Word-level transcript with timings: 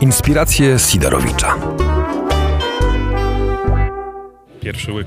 Inspiracje 0.00 0.78
Sidorowicza. 0.78 1.54
Pierwszy 4.60 4.92
łyk 4.92 5.06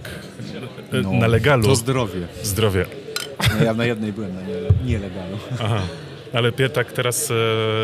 No, 1.04 1.12
na 1.12 1.27
legalu. 1.27 1.63
To 1.63 1.76
zdrowie. 1.76 2.28
Zdrowie. 2.44 2.85
No, 3.60 3.65
ja 3.65 3.73
na 3.73 3.86
jednej 3.86 4.13
byłem, 4.13 4.36
na 4.36 4.41
nie- 4.41 4.91
nielegalu. 4.91 5.38
Aha. 5.63 5.81
Ale 6.33 6.52
tak 6.73 6.91
teraz 6.91 7.31
e, 7.31 7.33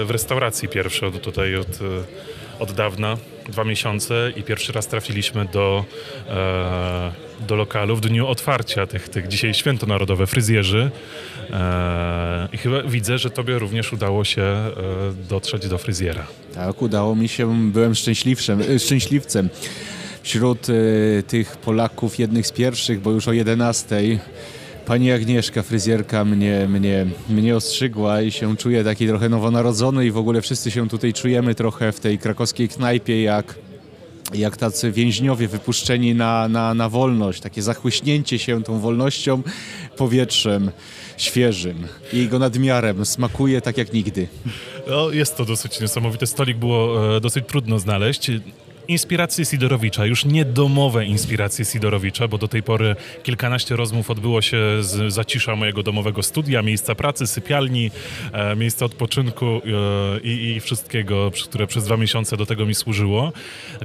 w 0.05 0.07
restauracji 0.09 0.67
pierwszy 0.67 1.05
od, 1.05 1.21
tutaj 1.21 1.55
od, 1.55 1.67
e, 1.67 1.81
od 2.59 2.71
dawna, 2.71 3.17
dwa 3.49 3.63
miesiące 3.63 4.31
i 4.35 4.43
pierwszy 4.43 4.73
raz 4.73 4.87
trafiliśmy 4.87 5.45
do, 5.45 5.85
e, 6.29 7.11
do 7.47 7.55
lokalu 7.55 7.95
w 7.95 8.01
dniu 8.01 8.27
otwarcia 8.27 8.87
tych, 8.87 9.09
tych 9.09 9.27
dzisiaj 9.27 9.53
święto 9.53 9.85
narodowe, 9.85 10.27
fryzjerzy. 10.27 10.91
E, 11.51 12.47
I 12.53 12.57
chyba 12.57 12.83
widzę, 12.83 13.17
że 13.17 13.29
tobie 13.29 13.59
również 13.59 13.93
udało 13.93 14.23
się 14.23 14.41
e, 14.41 14.71
dotrzeć 15.29 15.67
do 15.67 15.77
fryzjera. 15.77 16.27
Tak, 16.53 16.81
udało 16.81 17.15
mi 17.15 17.27
się, 17.27 17.71
byłem 17.71 17.95
szczęśliwcem, 17.95 18.61
e, 18.61 18.79
szczęśliwcem. 18.79 19.49
Wśród 20.23 20.67
e, 20.69 21.23
tych 21.23 21.57
Polaków 21.57 22.19
jednych 22.19 22.47
z 22.47 22.51
pierwszych, 22.51 22.99
bo 23.01 23.11
już 23.11 23.27
o 23.27 23.33
11 23.33 24.19
pani 24.85 25.11
Agnieszka, 25.11 25.63
fryzjerka, 25.63 26.25
mnie, 26.25 26.67
mnie, 26.69 27.05
mnie 27.29 27.55
ostrzygła 27.55 28.21
i 28.21 28.31
się 28.31 28.57
czuję 28.57 28.83
taki 28.83 29.07
trochę 29.07 29.29
nowonarodzony 29.29 30.05
i 30.05 30.11
w 30.11 30.17
ogóle 30.17 30.41
wszyscy 30.41 30.71
się 30.71 30.89
tutaj 30.89 31.13
czujemy 31.13 31.55
trochę 31.55 31.91
w 31.91 31.99
tej 31.99 32.17
krakowskiej 32.17 32.69
knajpie 32.69 33.23
jak 33.23 33.55
jak 34.33 34.57
tacy 34.57 34.91
więźniowie 34.91 35.47
wypuszczeni 35.47 36.15
na, 36.15 36.47
na, 36.47 36.73
na 36.73 36.89
wolność, 36.89 37.41
takie 37.41 37.61
zachłyśnięcie 37.61 38.39
się 38.39 38.63
tą 38.63 38.79
wolnością, 38.79 39.43
powietrzem 39.97 40.71
świeżym 41.17 41.87
i 42.13 42.17
jego 42.17 42.39
nadmiarem 42.39 43.05
smakuje 43.05 43.61
tak 43.61 43.77
jak 43.77 43.93
nigdy. 43.93 44.27
No, 44.87 45.11
jest 45.11 45.37
to 45.37 45.45
dosyć 45.45 45.79
niesamowite. 45.79 46.27
Stolik 46.27 46.57
było 46.57 47.15
e, 47.17 47.21
dosyć 47.21 47.45
trudno 47.47 47.79
znaleźć. 47.79 48.31
Inspiracje 48.87 49.45
Sidorowicza, 49.45 50.05
już 50.05 50.25
nie 50.25 50.45
domowe 50.45 51.05
inspiracje 51.05 51.65
Sidorowicza, 51.65 52.27
bo 52.27 52.37
do 52.37 52.47
tej 52.47 52.63
pory 52.63 52.95
kilkanaście 53.23 53.75
rozmów 53.75 54.11
odbyło 54.11 54.41
się 54.41 54.57
z 54.79 55.13
zacisza 55.13 55.55
mojego 55.55 55.83
domowego 55.83 56.23
studia, 56.23 56.61
miejsca 56.61 56.95
pracy, 56.95 57.27
sypialni, 57.27 57.91
e, 58.33 58.55
miejsca 58.55 58.85
odpoczynku 58.85 59.45
e, 59.45 59.59
i, 60.23 60.59
wszystkiego, 60.59 61.31
które 61.43 61.67
przez 61.67 61.85
dwa 61.85 61.97
miesiące 61.97 62.37
do 62.37 62.45
tego 62.45 62.65
mi 62.65 62.75
służyło. 62.75 63.33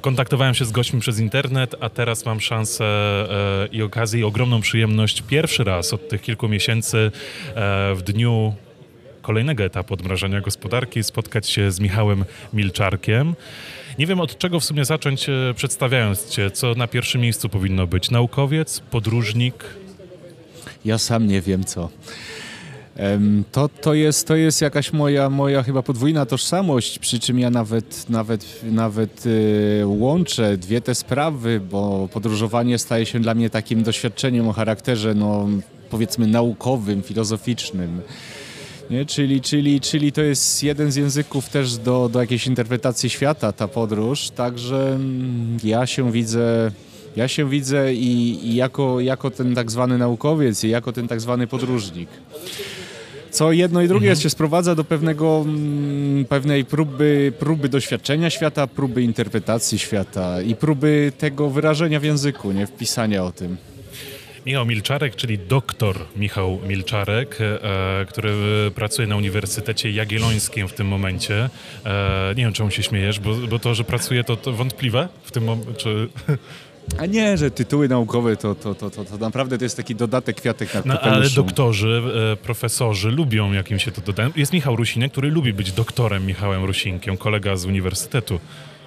Kontaktowałem 0.00 0.54
się 0.54 0.64
z 0.64 0.72
gośćmi 0.72 1.00
przez 1.00 1.18
internet, 1.18 1.74
a 1.80 1.88
teraz 1.88 2.26
mam 2.26 2.40
szansę 2.40 2.84
e, 2.84 3.66
i 3.72 3.82
okazję 3.82 4.20
i 4.20 4.24
ogromną 4.24 4.60
przyjemność 4.60 5.22
pierwszy 5.22 5.64
raz 5.64 5.94
od 5.94 6.08
tych 6.08 6.22
kilku 6.22 6.48
miesięcy 6.48 6.98
e, 7.54 7.94
w 7.94 8.02
dniu 8.02 8.54
kolejnego 9.22 9.64
etapu 9.64 9.94
odmrażania 9.94 10.40
gospodarki, 10.40 11.02
spotkać 11.02 11.48
się 11.48 11.70
z 11.70 11.80
Michałem 11.80 12.24
Milczarkiem. 12.52 13.34
Nie 14.00 14.06
wiem 14.06 14.20
od 14.20 14.38
czego 14.38 14.60
w 14.60 14.64
sumie 14.64 14.84
zacząć 14.84 15.28
e, 15.28 15.32
przedstawiając 15.56 16.28
Cię, 16.28 16.50
co 16.50 16.74
na 16.74 16.86
pierwszym 16.86 17.20
miejscu 17.20 17.48
powinno 17.48 17.86
być. 17.86 18.10
Naukowiec, 18.10 18.80
podróżnik. 18.80 19.64
Ja 20.84 20.98
sam 20.98 21.26
nie 21.26 21.40
wiem 21.40 21.64
co. 21.64 21.88
To, 23.52 23.68
to, 23.68 23.94
jest, 23.94 24.26
to 24.26 24.36
jest 24.36 24.60
jakaś 24.60 24.92
moja, 24.92 25.30
moja 25.30 25.62
chyba 25.62 25.82
podwójna 25.82 26.26
tożsamość, 26.26 26.98
przy 26.98 27.20
czym 27.20 27.38
ja 27.38 27.50
nawet, 27.50 28.10
nawet, 28.10 28.60
nawet 28.62 29.26
y, 29.26 29.82
łączę 29.84 30.56
dwie 30.56 30.80
te 30.80 30.94
sprawy, 30.94 31.60
bo 31.70 32.08
podróżowanie 32.12 32.78
staje 32.78 33.06
się 33.06 33.20
dla 33.20 33.34
mnie 33.34 33.50
takim 33.50 33.82
doświadczeniem 33.82 34.48
o 34.48 34.52
charakterze, 34.52 35.14
no, 35.14 35.48
powiedzmy, 35.90 36.26
naukowym, 36.26 37.02
filozoficznym. 37.02 38.00
Nie? 38.90 39.06
Czyli, 39.06 39.40
czyli, 39.40 39.80
czyli 39.80 40.12
to 40.12 40.22
jest 40.22 40.62
jeden 40.62 40.92
z 40.92 40.96
języków 40.96 41.48
też 41.48 41.76
do, 41.76 42.08
do 42.08 42.20
jakiejś 42.20 42.46
interpretacji 42.46 43.10
świata, 43.10 43.52
ta 43.52 43.68
podróż. 43.68 44.30
Także 44.30 44.92
mm, 44.92 45.58
ja 45.64 45.86
się 45.86 46.12
widzę, 46.12 46.70
ja 47.16 47.28
się 47.28 47.50
widzę 47.50 47.94
i, 47.94 48.46
i 48.46 48.54
jako, 48.54 49.00
jako 49.00 49.30
ten 49.30 49.54
tak 49.54 49.70
zwany 49.70 49.98
naukowiec, 49.98 50.64
i 50.64 50.68
jako 50.68 50.92
ten 50.92 51.08
tak 51.08 51.20
zwany 51.20 51.46
podróżnik. 51.46 52.08
Co 53.30 53.52
jedno 53.52 53.82
i 53.82 53.88
drugie 53.88 54.16
się 54.16 54.30
sprowadza 54.30 54.74
do 54.74 54.84
pewnego, 54.84 55.44
mm, 55.46 56.24
pewnej 56.24 56.64
próby, 56.64 57.32
próby 57.38 57.68
doświadczenia 57.68 58.30
świata, 58.30 58.66
próby 58.66 59.02
interpretacji 59.02 59.78
świata 59.78 60.42
i 60.42 60.54
próby 60.54 61.12
tego 61.18 61.50
wyrażenia 61.50 62.00
w 62.00 62.04
języku, 62.04 62.52
nie 62.52 62.66
wpisania 62.66 63.24
o 63.24 63.32
tym. 63.32 63.56
Michał 64.46 64.66
Milczarek, 64.66 65.16
czyli 65.16 65.38
doktor 65.38 65.96
Michał 66.16 66.60
Milczarek, 66.68 67.38
e, 67.40 68.06
który 68.08 68.34
pracuje 68.74 69.08
na 69.08 69.16
Uniwersytecie 69.16 69.90
Jagiellońskim 69.90 70.68
w 70.68 70.72
tym 70.72 70.86
momencie. 70.86 71.50
E, 71.84 72.34
nie 72.36 72.44
wiem, 72.44 72.52
czemu 72.52 72.70
się 72.70 72.82
śmiejesz, 72.82 73.20
bo, 73.20 73.34
bo 73.34 73.58
to, 73.58 73.74
że 73.74 73.84
pracuje, 73.84 74.24
to, 74.24 74.36
to 74.36 74.52
wątpliwe 74.52 75.08
w 75.22 75.30
tym 75.30 75.44
momencie. 75.44 75.90
A 76.98 77.06
nie, 77.06 77.38
że 77.38 77.50
tytuły 77.50 77.88
naukowe 77.88 78.36
to, 78.36 78.54
to, 78.54 78.74
to, 78.74 78.90
to, 78.90 79.04
to 79.04 79.16
naprawdę 79.16 79.58
to 79.58 79.64
jest 79.64 79.76
taki 79.76 79.94
dodatek 79.94 80.36
kwiatek 80.36 80.74
na 80.74 80.82
No, 80.84 81.00
ale 81.00 81.30
doktorzy, 81.30 82.02
e, 82.32 82.36
profesorzy 82.36 83.10
lubią, 83.10 83.52
jak 83.52 83.70
im 83.70 83.78
się 83.78 83.92
to 83.92 84.00
dodaje. 84.00 84.30
Jest 84.36 84.52
Michał 84.52 84.76
Rusinek, 84.76 85.12
który 85.12 85.30
lubi 85.30 85.52
być 85.52 85.72
doktorem 85.72 86.26
Michałem 86.26 86.64
Rusinkiem, 86.64 87.16
kolega 87.16 87.56
z 87.56 87.64
uniwersytetu. 87.64 88.40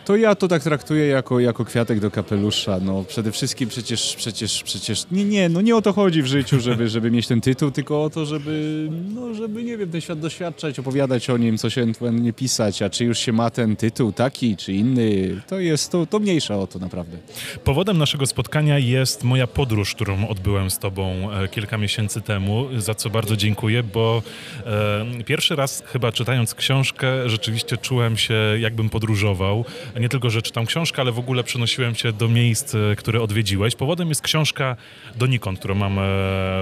To 0.06 0.16
ja 0.16 0.36
to 0.36 0.48
tak 0.48 0.64
traktuję 0.64 1.08
jako, 1.08 1.40
jako 1.40 1.66
kwiatek 1.66 2.00
do 2.00 2.12
kapelusza. 2.12 2.80
No 2.82 3.04
przede 3.04 3.32
wszystkim 3.32 3.70
przecież, 3.70 4.16
przecież, 4.16 4.64
przecież, 4.64 5.06
nie, 5.12 5.26
nie, 5.26 5.50
no 5.50 5.62
nie 5.62 5.76
o 5.76 5.82
to 5.82 5.94
chodzi 5.94 6.22
w 6.22 6.26
życiu, 6.26 6.60
żeby, 6.60 6.90
żeby 6.90 7.12
mieć 7.12 7.28
ten 7.28 7.42
tytuł, 7.42 7.72
tylko 7.72 8.04
o 8.04 8.10
to, 8.10 8.26
żeby, 8.26 8.88
no 9.14 9.34
żeby, 9.34 9.64
nie 9.64 9.78
wiem, 9.78 9.92
ten 9.92 10.02
świat 10.02 10.20
doświadczać, 10.20 10.80
opowiadać 10.80 11.30
o 11.30 11.38
nim, 11.38 11.58
coś 11.58 11.78
ewentualnie 11.78 12.34
pisać, 12.34 12.82
a 12.82 12.90
czy 12.90 13.06
już 13.06 13.20
się 13.20 13.32
ma 13.32 13.50
ten 13.50 13.76
tytuł 13.76 14.12
taki, 14.12 14.58
czy 14.58 14.74
inny, 14.74 15.42
to 15.48 15.60
jest, 15.60 15.92
to, 15.92 16.06
to 16.06 16.20
mniejsza 16.20 16.58
o 16.58 16.68
to 16.68 16.80
naprawdę. 16.80 17.18
Powodem 17.64 17.98
naszego 17.98 18.26
spotkania 18.26 18.80
jest 18.80 19.24
moja 19.24 19.48
podróż, 19.48 19.96
którą 19.96 20.28
odbyłem 20.28 20.70
z 20.70 20.80
Tobą 20.80 21.32
e, 21.32 21.48
kilka 21.48 21.78
miesięcy 21.78 22.22
temu, 22.22 22.68
za 22.78 22.96
co 22.96 23.10
bardzo 23.10 23.36
dziękuję, 23.36 23.84
bo 23.84 24.24
e, 24.66 25.24
pierwszy 25.26 25.56
raz 25.56 25.84
chyba 25.86 26.12
czytając 26.12 26.56
książkę 26.56 27.30
rzeczywiście 27.30 27.78
czułem 27.78 28.18
się 28.18 28.34
jakbym 28.60 28.90
podróżował. 28.90 29.66
Nie 30.00 30.10
tylko, 30.10 30.30
że 30.30 30.42
czytam 30.42 30.66
książkę, 30.66 31.02
ale 31.02 31.12
w 31.12 31.20
ogóle 31.20 31.44
przenosiłem 31.44 31.96
się 31.96 32.12
do 32.12 32.28
miejsc, 32.28 32.76
e, 32.76 32.96
które 32.96 33.22
odwiedziłeś. 33.22 33.76
Powodem 33.76 34.10
jest 34.10 34.22
książka 34.22 34.76
Donikąd, 35.16 35.60
którą 35.60 35.76
mam 35.76 36.00
e, 36.00 36.04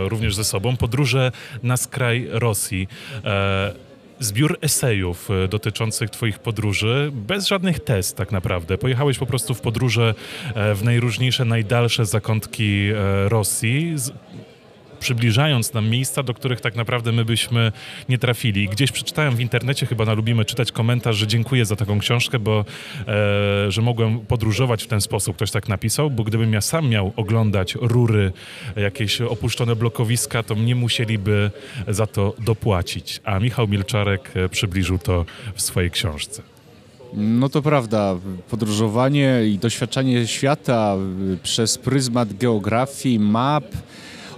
również 0.09 0.36
ze 0.36 0.44
sobą, 0.44 0.78
Podróże 0.78 1.31
na 1.64 1.78
skraj 1.78 2.28
Rosji. 2.30 2.88
E, 3.25 3.74
Zbiór 4.20 4.58
esejów 4.62 5.30
dotyczących 5.50 6.09
Twoich 6.09 6.40
podróży, 6.40 7.12
bez 7.14 7.47
żadnych 7.47 7.80
test 7.80 8.18
tak 8.18 8.31
naprawdę. 8.31 8.78
Pojechałeś 8.78 9.18
po 9.18 9.25
prostu 9.25 9.53
w 9.53 9.62
podróże 9.62 10.14
w 10.56 10.80
najróżniejsze, 10.84 11.46
najdalsze 11.46 12.06
zakątki 12.06 12.90
Rosji, 13.28 13.96
przybliżając 15.02 15.74
nam 15.74 15.90
miejsca, 15.90 16.24
do 16.24 16.34
których 16.34 16.62
tak 16.62 16.76
naprawdę 16.76 17.12
my 17.12 17.26
byśmy 17.26 17.72
nie 18.10 18.18
trafili. 18.18 18.68
Gdzieś 18.68 18.92
przeczytałem 18.92 19.36
w 19.36 19.40
internecie, 19.40 19.86
chyba 19.86 20.06
na 20.06 20.14
Lubimy 20.14 20.46
czytać 20.46 20.72
komentarz, 20.72 21.16
że 21.16 21.28
dziękuję 21.28 21.66
za 21.66 21.76
taką 21.76 22.00
książkę, 22.00 22.40
bo 22.40 22.66
e, 23.08 23.72
że 23.72 23.82
mogłem 23.82 24.20
podróżować 24.20 24.84
w 24.84 24.88
ten 24.88 25.02
sposób. 25.02 25.36
Ktoś 25.36 25.52
tak 25.52 25.70
napisał, 25.70 26.10
bo 26.10 26.24
gdybym 26.24 26.54
ja 26.54 26.62
sam 26.62 26.90
miał 26.90 27.14
oglądać 27.16 27.76
rury, 27.76 28.32
jakieś 28.76 29.22
opuszczone 29.22 29.76
blokowiska, 29.76 30.44
to 30.44 30.56
mnie 30.56 30.76
musieliby 30.76 31.52
za 31.88 32.08
to 32.08 32.34
dopłacić. 32.40 33.22
A 33.24 33.40
Michał 33.40 33.68
Milczarek 33.68 34.32
e, 34.36 34.50
przybliżył 34.50 34.98
to 34.98 35.26
w 35.56 35.62
swojej 35.62 35.92
książce. 35.92 36.42
No 37.14 37.50
to 37.50 37.62
prawda, 37.62 38.16
podróżowanie 38.50 39.42
i 39.46 39.58
doświadczanie 39.58 40.28
świata 40.28 40.96
y, 41.34 41.38
przez 41.44 41.78
pryzmat 41.78 42.34
geografii, 42.34 43.20
map, 43.20 43.66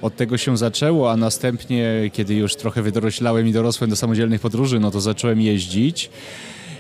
od 0.04 0.16
tego 0.16 0.38
się 0.38 0.58
zaczęło, 0.58 1.12
a 1.12 1.18
następnie, 1.18 2.10
kiedy 2.14 2.36
już 2.36 2.56
trochę 2.56 2.82
wydoroślałem 2.82 3.48
i 3.48 3.52
dorosłem 3.52 3.90
do 3.90 3.96
samodzielnych 3.96 4.42
podróży, 4.42 4.80
no 4.80 4.92
to 4.92 5.02
zacząłem 5.02 5.42
jeździć. 5.42 6.10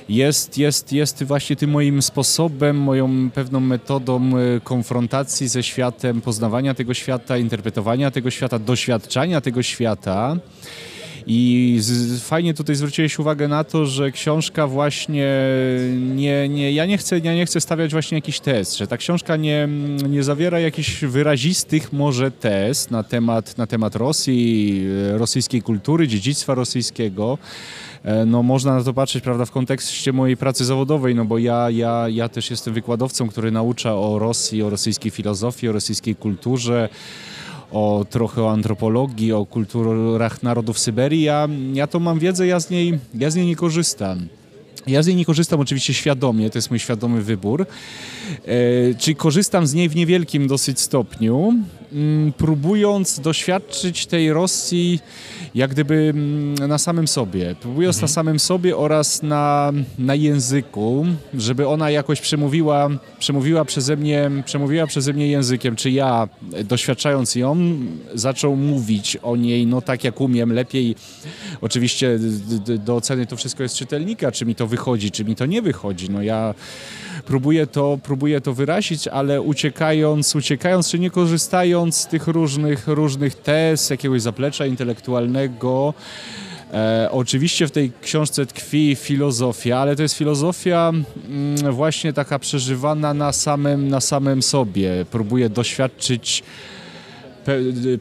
Jest, 0.09 0.57
jest, 0.57 0.93
jest 0.93 1.23
właśnie 1.23 1.55
tym 1.55 1.69
moim 1.69 2.01
sposobem, 2.01 2.77
moją 2.77 3.29
pewną 3.31 3.59
metodą 3.59 4.37
y, 4.37 4.61
konfrontacji 4.63 5.47
ze 5.47 5.63
światem, 5.63 6.21
poznawania 6.21 6.73
tego 6.73 6.93
świata, 6.93 7.37
interpretowania 7.37 8.11
tego 8.11 8.31
świata, 8.31 8.59
doświadczania 8.59 9.41
tego 9.41 9.63
świata. 9.63 10.37
I 11.27 11.77
z, 11.79 12.21
fajnie 12.21 12.53
tutaj 12.53 12.75
zwróciłeś 12.75 13.19
uwagę 13.19 13.47
na 13.47 13.63
to, 13.63 13.85
że 13.85 14.11
książka 14.11 14.67
właśnie 14.67 15.27
nie, 16.15 16.49
nie, 16.49 16.71
ja 16.71 16.85
nie 16.85 16.97
chcę, 16.97 17.19
ja 17.19 17.33
nie 17.35 17.45
chcę 17.45 17.61
stawiać 17.61 17.91
właśnie 17.91 18.17
jakiś 18.17 18.39
test, 18.39 18.77
że 18.77 18.87
ta 18.87 18.97
książka 18.97 19.35
nie, 19.35 19.67
nie 20.09 20.23
zawiera 20.23 20.59
jakichś 20.59 21.03
wyrazistych 21.03 21.93
może 21.93 22.31
test 22.31 22.91
na 22.91 23.03
temat, 23.03 23.57
na 23.57 23.67
temat 23.67 23.95
Rosji, 23.95 24.83
rosyjskiej 25.13 25.61
kultury, 25.61 26.07
dziedzictwa 26.07 26.55
rosyjskiego. 26.55 27.37
E, 28.03 28.25
No 28.25 28.43
można 28.43 28.75
na 28.75 28.83
to 28.83 28.93
patrzeć, 28.93 29.23
prawda, 29.23 29.45
w 29.45 29.51
kontekście 29.51 30.13
mojej 30.13 30.37
pracy 30.37 30.65
zawodowej, 30.65 31.15
no 31.15 31.25
bo 31.25 31.37
ja, 31.37 31.69
ja, 31.69 32.09
ja 32.09 32.29
też 32.29 32.49
jestem 32.49 32.73
wykładowcą, 32.73 33.27
który 33.27 33.51
naucza 33.51 33.95
o 33.95 34.19
Rosji, 34.19 34.63
o 34.63 34.69
rosyjskiej 34.69 35.11
filozofii, 35.11 35.69
o 35.69 35.71
rosyjskiej 35.71 36.15
kulturze, 36.15 36.89
o 37.73 38.05
trochę 38.09 38.43
o 38.43 38.51
antropologii, 38.51 39.33
o 39.33 39.45
kulturach 39.45 40.43
narodów 40.43 40.79
Syberii. 40.79 41.21
Ja, 41.21 41.47
ja 41.73 41.87
to 41.87 41.99
mam 41.99 42.19
wiedzę, 42.19 42.47
ja 42.47 42.59
z, 42.59 42.69
niej, 42.69 42.99
ja 43.15 43.29
z 43.29 43.35
niej 43.35 43.45
nie 43.45 43.55
korzystam. 43.55 44.27
Ja 44.87 45.03
z 45.03 45.07
niej 45.07 45.15
nie 45.15 45.25
korzystam 45.25 45.59
oczywiście 45.59 45.93
świadomie, 45.93 46.49
to 46.49 46.57
jest 46.57 46.69
mój 46.69 46.79
świadomy 46.79 47.21
wybór. 47.21 47.65
E, 48.45 48.93
czyli 48.95 49.15
korzystam 49.15 49.67
z 49.67 49.73
niej 49.73 49.89
w 49.89 49.95
niewielkim 49.95 50.47
dosyć 50.47 50.79
stopniu, 50.79 51.53
próbując 52.37 53.19
doświadczyć 53.19 54.05
tej 54.05 54.33
Rosji 54.33 54.99
jak 55.55 55.71
gdyby 55.71 55.95
mm, 55.95 56.55
na 56.69 56.77
samym 56.77 57.07
sobie. 57.07 57.55
Próbując 57.61 58.01
na 58.01 58.07
samym 58.07 58.39
sobie 58.39 58.77
oraz 58.77 59.23
na, 59.23 59.71
na 59.99 60.15
języku, 60.15 61.05
żeby 61.33 61.67
ona 61.67 61.89
jakoś 61.89 62.21
przemówiła, 62.21 62.89
przemówiła, 63.19 63.65
przeze 63.65 63.97
mnie, 63.97 64.31
przemówiła 64.45 64.87
przeze 64.87 65.13
mnie 65.13 65.27
językiem, 65.27 65.75
czy 65.75 65.91
ja 65.91 66.27
doświadczając 66.63 67.35
ją 67.35 67.57
zaczął 68.13 68.55
mówić 68.55 69.17
o 69.17 69.35
niej 69.35 69.67
no 69.67 69.81
tak 69.81 70.03
jak 70.03 70.21
umiem, 70.21 70.53
lepiej 70.53 70.95
oczywiście 71.61 72.19
do 72.79 72.95
oceny 72.95 73.25
to 73.25 73.35
wszystko 73.35 73.63
jest 73.63 73.75
czytelnika, 73.75 74.31
czy 74.31 74.45
mi 74.45 74.55
to 74.55 74.67
wychodzi, 74.67 75.11
czy 75.11 75.25
mi 75.25 75.35
to 75.35 75.45
nie 75.45 75.61
wychodzi. 75.61 76.09
No 76.09 76.21
ja 76.21 76.53
próbuję 77.25 77.67
to, 77.67 77.99
próbuję 78.03 78.41
to 78.41 78.53
wyrazić, 78.53 79.07
ale 79.07 79.41
uciekając, 79.41 80.35
uciekając 80.35 80.89
czy 80.89 80.99
nie 80.99 81.09
korzystając 81.09 81.82
z 81.91 82.07
tych 82.07 82.27
różnych, 82.27 82.87
różnych 82.87 83.35
tez, 83.35 83.89
jakiegoś 83.89 84.21
zaplecza 84.21 84.65
intelektualnego, 84.65 85.93
E, 86.73 87.09
oczywiście 87.11 87.67
w 87.67 87.71
tej 87.71 87.91
książce 88.01 88.45
tkwi 88.45 88.95
filozofia, 88.95 89.77
ale 89.77 89.95
to 89.95 90.01
jest 90.01 90.15
filozofia 90.15 90.91
mm, 91.29 91.71
właśnie 91.73 92.13
taka 92.13 92.39
przeżywana 92.39 93.13
na 93.13 93.31
samym, 93.31 93.87
na 93.87 94.01
samym 94.01 94.41
sobie. 94.43 95.05
Próbuję 95.11 95.49
doświadczyć 95.49 96.43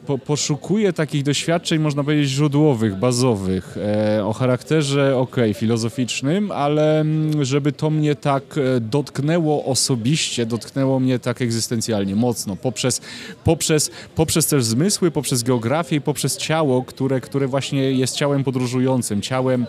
po, 0.05 0.17
poszukuję 0.17 0.93
takich 0.93 1.23
doświadczeń, 1.23 1.79
można 1.79 2.03
powiedzieć, 2.03 2.29
źródłowych, 2.29 2.95
bazowych, 2.95 3.77
e, 3.77 4.25
o 4.25 4.33
charakterze, 4.33 5.17
ok, 5.17 5.35
filozoficznym, 5.53 6.51
ale 6.51 6.99
mm, 6.99 7.45
żeby 7.45 7.71
to 7.71 7.89
mnie 7.89 8.15
tak 8.15 8.43
e, 8.57 8.79
dotknęło 8.79 9.65
osobiście, 9.65 10.45
dotknęło 10.45 10.99
mnie 10.99 11.19
tak 11.19 11.41
egzystencjalnie, 11.41 12.15
mocno, 12.15 12.55
poprzez, 12.55 13.01
poprzez, 13.43 13.91
poprzez 14.15 14.47
też 14.47 14.63
zmysły, 14.63 15.11
poprzez 15.11 15.43
geografię 15.43 15.95
i 15.95 16.01
poprzez 16.01 16.37
ciało, 16.37 16.83
które, 16.83 17.21
które 17.21 17.47
właśnie 17.47 17.91
jest 17.91 18.15
ciałem 18.15 18.43
podróżującym, 18.43 19.21
ciałem, 19.21 19.65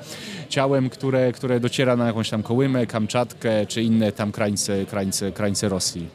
ciałem 0.49 0.91
które, 0.91 1.33
które 1.33 1.61
dociera 1.61 1.97
na 1.97 2.07
jakąś 2.07 2.31
tam 2.31 2.43
Kołymę, 2.43 2.87
Kamczatkę, 2.87 3.67
czy 3.67 3.83
inne 3.83 4.13
tam 4.13 4.33
krańce, 4.33 4.85
krańce, 4.87 5.33
krańce 5.33 5.69
Rosji. 5.69 6.07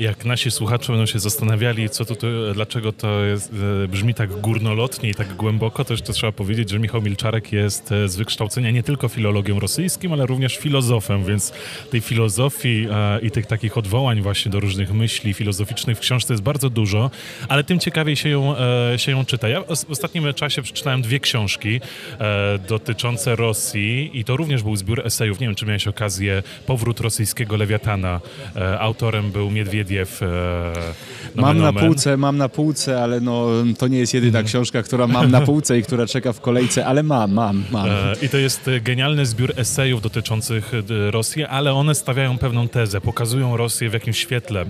Jak 0.00 0.24
nasi 0.24 0.50
słuchacze 0.50 0.92
będą 0.92 1.06
się 1.06 1.18
zastanawiali, 1.18 1.90
co 1.90 2.04
to, 2.04 2.14
dlaczego 2.54 2.92
to 2.92 3.24
jest, 3.24 3.52
e, 3.84 3.88
brzmi 3.88 4.14
tak 4.14 4.40
górnolotnie 4.40 5.10
i 5.10 5.14
tak 5.14 5.34
głęboko, 5.36 5.84
to 5.84 5.92
jeszcze 5.92 6.12
trzeba 6.12 6.32
powiedzieć, 6.32 6.70
że 6.70 6.78
Michał 6.78 7.02
Milczarek 7.02 7.52
jest 7.52 7.92
e, 7.92 8.08
z 8.08 8.16
wykształcenia 8.16 8.70
nie 8.70 8.82
tylko 8.82 9.08
filologiem 9.08 9.58
rosyjskim, 9.58 10.12
ale 10.12 10.26
również 10.26 10.56
filozofem, 10.56 11.24
więc 11.24 11.52
tej 11.90 12.00
filozofii 12.00 12.86
e, 12.90 13.20
i 13.20 13.30
tych 13.30 13.46
takich 13.46 13.78
odwołań 13.78 14.20
właśnie 14.20 14.52
do 14.52 14.60
różnych 14.60 14.92
myśli 14.92 15.34
filozoficznych 15.34 15.96
w 15.96 16.00
książce 16.00 16.32
jest 16.32 16.42
bardzo 16.42 16.70
dużo, 16.70 17.10
ale 17.48 17.64
tym 17.64 17.78
ciekawiej 17.78 18.16
się 18.16 18.28
ją, 18.28 18.54
się 18.96 19.12
ją 19.12 19.24
czyta. 19.24 19.48
Ja 19.48 19.60
w 19.62 19.90
ostatnim 19.90 20.34
czasie 20.34 20.62
przeczytałem 20.62 21.02
dwie 21.02 21.20
książki 21.20 21.80
dotyczące 22.68 23.36
Rosji 23.36 24.10
i 24.14 24.24
to 24.24 24.36
również 24.36 24.62
był 24.62 24.76
zbiór 24.76 25.06
esejów. 25.06 25.40
Nie 25.40 25.46
wiem, 25.46 25.54
czy 25.54 25.66
miałeś 25.66 25.86
okazję 25.86 26.42
Powrót 26.66 27.00
rosyjskiego 27.00 27.56
lewiatana. 27.56 28.20
Autorem 28.78 29.30
był 29.30 29.50
Miedwiediew. 29.50 29.89
E, 29.98 30.04
Mam 31.34 31.58
na 31.58 31.72
półce, 31.72 32.16
mam 32.16 32.36
na 32.36 32.48
półce, 32.48 33.02
ale 33.02 33.20
no, 33.20 33.48
to 33.78 33.88
nie 33.88 33.98
jest 33.98 34.14
jedyna 34.14 34.42
książka, 34.42 34.82
która 34.82 35.06
mam 35.06 35.30
na 35.30 35.40
półce 35.40 35.78
i 35.78 35.82
która 35.82 36.06
czeka 36.06 36.32
w 36.32 36.40
kolejce, 36.40 36.86
ale 36.86 37.02
mam, 37.02 37.32
mam, 37.32 37.64
mam. 37.70 37.88
E, 37.88 38.14
I 38.22 38.28
to 38.28 38.36
jest 38.36 38.68
e, 38.68 38.80
genialny 38.80 39.26
zbiór 39.26 39.52
esejów 39.56 40.02
dotyczących 40.02 40.72
Rosji, 41.10 41.44
ale 41.44 41.72
one 41.72 41.94
stawiają 41.94 42.38
pewną 42.38 42.68
tezę, 42.68 43.00
pokazują 43.00 43.56
Rosję 43.56 43.90
w 43.90 43.92
jakimś 43.92 44.18
świetle. 44.18 44.64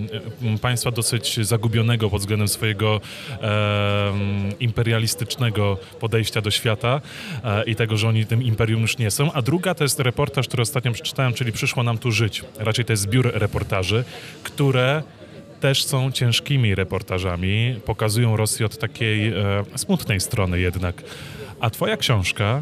Państwa 0.61 0.91
dosyć 0.91 1.47
zagubionego 1.47 2.09
pod 2.09 2.19
względem 2.19 2.47
swojego 2.47 3.01
e, 3.41 4.13
imperialistycznego 4.59 5.77
podejścia 5.99 6.41
do 6.41 6.51
świata 6.51 7.01
e, 7.43 7.63
i 7.63 7.75
tego, 7.75 7.97
że 7.97 8.07
oni 8.07 8.25
tym 8.25 8.43
imperium 8.43 8.81
już 8.81 8.97
nie 8.97 9.11
są. 9.11 9.33
A 9.33 9.41
druga 9.41 9.75
to 9.75 9.83
jest 9.83 9.99
reportaż, 9.99 10.47
który 10.47 10.61
ostatnio 10.61 10.91
przeczytałem, 10.91 11.33
czyli 11.33 11.51
Przyszło 11.51 11.83
nam 11.83 11.97
tu 11.97 12.11
żyć. 12.11 12.43
Raczej 12.59 12.85
to 12.85 12.93
jest 12.93 13.03
zbiór 13.03 13.31
reportaży, 13.33 14.03
które 14.43 15.03
też 15.61 15.85
są 15.85 16.11
ciężkimi 16.11 16.75
reportażami, 16.75 17.75
pokazują 17.85 18.37
Rosję 18.37 18.65
od 18.65 18.77
takiej 18.77 19.27
e, 19.27 19.33
smutnej 19.75 20.19
strony 20.19 20.59
jednak. 20.59 21.03
A 21.59 21.69
twoja 21.69 21.97
książka 21.97 22.61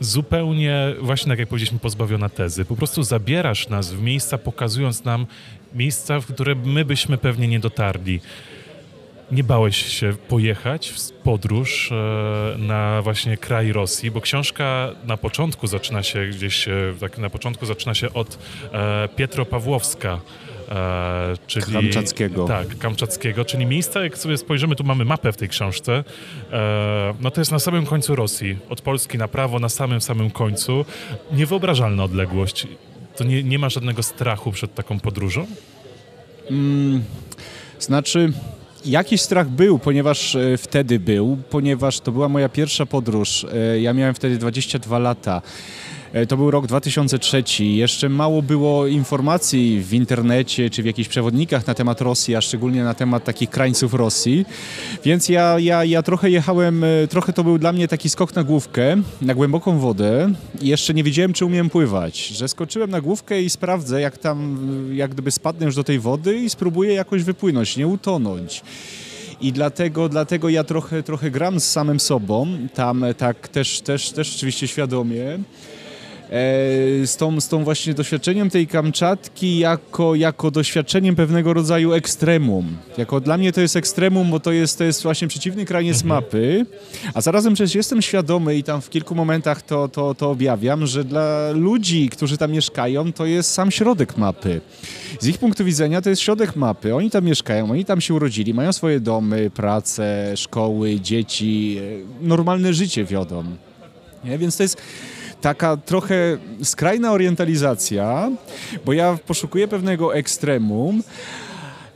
zupełnie, 0.00 0.94
właśnie 1.00 1.30
tak 1.30 1.38
jak 1.38 1.48
powiedzieliśmy, 1.48 1.78
pozbawiona 1.78 2.28
tezy. 2.28 2.64
Po 2.64 2.76
prostu 2.76 3.02
zabierasz 3.02 3.68
nas 3.68 3.92
w 3.92 4.02
miejsca, 4.02 4.38
pokazując 4.38 5.04
nam 5.04 5.26
miejsca, 5.74 6.20
w 6.20 6.26
które 6.26 6.54
my 6.54 6.84
byśmy 6.84 7.18
pewnie 7.18 7.48
nie 7.48 7.60
dotarli. 7.60 8.20
Nie 9.32 9.44
bałeś 9.44 9.76
się 9.76 10.12
pojechać 10.28 10.88
w 10.88 11.10
podróż 11.10 11.92
e, 11.92 12.58
na 12.58 13.02
właśnie 13.02 13.36
kraj 13.36 13.72
Rosji, 13.72 14.10
bo 14.10 14.20
książka 14.20 14.90
na 15.04 15.16
początku 15.16 15.66
zaczyna 15.66 16.02
się 16.02 16.26
gdzieś, 16.26 16.68
e, 16.68 16.94
tak 17.00 17.18
na 17.18 17.30
początku 17.30 17.66
zaczyna 17.66 17.94
się 17.94 18.12
od 18.12 18.38
Pietropawłowska, 19.16 20.12
e, 20.14 20.47
czyli... 21.46 21.72
Kamczackiego. 21.72 22.44
Tak, 22.44 22.78
Kamczackiego, 22.78 23.44
czyli 23.44 23.66
miejsca, 23.66 24.04
jak 24.04 24.18
sobie 24.18 24.38
spojrzymy, 24.38 24.76
tu 24.76 24.84
mamy 24.84 25.04
mapę 25.04 25.32
w 25.32 25.36
tej 25.36 25.48
książce, 25.48 26.04
e, 26.52 27.14
no 27.20 27.30
to 27.30 27.40
jest 27.40 27.52
na 27.52 27.58
samym 27.58 27.86
końcu 27.86 28.16
Rosji, 28.16 28.56
od 28.68 28.80
Polski 28.80 29.18
na 29.18 29.28
prawo, 29.28 29.58
na 29.58 29.68
samym, 29.68 30.00
samym 30.00 30.30
końcu. 30.30 30.84
Niewyobrażalna 31.32 32.04
odległość. 32.04 32.66
To 33.16 33.24
nie, 33.24 33.42
nie 33.42 33.58
ma 33.58 33.68
żadnego 33.68 34.02
strachu 34.02 34.52
przed 34.52 34.74
taką 34.74 35.00
podróżą? 35.00 35.46
Znaczy, 37.78 38.32
jakiś 38.84 39.20
strach 39.20 39.48
był, 39.48 39.78
ponieważ 39.78 40.34
e, 40.34 40.56
wtedy 40.56 41.00
był, 41.00 41.38
ponieważ 41.50 42.00
to 42.00 42.12
była 42.12 42.28
moja 42.28 42.48
pierwsza 42.48 42.86
podróż. 42.86 43.46
E, 43.54 43.80
Ja 43.80 43.92
miałem 43.94 44.14
wtedy 44.14 44.38
22 44.38 44.98
lata. 44.98 45.42
E, 46.12 46.26
To 46.26 46.36
był 46.36 46.50
rok 46.50 46.66
2003. 46.66 47.64
Jeszcze 47.64 48.08
mało 48.08 48.42
było 48.42 48.86
informacji 48.86 49.80
w 49.80 49.94
internecie 49.94 50.70
czy 50.70 50.82
w 50.82 50.86
jakichś 50.86 51.08
przewodnikach 51.08 51.66
na 51.66 51.74
temat 51.74 52.00
Rosji, 52.00 52.36
a 52.36 52.40
szczególnie 52.40 52.84
na 52.84 52.94
temat 52.94 53.24
takich 53.24 53.50
krańców 53.50 53.94
Rosji. 53.94 54.46
Więc 55.04 55.28
ja, 55.28 55.58
ja, 55.58 55.84
ja 55.84 56.02
trochę 56.02 56.30
jechałem, 56.30 56.84
e, 56.84 56.88
trochę 57.08 57.32
to 57.32 57.44
był 57.44 57.58
dla 57.58 57.72
mnie 57.72 57.88
taki 57.88 58.08
skok 58.08 58.34
na 58.34 58.44
główkę, 58.44 58.96
na 59.22 59.34
głęboką 59.34 59.78
wodę. 59.78 60.32
I 60.60 60.68
jeszcze 60.68 60.94
nie 60.94 61.04
wiedziałem, 61.04 61.32
czy 61.32 61.44
umiem 61.44 61.70
pływać. 61.70 62.26
Że 62.26 62.48
skoczyłem 62.48 62.90
na 62.90 63.00
główkę 63.00 63.42
i 63.42 63.50
sprawdzę, 63.50 64.00
jak 64.00 64.18
tam, 64.18 64.58
jak 64.92 65.10
gdyby 65.10 65.30
spadnę 65.30 65.66
już 65.66 65.74
do 65.76 65.84
tej 65.84 65.98
wody 65.98 66.38
i 66.38 66.50
spróbuję 66.50 66.94
jakoś 66.94 67.22
wypłynąć, 67.22 67.76
nie 67.76 67.86
utonąć. 67.86 68.62
I 69.40 69.52
dlatego, 69.52 70.08
dlatego 70.08 70.48
ja 70.48 70.64
trochę, 70.64 71.02
trochę 71.02 71.30
gram 71.30 71.60
z 71.60 71.70
samym 71.70 72.00
sobą, 72.00 72.46
tam 72.74 73.04
e, 73.04 73.14
tak 73.14 73.48
też, 73.48 73.80
też, 73.80 74.10
też 74.10 74.36
oczywiście 74.36 74.68
świadomie. 74.68 75.38
E, 76.30 77.06
z, 77.06 77.16
tą, 77.16 77.40
z 77.40 77.48
tą 77.48 77.64
właśnie 77.64 77.94
doświadczeniem 77.94 78.50
tej 78.50 78.66
Kamczatki 78.66 79.58
jako, 79.58 80.14
jako 80.14 80.50
doświadczeniem 80.50 81.16
pewnego 81.16 81.52
rodzaju 81.52 81.92
ekstremum. 81.92 82.76
Jako 82.98 83.20
dla 83.20 83.38
mnie 83.38 83.52
to 83.52 83.60
jest 83.60 83.76
ekstremum, 83.76 84.30
bo 84.30 84.40
to 84.40 84.52
jest, 84.52 84.78
to 84.78 84.84
jest 84.84 85.02
właśnie 85.02 85.28
przeciwny 85.28 85.64
kraniec 85.64 86.04
mapy, 86.04 86.66
a 87.14 87.20
zarazem 87.20 87.54
przecież 87.54 87.74
jestem 87.74 88.02
świadomy 88.02 88.56
i 88.56 88.62
tam 88.62 88.80
w 88.80 88.90
kilku 88.90 89.14
momentach 89.14 89.62
to, 89.62 89.88
to, 89.88 90.14
to 90.14 90.30
objawiam, 90.30 90.86
że 90.86 91.04
dla 91.04 91.50
ludzi, 91.50 92.08
którzy 92.08 92.38
tam 92.38 92.52
mieszkają, 92.52 93.12
to 93.12 93.26
jest 93.26 93.50
sam 93.50 93.70
środek 93.70 94.16
mapy. 94.16 94.60
Z 95.20 95.26
ich 95.26 95.38
punktu 95.38 95.64
widzenia 95.64 96.02
to 96.02 96.10
jest 96.10 96.22
środek 96.22 96.56
mapy. 96.56 96.94
Oni 96.94 97.10
tam 97.10 97.24
mieszkają, 97.24 97.70
oni 97.70 97.84
tam 97.84 98.00
się 98.00 98.14
urodzili, 98.14 98.54
mają 98.54 98.72
swoje 98.72 99.00
domy, 99.00 99.50
pracę, 99.50 100.36
szkoły, 100.36 101.00
dzieci, 101.00 101.78
e, 102.22 102.26
normalne 102.26 102.74
życie 102.74 103.04
wiodą. 103.04 103.44
Nie? 104.24 104.38
Więc 104.38 104.56
to 104.56 104.62
jest 104.62 104.76
taka 105.40 105.76
trochę 105.76 106.38
skrajna 106.62 107.12
orientalizacja, 107.12 108.30
bo 108.84 108.92
ja 108.92 109.18
poszukuję 109.26 109.68
pewnego 109.68 110.14
ekstremum. 110.14 111.02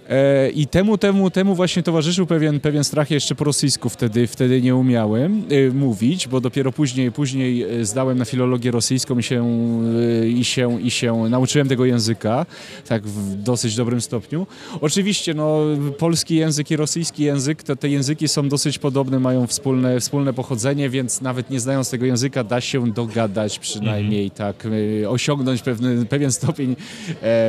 E, 0.09 0.51
I 0.51 0.67
temu, 0.67 0.99
temu, 0.99 1.31
temu 1.31 1.55
właśnie 1.55 1.83
towarzyszył 1.83 2.27
pewien, 2.27 2.61
pewien 2.61 2.85
strach. 2.85 3.11
Jeszcze 3.11 3.35
po 3.35 3.45
rosyjsku 3.45 3.89
wtedy, 3.89 4.27
wtedy 4.27 4.63
nie 4.63 4.77
umiałem 4.77 5.43
e, 5.51 5.71
mówić, 5.71 6.29
bo 6.29 6.41
dopiero 6.41 6.73
później, 6.73 7.13
później 7.13 7.63
e, 7.63 7.85
zdałem 7.85 8.19
na 8.19 8.25
filologię 8.25 8.71
rosyjską 8.71 9.19
i 9.19 9.23
się, 9.23 9.47
i, 10.29 10.45
się, 10.45 10.81
i 10.83 10.91
się 10.91 11.29
nauczyłem 11.31 11.69
tego 11.69 11.85
języka, 11.85 12.47
tak 12.89 13.07
w 13.07 13.43
dosyć 13.43 13.77
dobrym 13.77 14.01
stopniu. 14.01 14.47
Oczywiście 14.81 15.35
no, 15.35 15.61
polski 15.99 16.37
język 16.37 16.71
i 16.71 16.77
rosyjski 16.77 17.23
język, 17.23 17.63
to 17.63 17.77
te 17.77 17.89
języki 17.89 18.29
są 18.29 18.49
dosyć 18.49 18.79
podobne, 18.79 19.19
mają 19.19 19.47
wspólne, 19.47 20.01
wspólne 20.01 20.33
pochodzenie, 20.33 20.91
więc 20.91 21.21
nawet 21.21 21.51
nie 21.51 21.61
znając 21.61 21.91
tego 21.91 22.07
języka 22.07 22.45
da 22.45 22.61
się 22.61 22.93
dogadać 22.93 23.59
przynajmniej, 23.59 24.31
tak, 24.31 24.67
e, 25.03 25.11
osiągnąć 25.11 25.63
pewny, 25.63 26.07
pewien 26.07 26.33
stopień 26.33 26.77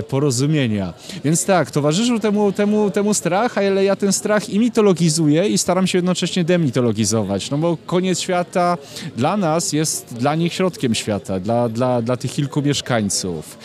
porozumienia. 0.07 0.93
Więc 1.23 1.45
tak, 1.45 1.71
towarzyszył 1.71 2.19
temu, 2.19 2.51
temu, 2.53 2.91
temu 2.91 3.13
strach, 3.13 3.57
ale 3.57 3.83
ja 3.83 3.95
ten 3.95 4.13
strach 4.13 4.49
i 4.49 4.59
mitologizuję 4.59 5.47
i 5.47 5.57
staram 5.57 5.87
się 5.87 5.97
jednocześnie 5.97 6.43
demitologizować, 6.43 7.51
no 7.51 7.57
bo 7.57 7.77
koniec 7.85 8.19
świata 8.19 8.77
dla 9.17 9.37
nas 9.37 9.73
jest 9.73 10.13
dla 10.13 10.35
nich 10.35 10.53
środkiem 10.53 10.95
świata, 10.95 11.39
dla, 11.39 11.69
dla, 11.69 12.01
dla 12.01 12.17
tych 12.17 12.31
kilku 12.31 12.61
mieszkańców. 12.61 13.57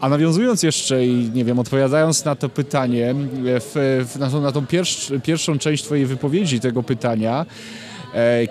A 0.00 0.08
nawiązując 0.08 0.62
jeszcze 0.62 1.06
i 1.06 1.30
nie 1.34 1.44
wiem, 1.44 1.58
odpowiadając 1.58 2.24
na 2.24 2.36
to 2.36 2.48
pytanie, 2.48 3.14
w, 3.44 4.04
w, 4.14 4.18
na, 4.18 4.30
tą, 4.30 4.40
na 4.40 4.52
tą 4.52 4.66
pierwsz, 4.66 5.12
pierwszą 5.22 5.58
część 5.58 5.84
twojej 5.84 6.06
wypowiedzi 6.06 6.60
tego 6.60 6.82
pytania, 6.82 7.46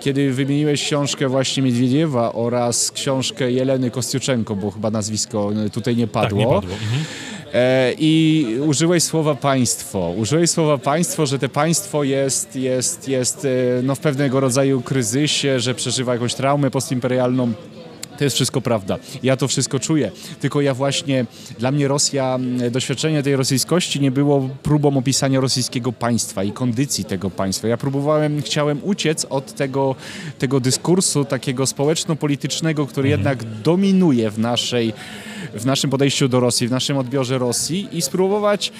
kiedy 0.00 0.32
wymieniłeś 0.32 0.84
książkę 0.84 1.28
właśnie 1.28 1.62
Miedwiediewa 1.62 2.32
oraz 2.32 2.90
książkę 2.90 3.52
Jeleny 3.52 3.90
Kostiuczenko, 3.90 4.56
bo 4.56 4.70
chyba 4.70 4.90
nazwisko 4.90 5.50
tutaj 5.72 5.96
nie 5.96 6.06
padło. 6.06 6.38
Tak, 6.38 6.48
nie 6.48 6.54
padło. 6.54 6.74
Mhm. 6.74 7.04
E, 7.54 7.92
I 7.98 8.46
użyłeś 8.66 9.02
słowa 9.02 9.34
państwo. 9.34 10.10
Użyłeś 10.16 10.50
słowa 10.50 10.78
państwo, 10.78 11.26
że 11.26 11.38
te 11.38 11.48
państwo 11.48 12.04
jest, 12.04 12.56
jest, 12.56 13.08
jest 13.08 13.44
e, 13.44 13.48
no, 13.82 13.94
w 13.94 14.00
pewnego 14.00 14.40
rodzaju 14.40 14.80
kryzysie, 14.80 15.60
że 15.60 15.74
przeżywa 15.74 16.12
jakąś 16.12 16.34
traumę 16.34 16.70
postimperialną. 16.70 17.52
To 18.18 18.24
jest 18.24 18.36
wszystko 18.36 18.60
prawda. 18.60 18.98
Ja 19.22 19.36
to 19.36 19.48
wszystko 19.48 19.80
czuję. 19.80 20.10
Tylko 20.40 20.60
ja 20.60 20.74
właśnie, 20.74 21.26
dla 21.58 21.70
mnie 21.70 21.88
Rosja, 21.88 22.34
m, 22.34 22.58
doświadczenie 22.70 23.22
tej 23.22 23.36
rosyjskości 23.36 24.00
nie 24.00 24.10
było 24.10 24.48
próbą 24.62 24.96
opisania 24.96 25.40
rosyjskiego 25.40 25.92
państwa 25.92 26.44
i 26.44 26.52
kondycji 26.52 27.04
tego 27.04 27.30
państwa. 27.30 27.68
Ja 27.68 27.76
próbowałem, 27.76 28.42
chciałem 28.42 28.80
uciec 28.82 29.26
od 29.30 29.52
tego, 29.52 29.94
tego 30.38 30.60
dyskursu 30.60 31.24
takiego 31.24 31.66
społeczno-politycznego, 31.66 32.86
który 32.86 33.08
jednak 33.08 33.44
dominuje 33.44 34.30
w 34.30 34.38
naszej, 34.38 34.92
w 35.54 35.66
naszym 35.66 35.90
podejściu 35.90 36.28
do 36.28 36.40
Rosji, 36.40 36.68
w 36.68 36.70
naszym 36.70 36.96
odbiorze 36.96 37.38
Rosji 37.38 37.88
i 37.92 38.02
spróbować 38.02 38.72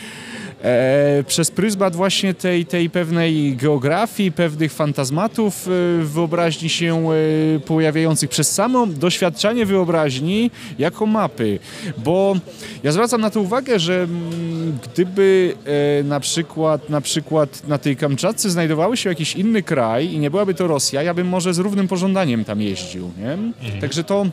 e, 0.65 1.25
przez 1.27 1.51
pryzmat 1.51 1.97
właśnie 1.97 2.35
tej, 2.35 2.67
tej 2.67 2.91
pewnej 2.91 3.57
geografii, 3.57 4.33
pewnych 4.33 4.73
fantazmatów 4.73 5.69
e, 5.69 6.05
wyobraźni 6.05 6.69
się 6.69 7.09
e, 7.11 7.61
pojawiających 7.61 8.31
przez 8.31 8.53
samo 8.53 8.87
doświadczanie 8.87 9.67
wyobraźni 9.67 10.51
jako 10.79 11.07
mapy. 11.07 11.59
Bo 11.99 12.37
ja 12.83 12.93
zwracam 12.93 13.21
na 13.21 13.31
to 13.31 13.41
uwagę, 13.41 13.79
że 13.79 14.03
mm, 14.03 14.79
gdyby 14.85 15.55
e, 16.01 16.03
na 16.03 16.21
przykład 16.21 16.91
na 16.91 17.01
przykład 17.01 17.69
na 17.69 17.79
tej 17.79 17.97
Kamczatce 17.97 18.51
znajdowały 18.51 18.97
się 18.97 19.09
jakiś 19.09 19.37
inny 19.37 19.63
kraj 19.63 20.13
i 20.13 20.19
nie 20.19 20.31
byłaby 20.31 20.55
to 20.55 20.67
Rosja, 20.67 21.03
ja 21.03 21.15
bym 21.15 21.29
może 21.29 21.55
z 21.55 21.59
równym 21.59 21.89
pożądaniem 21.89 22.45
tam 22.45 22.61
jeździł. 22.63 23.11
Nie? 23.19 23.39
Także 23.81 24.05
to 24.05 24.27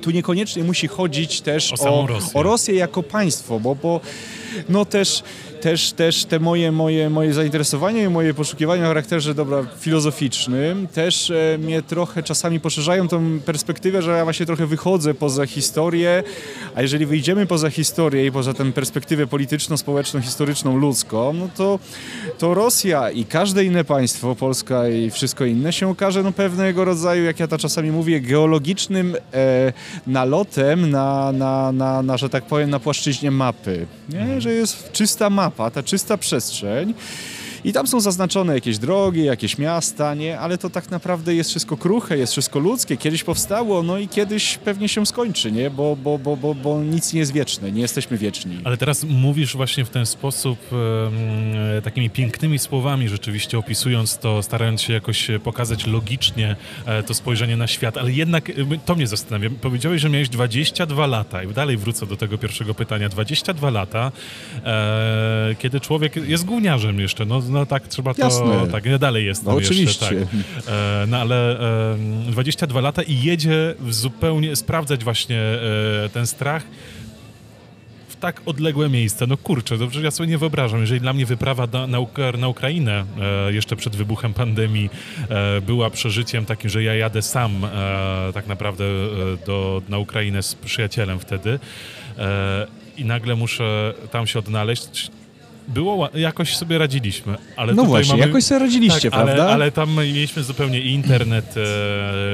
tu 0.00 0.10
niekoniecznie 0.10 0.64
musi 0.64 0.88
chodzić 0.88 1.40
też 1.40 1.72
O 1.80 2.02
o, 2.02 2.06
Rosję. 2.06 2.30
o 2.34 2.42
Rosję 2.42 2.74
jako 2.74 3.02
państwo, 3.02 3.60
bo, 3.60 3.74
bo 3.74 4.00
no 4.68 4.84
też, 4.84 5.22
też, 5.64 5.92
też 5.92 6.24
te 6.24 6.40
moje, 6.40 6.72
moje, 6.72 7.10
moje 7.10 7.34
zainteresowania 7.34 8.02
i 8.02 8.08
moje 8.08 8.34
poszukiwania 8.34 8.84
o 8.84 8.86
charakterze 8.86 9.34
dobra 9.34 9.66
filozoficznym 9.78 10.88
też 10.88 11.30
e, 11.30 11.58
mnie 11.58 11.82
trochę 11.82 12.22
czasami 12.22 12.60
poszerzają 12.60 13.08
tą 13.08 13.40
perspektywę, 13.40 14.02
że 14.02 14.10
ja 14.10 14.24
właśnie 14.24 14.46
trochę 14.46 14.66
wychodzę 14.66 15.14
poza 15.14 15.46
historię, 15.46 16.22
a 16.74 16.82
jeżeli 16.82 17.06
wyjdziemy 17.06 17.46
poza 17.46 17.70
historię 17.70 18.26
i 18.26 18.32
poza 18.32 18.54
tę 18.54 18.72
perspektywę 18.72 19.26
polityczną, 19.26 19.76
społeczną, 19.76 20.20
historyczną, 20.20 20.76
ludzką, 20.76 21.32
no 21.32 21.48
to, 21.56 21.78
to 22.38 22.54
Rosja 22.54 23.10
i 23.10 23.24
każde 23.24 23.64
inne 23.64 23.84
państwo, 23.84 24.34
Polska 24.34 24.88
i 24.88 25.10
wszystko 25.10 25.44
inne 25.44 25.72
się 25.72 25.88
okaże 25.88 26.22
no 26.22 26.32
pewnego 26.32 26.84
rodzaju, 26.84 27.24
jak 27.24 27.40
ja 27.40 27.48
to 27.48 27.58
czasami 27.58 27.90
mówię, 27.90 28.20
geologicznym 28.20 29.16
e, 29.34 29.72
nalotem 30.06 30.90
na, 30.90 31.32
na, 31.32 31.72
na, 31.72 32.02
na, 32.02 32.16
że 32.16 32.28
tak 32.28 32.44
powiem, 32.44 32.70
na 32.70 32.80
płaszczyźnie 32.80 33.30
mapy. 33.30 33.86
Nie? 34.08 34.40
Że 34.40 34.52
jest 34.52 34.92
czysta 34.92 35.30
mapa, 35.30 35.53
ta 35.70 35.82
czysta 35.82 36.16
przestrzeń. 36.16 36.94
I 37.64 37.72
tam 37.72 37.86
są 37.86 38.00
zaznaczone 38.00 38.54
jakieś 38.54 38.78
drogi, 38.78 39.24
jakieś 39.24 39.58
miasta, 39.58 40.14
nie? 40.14 40.38
Ale 40.38 40.58
to 40.58 40.70
tak 40.70 40.90
naprawdę 40.90 41.34
jest 41.34 41.50
wszystko 41.50 41.76
kruche, 41.76 42.18
jest 42.18 42.32
wszystko 42.32 42.58
ludzkie. 42.58 42.96
Kiedyś 42.96 43.24
powstało, 43.24 43.82
no 43.82 43.98
i 43.98 44.08
kiedyś 44.08 44.58
pewnie 44.58 44.88
się 44.88 45.06
skończy, 45.06 45.52
nie? 45.52 45.70
Bo, 45.70 45.96
bo, 45.96 46.18
bo, 46.18 46.36
bo, 46.36 46.54
bo 46.54 46.82
nic 46.82 47.12
nie 47.12 47.20
jest 47.20 47.32
wieczne, 47.32 47.72
nie 47.72 47.80
jesteśmy 47.80 48.18
wieczni. 48.18 48.60
Ale 48.64 48.76
teraz 48.76 49.04
mówisz 49.04 49.56
właśnie 49.56 49.84
w 49.84 49.90
ten 49.90 50.06
sposób, 50.06 50.58
em, 50.72 51.82
takimi 51.82 52.10
pięknymi 52.10 52.58
słowami 52.58 53.08
rzeczywiście 53.08 53.58
opisując 53.58 54.18
to, 54.18 54.42
starając 54.42 54.82
się 54.82 54.92
jakoś 54.92 55.30
pokazać 55.44 55.86
logicznie 55.86 56.56
e, 56.86 57.02
to 57.02 57.14
spojrzenie 57.14 57.56
na 57.56 57.66
świat, 57.66 57.98
ale 57.98 58.12
jednak 58.12 58.50
e, 58.50 58.52
to 58.84 58.94
mnie 58.94 59.06
zastanawia. 59.06 59.50
Powiedziałeś, 59.60 60.00
że 60.00 60.08
miałeś 60.08 60.28
22 60.28 61.06
lata 61.06 61.42
i 61.42 61.48
dalej 61.48 61.76
wrócę 61.76 62.06
do 62.06 62.16
tego 62.16 62.38
pierwszego 62.38 62.74
pytania. 62.74 63.08
22 63.08 63.70
lata, 63.70 64.12
e, 64.64 65.54
kiedy 65.58 65.80
człowiek 65.80 66.16
jest 66.16 66.44
gówniarzem 66.44 67.00
jeszcze, 67.00 67.24
no, 67.24 67.40
no 67.54 67.66
tak 67.66 67.88
trzeba 67.88 68.14
to, 68.14 68.20
Jasne. 68.24 68.66
tak, 68.72 68.98
dalej 68.98 69.26
jestem 69.26 69.52
No 69.52 69.58
jeszcze, 69.58 69.74
oczywiście. 69.74 70.06
tak. 70.06 70.68
E, 70.68 71.04
no 71.08 71.16
ale 71.18 71.60
e, 71.92 71.96
22 72.30 72.80
lata 72.80 73.02
i 73.02 73.22
jedzie 73.22 73.74
w 73.80 73.94
zupełnie 73.94 74.56
sprawdzać 74.56 75.04
właśnie 75.04 75.40
e, 75.40 76.08
ten 76.08 76.26
strach 76.26 76.62
w 78.08 78.16
tak 78.16 78.42
odległe 78.46 78.88
miejsce. 78.88 79.26
No 79.26 79.36
kurczę, 79.36 79.78
dobrze, 79.78 80.00
ja 80.02 80.10
sobie 80.10 80.28
nie 80.28 80.38
wyobrażam. 80.38 80.80
Jeżeli 80.80 81.00
dla 81.00 81.12
mnie 81.12 81.26
wyprawa 81.26 81.68
na, 81.72 81.86
na, 81.86 81.98
na 82.38 82.48
Ukrainę 82.48 83.04
e, 83.48 83.52
jeszcze 83.52 83.76
przed 83.76 83.96
wybuchem 83.96 84.34
pandemii 84.34 84.90
e, 85.28 85.60
była 85.60 85.90
przeżyciem 85.90 86.44
takim, 86.46 86.70
że 86.70 86.82
ja 86.82 86.94
jadę 86.94 87.22
sam 87.22 87.64
e, 87.64 88.30
tak 88.34 88.46
naprawdę 88.46 88.84
e, 88.84 89.46
do, 89.46 89.82
na 89.88 89.98
Ukrainę 89.98 90.42
z 90.42 90.54
przyjacielem 90.54 91.18
wtedy 91.20 91.58
e, 92.18 92.66
i 92.96 93.04
nagle 93.04 93.34
muszę 93.36 93.94
tam 94.10 94.26
się 94.26 94.38
odnaleźć. 94.38 95.10
Było, 95.68 96.08
jakoś 96.14 96.56
sobie 96.56 96.78
radziliśmy, 96.78 97.36
ale 97.56 97.74
No 97.74 97.84
właśnie, 97.84 98.12
mamy... 98.12 98.26
jakoś 98.26 98.44
sobie 98.44 98.58
radziliście, 98.58 99.10
tak, 99.10 99.20
ale, 99.20 99.34
prawda? 99.34 99.52
ale 99.52 99.72
tam 99.72 99.96
mieliśmy 99.96 100.42
zupełnie 100.42 100.80
i 100.80 100.90
internet, 100.90 101.48
e, 101.48 101.52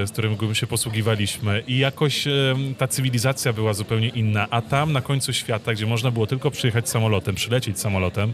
z 0.06 0.10
którym 0.10 0.54
się 0.54 0.66
posługiwaliśmy 0.66 1.62
i 1.68 1.78
jakoś 1.78 2.26
e, 2.26 2.30
ta 2.78 2.88
cywilizacja 2.88 3.52
była 3.52 3.74
zupełnie 3.74 4.08
inna, 4.08 4.46
a 4.50 4.62
tam 4.62 4.92
na 4.92 5.00
końcu 5.00 5.32
świata, 5.32 5.72
gdzie 5.72 5.86
można 5.86 6.10
było 6.10 6.26
tylko 6.26 6.50
przyjechać 6.50 6.88
samolotem, 6.88 7.34
przylecieć 7.34 7.80
samolotem, 7.80 8.32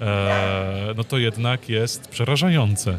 e, 0.00 0.94
no 0.96 1.04
to 1.04 1.18
jednak 1.18 1.68
jest 1.68 2.08
przerażające. 2.08 2.98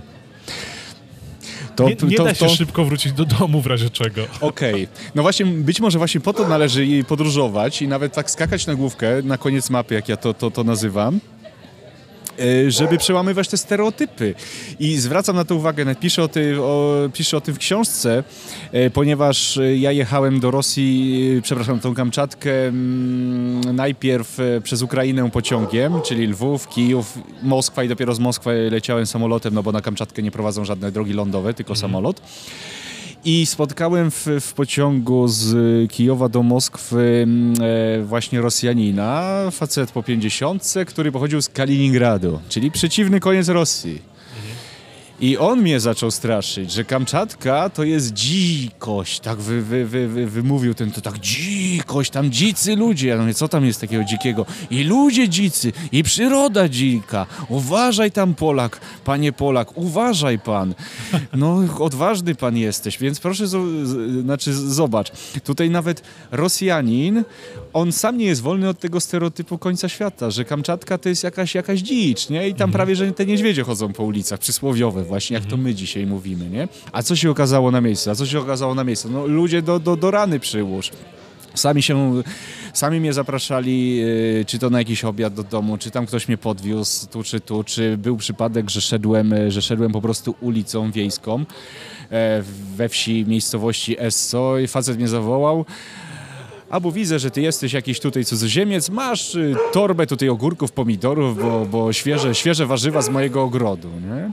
To, 1.75 1.83
Nie, 1.89 1.95
nie 2.09 2.17
to, 2.17 2.23
da 2.23 2.33
się 2.33 2.45
to, 2.45 2.55
szybko 2.55 2.85
wrócić 2.85 3.13
do 3.13 3.25
domu 3.25 3.61
w 3.61 3.67
razie 3.67 3.89
czego. 3.89 4.21
Okej. 4.41 4.87
No 5.15 5.21
właśnie, 5.21 5.45
być 5.45 5.79
może 5.79 5.97
właśnie 5.97 6.21
po 6.21 6.33
to 6.33 6.47
należy 6.47 6.85
jej 6.85 7.03
podróżować 7.03 7.81
i 7.81 7.87
nawet 7.87 8.13
tak 8.13 8.31
skakać 8.31 8.67
na 8.67 8.75
główkę, 8.75 9.21
na 9.23 9.37
koniec 9.37 9.69
mapy, 9.69 9.93
jak 9.95 10.09
ja 10.09 10.17
to, 10.17 10.33
to, 10.33 10.51
to 10.51 10.63
nazywam, 10.63 11.19
żeby 12.67 12.97
przełamywać 12.97 13.47
te 13.47 13.57
stereotypy. 13.57 14.35
I 14.79 14.97
zwracam 14.97 15.35
na 15.35 15.45
to 15.45 15.55
uwagę, 15.55 15.85
nawet 15.85 15.99
piszę 15.99 16.23
o, 16.23 16.27
ty, 16.27 16.61
o, 16.61 16.95
piszę 17.13 17.37
o 17.37 17.41
tym 17.41 17.55
w 17.55 17.57
książce, 17.57 18.23
e, 18.71 18.89
ponieważ 18.89 19.57
e, 19.57 19.77
ja 19.77 19.91
jechałem 19.91 20.39
do 20.39 20.51
Rosji, 20.51 21.35
e, 21.37 21.41
przepraszam, 21.41 21.79
tą 21.79 21.93
Kamczatkę 21.93 22.67
mm, 22.67 23.75
najpierw 23.75 24.39
e, 24.39 24.61
przez 24.61 24.81
Ukrainę 24.81 25.31
pociągiem, 25.31 26.01
czyli 26.01 26.27
Lwów, 26.27 26.69
Kijów, 26.69 27.19
Moskwa 27.43 27.83
i 27.83 27.87
dopiero 27.87 28.15
z 28.15 28.19
Moskwy 28.19 28.69
leciałem 28.71 29.05
samolotem, 29.05 29.53
no 29.53 29.63
bo 29.63 29.71
na 29.71 29.81
Kamczatkę 29.81 30.21
nie 30.21 30.31
prowadzą 30.31 30.65
żadne 30.65 30.91
drogi 30.91 31.13
lądowe, 31.13 31.53
tylko 31.53 31.75
samolot. 31.75 32.21
I 33.27 33.45
spotkałem 33.45 34.11
w, 34.11 34.27
w 34.41 34.53
pociągu 34.53 35.27
z 35.27 35.91
Kijowa 35.91 36.29
do 36.29 36.43
Moskwy 36.43 37.21
mm, 37.23 37.53
e, 37.61 38.03
właśnie 38.03 38.41
Rosjanina, 38.41 39.33
facet 39.51 39.91
po 39.91 40.03
50, 40.03 40.73
który 40.87 41.11
pochodził 41.11 41.41
z 41.41 41.49
Kaliningradu, 41.49 42.39
czyli 42.49 42.71
przeciwny 42.71 43.19
koniec 43.19 43.47
Rosji. 43.47 44.14
I 45.19 45.37
on 45.37 45.61
mnie 45.61 45.79
zaczął 45.79 46.11
straszyć, 46.11 46.71
że 46.71 46.83
Kamczatka 46.83 47.69
to 47.69 47.83
jest 47.83 48.13
dzikość, 48.13 49.19
tak 49.19 49.37
wy, 49.37 49.61
wy, 49.61 49.85
wy, 49.85 50.07
wy, 50.07 50.27
wymówił 50.27 50.73
ten, 50.73 50.91
to 50.91 51.01
tak 51.01 51.19
dzikość, 51.19 52.11
tam 52.11 52.31
dzicy 52.31 52.75
ludzie. 52.75 53.07
Ja 53.07 53.17
mówię, 53.17 53.33
co 53.33 53.47
tam 53.47 53.65
jest 53.65 53.81
takiego 53.81 54.03
dzikiego? 54.03 54.45
I 54.69 54.83
ludzie 54.83 55.29
dzicy, 55.29 55.71
i 55.91 56.03
przyroda 56.03 56.69
dzika. 56.69 57.25
Uważaj 57.49 58.11
tam 58.11 58.35
Polak, 58.35 58.79
panie 59.05 59.31
Polak, 59.33 59.77
uważaj 59.77 60.39
pan. 60.39 60.73
No 61.33 61.63
odważny 61.79 62.35
pan 62.35 62.57
jesteś, 62.57 62.97
więc 62.97 63.19
proszę, 63.19 63.45
zo- 63.45 63.85
z- 63.85 64.21
znaczy 64.23 64.53
z- 64.53 64.57
zobacz, 64.63 65.11
tutaj 65.43 65.69
nawet 65.69 66.01
Rosjanin, 66.31 67.23
on 67.73 67.91
sam 67.91 68.17
nie 68.17 68.25
jest 68.25 68.41
wolny 68.41 68.69
od 68.69 68.79
tego 68.79 68.99
stereotypu 68.99 69.57
końca 69.57 69.89
świata, 69.89 70.31
że 70.31 70.45
Kamczatka 70.45 70.97
to 70.97 71.09
jest 71.09 71.23
jakaś, 71.23 71.55
jakaś 71.55 71.79
dzicz, 71.79 72.29
nie? 72.29 72.49
I 72.49 72.53
tam 72.55 72.71
prawie, 72.71 72.95
że 72.95 73.11
te 73.11 73.25
niedźwiedzie 73.25 73.63
chodzą 73.63 73.93
po 73.93 74.03
ulicach, 74.03 74.39
przysłowiowe 74.39 75.04
właśnie, 75.05 75.33
jak 75.33 75.45
to 75.45 75.57
my 75.57 75.75
dzisiaj 75.75 76.05
mówimy, 76.05 76.49
nie? 76.49 76.67
A 76.91 77.03
co 77.03 77.15
się 77.15 77.31
okazało 77.31 77.71
na 77.71 77.81
miejscu? 77.81 78.11
A 78.11 78.15
co 78.15 78.25
się 78.25 78.39
okazało 78.39 78.75
na 78.75 78.83
miejscu? 78.83 79.09
No 79.11 79.27
ludzie 79.27 79.61
do, 79.61 79.79
do, 79.79 79.95
do 79.95 80.11
rany 80.11 80.39
przyłóż. 80.39 80.91
Sami 81.55 81.83
się, 81.83 82.21
sami 82.73 82.99
mnie 82.99 83.13
zapraszali, 83.13 84.01
y, 84.41 84.45
czy 84.47 84.59
to 84.59 84.69
na 84.69 84.79
jakiś 84.79 85.03
obiad 85.03 85.33
do 85.33 85.43
domu, 85.43 85.77
czy 85.77 85.91
tam 85.91 86.05
ktoś 86.05 86.27
mnie 86.27 86.37
podwiózł 86.37 87.07
tu 87.07 87.23
czy 87.23 87.39
tu, 87.39 87.63
czy 87.63 87.97
był 87.97 88.17
przypadek, 88.17 88.69
że 88.69 88.81
szedłem, 88.81 89.33
y, 89.33 89.51
że 89.51 89.61
szedłem 89.61 89.91
po 89.91 90.01
prostu 90.01 90.35
ulicą 90.41 90.91
wiejską 90.91 91.45
e, 92.11 92.43
we 92.75 92.89
wsi 92.89 93.25
miejscowości 93.27 93.95
Esso 93.99 94.57
i 94.57 94.67
facet 94.67 94.97
mnie 94.97 95.07
zawołał. 95.07 95.65
Albo 96.75 96.91
widzę, 96.91 97.19
że 97.19 97.31
ty 97.31 97.41
jesteś 97.41 97.73
jakiś 97.73 97.99
tutaj 97.99 98.25
cudzoziemiec, 98.25 98.89
masz 98.89 99.35
y, 99.35 99.55
torbę 99.73 100.07
tutaj 100.07 100.29
ogórków, 100.29 100.71
pomidorów, 100.71 101.41
bo, 101.41 101.65
bo 101.65 101.93
świeże, 101.93 102.35
świeże 102.35 102.65
warzywa 102.65 103.01
z 103.01 103.09
mojego 103.09 103.43
ogrodu, 103.43 103.87
nie? 103.87 104.31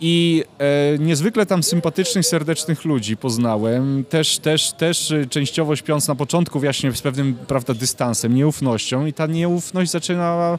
I 0.00 0.44
e, 0.58 0.98
niezwykle 0.98 1.46
tam 1.46 1.62
sympatycznych, 1.62 2.26
serdecznych 2.26 2.84
ludzi 2.84 3.16
poznałem, 3.16 4.04
też, 4.08 4.38
też, 4.38 4.72
też 4.72 5.10
y, 5.10 5.26
częściowo 5.30 5.76
śpiąc 5.76 6.08
na 6.08 6.14
początku 6.14 6.60
właśnie 6.60 6.92
z 6.92 7.02
pewnym, 7.02 7.36
prawda, 7.46 7.74
dystansem, 7.74 8.34
nieufnością. 8.34 9.06
I 9.06 9.12
ta 9.12 9.26
nieufność 9.26 9.90
zaczyna 9.90 10.58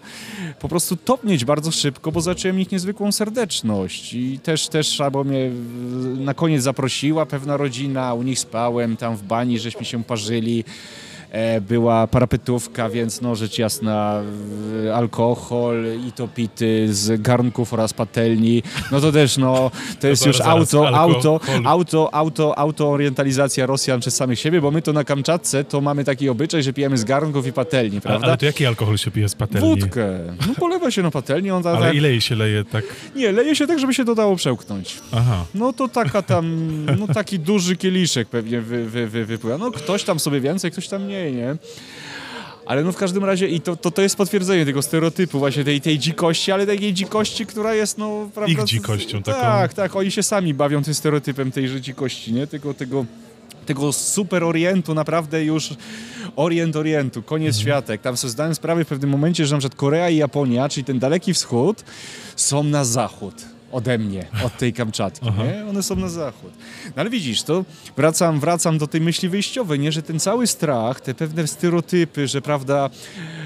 po 0.60 0.70
prostu 0.70 0.96
topnieć 0.96 1.46
bardzo 1.46 1.72
szybko, 1.72 2.12
bo 2.12 2.22
zacząłem 2.22 2.60
ich 2.60 2.72
niezwykłą 2.72 3.12
serdeczność. 3.12 4.14
I 4.14 4.40
też, 4.40 4.68
też 4.68 5.02
albo 5.02 5.24
mnie 5.24 5.52
na 6.18 6.34
koniec 6.34 6.64
zaprosiła 6.64 7.26
pewna 7.26 7.58
rodzina, 7.58 8.14
u 8.14 8.24
nich 8.24 8.40
spałem 8.40 8.98
tam 8.98 9.16
w 9.16 9.24
bani, 9.24 9.60
żeśmy 9.60 9.86
się 9.86 10.04
parzyli. 10.04 10.64
E, 11.36 11.62
była 11.62 12.08
parapetówka, 12.08 12.90
więc 12.90 13.22
no 13.22 13.36
rzecz 13.36 13.58
jasna 13.58 14.22
alkohol 14.94 15.86
i 16.08 16.12
to 16.12 16.28
pity 16.28 16.94
z 16.94 17.22
garnków 17.22 17.74
oraz 17.74 17.94
patelni. 17.94 18.64
No 18.92 19.02
to 19.02 19.12
też 19.12 19.38
no, 19.38 19.72
to 20.00 20.08
jest 20.08 20.26
już 20.26 20.42
auto, 20.42 20.88
auto, 20.88 21.34
alkohol. 21.34 21.62
auto, 21.66 22.14
auto, 22.14 22.60
autoorientalizacja 22.60 23.66
Rosjan 23.66 24.00
przez 24.00 24.16
samych 24.16 24.40
siebie, 24.40 24.62
bo 24.62 24.72
my 24.72 24.82
to 24.82 24.94
na 24.94 25.04
Kamczatce 25.04 25.64
to 25.64 25.82
mamy 25.82 26.04
taki 26.04 26.30
obyczaj, 26.30 26.64
że 26.64 26.74
pijemy 26.74 26.98
z 26.98 27.04
garnków 27.04 27.48
i 27.48 27.54
patelni, 27.54 28.02
prawda? 28.02 28.28
ale 28.28 28.38
to 28.38 28.46
jaki 28.46 28.66
alkohol 28.66 28.98
się 28.98 29.12
pije 29.12 29.30
z 29.30 29.36
patelni? 29.36 29.70
Wódkę. 29.70 30.08
No 30.48 30.56
polewa 30.60 30.92
się 30.92 31.02
na 31.04 31.12
patelni, 31.12 31.52
on 31.52 31.64
tak, 31.64 31.76
Ale 31.76 31.96
ile 31.96 32.10
jej 32.10 32.22
się 32.22 32.36
leje 32.36 32.64
tak? 32.64 32.84
nie, 33.16 33.32
leje 33.32 33.56
się 33.56 33.68
tak, 33.68 33.80
żeby 33.80 33.94
się 33.94 34.06
to 34.06 34.16
dało 34.16 34.36
przełknąć. 34.36 35.00
Aha. 35.12 35.46
No 35.56 35.74
to 35.74 35.88
taka 35.88 36.22
tam, 36.22 36.86
no 37.00 37.08
taki 37.20 37.40
duży 37.40 37.76
kieliszek 37.76 38.28
pewnie 38.28 38.62
wy, 38.62 38.86
wy, 38.86 39.08
wy, 39.08 39.26
wypływa. 39.26 39.58
No 39.58 39.72
ktoś 39.72 40.04
tam 40.04 40.20
sobie 40.20 40.42
więcej, 40.42 40.72
ktoś 40.72 40.88
tam 40.88 41.08
mniej, 41.32 41.46
nie? 41.46 41.58
Ale 42.66 42.84
no 42.84 42.92
w 42.92 42.98
każdym 42.98 43.26
razie 43.26 43.48
i 43.48 43.62
to, 43.62 43.76
to, 43.76 43.92
to 43.92 44.02
jest 44.02 44.16
potwierdzenie 44.16 44.66
tego 44.66 44.82
stereotypu 44.82 45.40
właśnie 45.40 45.64
tej, 45.64 45.82
tej 45.82 46.00
dzikości, 46.00 46.52
ale 46.52 46.68
takiej 46.68 46.94
dzikości, 46.94 47.46
która 47.46 47.74
jest 47.74 47.98
no... 47.98 48.30
Prawda, 48.34 48.52
Ich 48.52 48.64
dzikością 48.64 49.24
taką. 49.24 49.42
Tak, 49.42 49.74
tak, 49.74 49.96
oni 49.96 50.12
się 50.12 50.24
sami 50.24 50.54
bawią 50.54 50.84
tym 50.84 50.94
stereotypem 50.94 51.52
tejże 51.52 51.82
dzikości, 51.82 52.34
nie? 52.34 52.48
Tego, 52.48 52.74
tego, 52.74 53.06
tego 53.66 53.94
super 53.94 54.44
orientu, 54.44 54.94
naprawdę 54.94 55.46
już 55.46 55.70
orient 56.36 56.76
orientu, 56.76 57.22
koniec 57.22 57.58
świata. 57.58 57.94
Jak 57.94 58.02
tam 58.02 58.18
sobie 58.18 58.32
zdałem 58.32 58.56
sprawę 58.56 58.86
w 58.86 58.88
pewnym 58.88 59.10
momencie, 59.10 59.46
że 59.46 59.56
na 59.56 59.60
przykład 59.60 59.80
Korea 59.80 60.10
i 60.10 60.18
Japonia, 60.18 60.70
czyli 60.70 60.84
ten 60.84 61.00
daleki 61.00 61.34
wschód, 61.34 61.84
są 62.36 62.64
na 62.64 62.86
zachód 62.86 63.55
ode 63.72 63.98
mnie, 63.98 64.28
od 64.46 64.58
tej 64.58 64.74
Kamczatki, 64.74 65.26
nie? 65.26 65.66
One 65.70 65.84
są 65.84 65.96
na 65.96 66.10
zachód. 66.10 66.52
No 66.86 66.94
ale 66.96 67.10
widzisz, 67.10 67.44
to 67.44 67.66
wracam, 67.98 68.40
wracam 68.40 68.78
do 68.78 68.88
tej 68.88 69.02
myśli 69.02 69.30
wyjściowej, 69.30 69.80
nie? 69.80 69.92
Że 69.92 70.02
ten 70.02 70.20
cały 70.20 70.48
strach, 70.48 71.02
te 71.02 71.14
pewne 71.14 71.48
stereotypy, 71.48 72.28
że 72.28 72.42
prawda, 72.42 72.90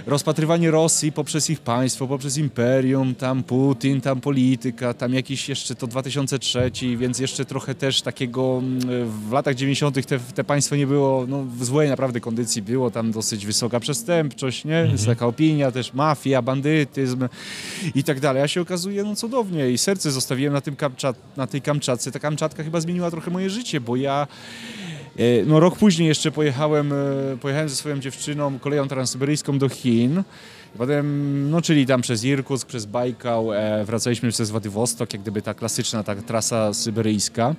rozpatrywanie 0.05 0.71
Rosji 0.71 1.11
poprzez 1.11 1.49
ich 1.49 1.59
państwo, 1.59 2.07
poprzez 2.07 2.37
imperium, 2.37 3.15
tam 3.15 3.43
Putin, 3.43 4.01
tam 4.01 4.21
polityka, 4.21 4.93
tam 4.93 5.13
jakiś 5.13 5.49
jeszcze 5.49 5.75
to 5.75 5.87
2003, 5.87 6.71
więc 6.97 7.19
jeszcze 7.19 7.45
trochę 7.45 7.75
też 7.75 8.01
takiego 8.01 8.57
mm, 8.63 9.09
w 9.09 9.31
latach 9.31 9.55
90. 9.55 10.05
te, 10.07 10.19
te 10.19 10.43
państwo 10.43 10.75
nie 10.75 10.87
było, 10.87 11.25
no 11.27 11.43
w 11.43 11.65
złej 11.65 11.89
naprawdę 11.89 12.19
kondycji 12.19 12.61
było, 12.61 12.91
tam 12.91 13.11
dosyć 13.11 13.45
wysoka 13.45 13.79
przestępczość, 13.79 14.65
nie? 14.65 14.89
Jest 14.91 15.05
taka 15.05 15.25
opinia, 15.25 15.71
też 15.71 15.93
mafia, 15.93 16.41
bandytyzm 16.41 17.27
i 17.95 18.03
tak 18.03 18.19
dalej. 18.19 18.43
A 18.43 18.47
się 18.47 18.61
okazuje, 18.61 19.03
no 19.03 19.15
cudownie 19.15 19.71
i 19.71 19.77
serce 19.77 20.08
zostawiłem 20.11 20.53
na, 20.53 20.61
tym 20.61 20.75
na 21.37 21.47
tej 21.47 21.61
Kamczatce. 21.61 22.11
Ta 22.11 22.19
Kamczatka 22.19 22.63
chyba 22.63 22.81
zmieniła 22.81 23.11
trochę 23.11 23.31
moje 23.31 23.49
życie, 23.49 23.81
bo 23.81 23.95
ja 23.95 24.27
e, 25.17 25.45
no 25.45 25.59
rok 25.59 25.77
później 25.77 26.07
jeszcze 26.07 26.31
pojechałem, 26.31 26.93
e, 26.93 27.37
pojechałem 27.41 27.69
ze 27.69 27.75
swoją 27.75 27.99
dziewczyną 27.99 28.59
koleją 28.59 28.87
transsyberyjską 28.87 29.57
do 29.59 29.69
Chin. 29.69 30.23
Potem, 30.77 31.49
no 31.49 31.61
czyli 31.61 31.85
tam 31.85 32.01
przez 32.01 32.23
Irkutsk, 32.23 32.67
przez 32.67 32.85
Bajkał, 32.85 33.53
e, 33.53 33.85
wracaliśmy 33.85 34.29
przez 34.29 34.51
Władywostok, 34.51 35.13
jak 35.13 35.21
gdyby 35.21 35.41
ta 35.41 35.53
klasyczna 35.53 36.03
ta 36.03 36.15
trasa 36.15 36.73
syberyjska. 36.73 37.55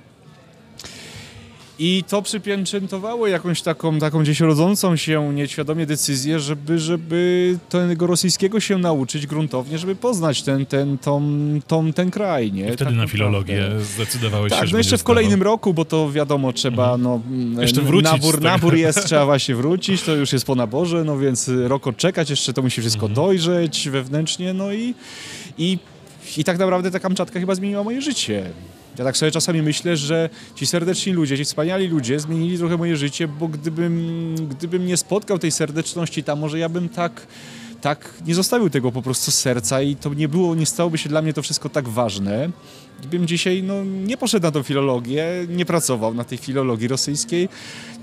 I 1.83 2.03
to 2.07 2.21
przypieczętowało 2.21 3.27
jakąś 3.27 3.61
taką, 3.61 3.99
taką 3.99 4.21
gdzieś 4.21 4.39
rodzącą 4.39 4.95
się 4.95 5.33
nieświadomie 5.33 5.85
decyzję, 5.85 6.39
żeby, 6.39 6.79
żeby 6.79 7.57
tego 7.69 8.07
rosyjskiego 8.07 8.59
się 8.59 8.77
nauczyć 8.77 9.27
gruntownie, 9.27 9.77
żeby 9.77 9.95
poznać 9.95 10.43
ten, 10.43 10.65
ten, 10.65 10.97
tą, 10.97 11.21
tą, 11.67 11.93
ten 11.93 12.11
kraj, 12.11 12.51
nie? 12.51 12.61
I 12.61 12.65
wtedy 12.65 12.77
Tak 12.77 12.87
na 12.87 12.91
naprawdę. 12.91 13.11
filologię 13.11 13.69
zdecydowałeś 13.79 14.53
się, 14.53 14.59
Tak, 14.59 14.71
no 14.71 14.77
jeszcze 14.77 14.97
w 14.97 15.03
kolejnym 15.03 15.41
roku, 15.41 15.73
bo 15.73 15.85
to 15.85 16.11
wiadomo, 16.11 16.53
trzeba, 16.53 16.97
no, 16.97 17.21
mm, 17.27 17.61
Jeszcze 17.61 17.81
wrócić 17.81 18.11
nabór, 18.11 18.41
nabór 18.41 18.75
jest, 18.75 19.03
trzeba 19.07 19.25
właśnie 19.25 19.55
wrócić, 19.55 20.01
to 20.01 20.15
już 20.15 20.33
jest 20.33 20.45
po 20.45 20.55
naborze, 20.55 21.03
no 21.03 21.17
więc 21.17 21.51
rok 21.63 21.87
odczekać, 21.87 22.29
jeszcze 22.29 22.53
to 22.53 22.61
musi 22.61 22.81
wszystko 22.81 23.07
dojrzeć 23.07 23.89
wewnętrznie, 23.89 24.53
no 24.53 24.73
i, 24.73 24.93
i, 25.57 25.77
i 26.37 26.43
tak 26.43 26.57
naprawdę 26.57 26.91
ta 26.91 26.99
Kamczatka 26.99 27.39
chyba 27.39 27.55
zmieniła 27.55 27.83
moje 27.83 28.01
życie. 28.01 28.51
Ja 28.97 29.03
tak 29.03 29.17
sobie 29.17 29.31
czasami 29.31 29.61
myślę, 29.61 29.97
że 29.97 30.29
ci 30.55 30.67
serdeczni 30.67 31.13
ludzie, 31.13 31.37
ci 31.37 31.45
wspaniali 31.45 31.87
ludzie 31.87 32.19
zmienili 32.19 32.57
trochę 32.57 32.77
moje 32.77 32.97
życie, 32.97 33.27
bo 33.27 33.47
gdybym, 33.47 34.35
gdybym 34.49 34.85
nie 34.85 34.97
spotkał 34.97 35.39
tej 35.39 35.51
serdeczności 35.51 36.23
tam, 36.23 36.39
może 36.39 36.59
ja 36.59 36.69
bym 36.69 36.89
tak 36.89 37.27
tak 37.81 38.13
nie 38.27 38.35
zostawił 38.35 38.69
tego 38.69 38.91
po 38.91 39.01
prostu 39.01 39.31
serca 39.31 39.81
i 39.81 39.95
to 39.95 40.13
nie 40.13 40.27
było, 40.27 40.55
nie 40.55 40.65
stałoby 40.65 40.97
się 40.97 41.09
dla 41.09 41.21
mnie 41.21 41.33
to 41.33 41.41
wszystko 41.41 41.69
tak 41.69 41.89
ważne. 41.89 42.49
Gdybym 43.01 43.27
dzisiaj 43.27 43.63
no, 43.63 43.83
nie 43.83 44.17
poszedł 44.17 44.43
na 44.43 44.51
tą 44.51 44.63
filologię, 44.63 45.25
nie 45.49 45.65
pracował 45.65 46.13
na 46.13 46.23
tej 46.23 46.37
filologii 46.37 46.87
rosyjskiej, 46.87 47.49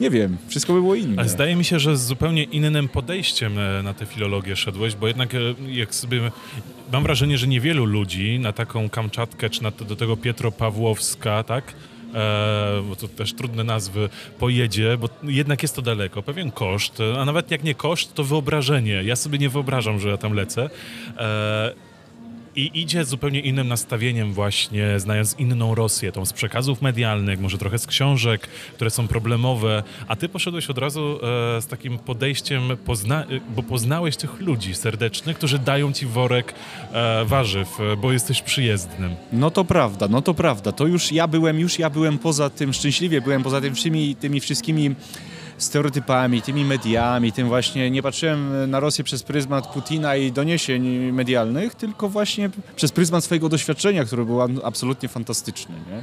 nie 0.00 0.10
wiem, 0.10 0.36
wszystko 0.48 0.72
by 0.72 0.80
było 0.80 0.94
inne. 0.94 1.20
Ale 1.20 1.28
zdaje 1.28 1.56
mi 1.56 1.64
się, 1.64 1.78
że 1.78 1.96
z 1.96 2.06
zupełnie 2.06 2.44
innym 2.44 2.88
podejściem 2.88 3.58
e, 3.58 3.82
na 3.82 3.94
tę 3.94 4.06
filologię 4.06 4.56
szedłeś, 4.56 4.94
bo 4.94 5.06
jednak 5.06 5.34
e, 5.34 5.38
jak 5.68 5.94
sobie... 5.94 6.30
Mam 6.92 7.02
wrażenie, 7.02 7.38
że 7.38 7.46
niewielu 7.46 7.84
ludzi 7.84 8.38
na 8.38 8.52
taką 8.52 8.88
Kamczatkę, 8.88 9.50
czy 9.50 9.62
na 9.62 9.70
do 9.70 9.96
tego 9.96 10.16
Pietropawłowska, 10.16 11.42
tak? 11.42 11.74
E, 12.14 12.82
bo 12.88 12.96
to 12.96 13.08
też 13.08 13.32
trudne 13.32 13.64
nazwy, 13.64 14.08
pojedzie, 14.38 14.98
bo 14.98 15.08
jednak 15.22 15.62
jest 15.62 15.76
to 15.76 15.82
daleko, 15.82 16.22
pewien 16.22 16.50
koszt, 16.50 17.00
e, 17.00 17.20
a 17.20 17.24
nawet 17.24 17.50
jak 17.50 17.64
nie 17.64 17.74
koszt, 17.74 18.14
to 18.14 18.24
wyobrażenie. 18.24 19.02
Ja 19.04 19.16
sobie 19.16 19.38
nie 19.38 19.48
wyobrażam, 19.48 20.00
że 20.00 20.08
ja 20.08 20.16
tam 20.16 20.32
lecę. 20.32 20.70
E, 21.18 21.87
i 22.58 22.70
idzie 22.80 23.04
z 23.04 23.08
zupełnie 23.08 23.40
innym 23.40 23.68
nastawieniem 23.68 24.32
właśnie, 24.32 25.00
znając 25.00 25.34
inną 25.38 25.74
Rosję, 25.74 26.12
tą 26.12 26.26
z 26.26 26.32
przekazów 26.32 26.82
medialnych, 26.82 27.40
może 27.40 27.58
trochę 27.58 27.78
z 27.78 27.86
książek, 27.86 28.46
które 28.74 28.90
są 28.90 29.08
problemowe, 29.08 29.82
a 30.08 30.16
ty 30.16 30.28
poszedłeś 30.28 30.70
od 30.70 30.78
razu 30.78 31.18
e, 31.56 31.62
z 31.62 31.66
takim 31.66 31.98
podejściem, 31.98 32.62
pozna- 32.86 33.22
e, 33.22 33.40
bo 33.56 33.62
poznałeś 33.62 34.16
tych 34.16 34.40
ludzi 34.40 34.74
serdecznych, 34.74 35.36
którzy 35.36 35.58
dają 35.58 35.92
ci 35.92 36.06
worek 36.06 36.54
e, 36.92 37.24
warzyw, 37.24 37.80
e, 37.80 37.96
bo 37.96 38.12
jesteś 38.12 38.42
przyjezdnym. 38.42 39.16
No 39.32 39.50
to 39.50 39.64
prawda, 39.64 40.08
no 40.08 40.22
to 40.22 40.34
prawda. 40.34 40.72
To 40.72 40.86
już 40.86 41.12
ja 41.12 41.26
byłem, 41.26 41.58
już 41.60 41.78
ja 41.78 41.90
byłem 41.90 42.18
poza 42.18 42.50
tym, 42.50 42.72
szczęśliwie 42.72 43.20
byłem 43.20 43.42
poza 43.42 43.60
tym 43.60 43.74
tymi 44.20 44.40
wszystkimi 44.40 44.94
stereotypami, 45.58 46.42
tymi 46.42 46.64
mediami, 46.64 47.32
tym 47.32 47.48
właśnie 47.48 47.90
nie 47.90 48.02
patrzyłem 48.02 48.70
na 48.70 48.80
Rosję 48.80 49.04
przez 49.04 49.22
pryzmat 49.22 49.66
Putina 49.66 50.16
i 50.16 50.32
doniesień 50.32 51.12
medialnych, 51.12 51.74
tylko 51.74 52.08
właśnie 52.08 52.50
przez 52.76 52.92
pryzmat 52.92 53.24
swojego 53.24 53.48
doświadczenia, 53.48 54.04
które 54.04 54.24
było 54.24 54.48
absolutnie 54.64 55.08
fantastyczne. 55.08 55.74
Nie? 55.74 56.02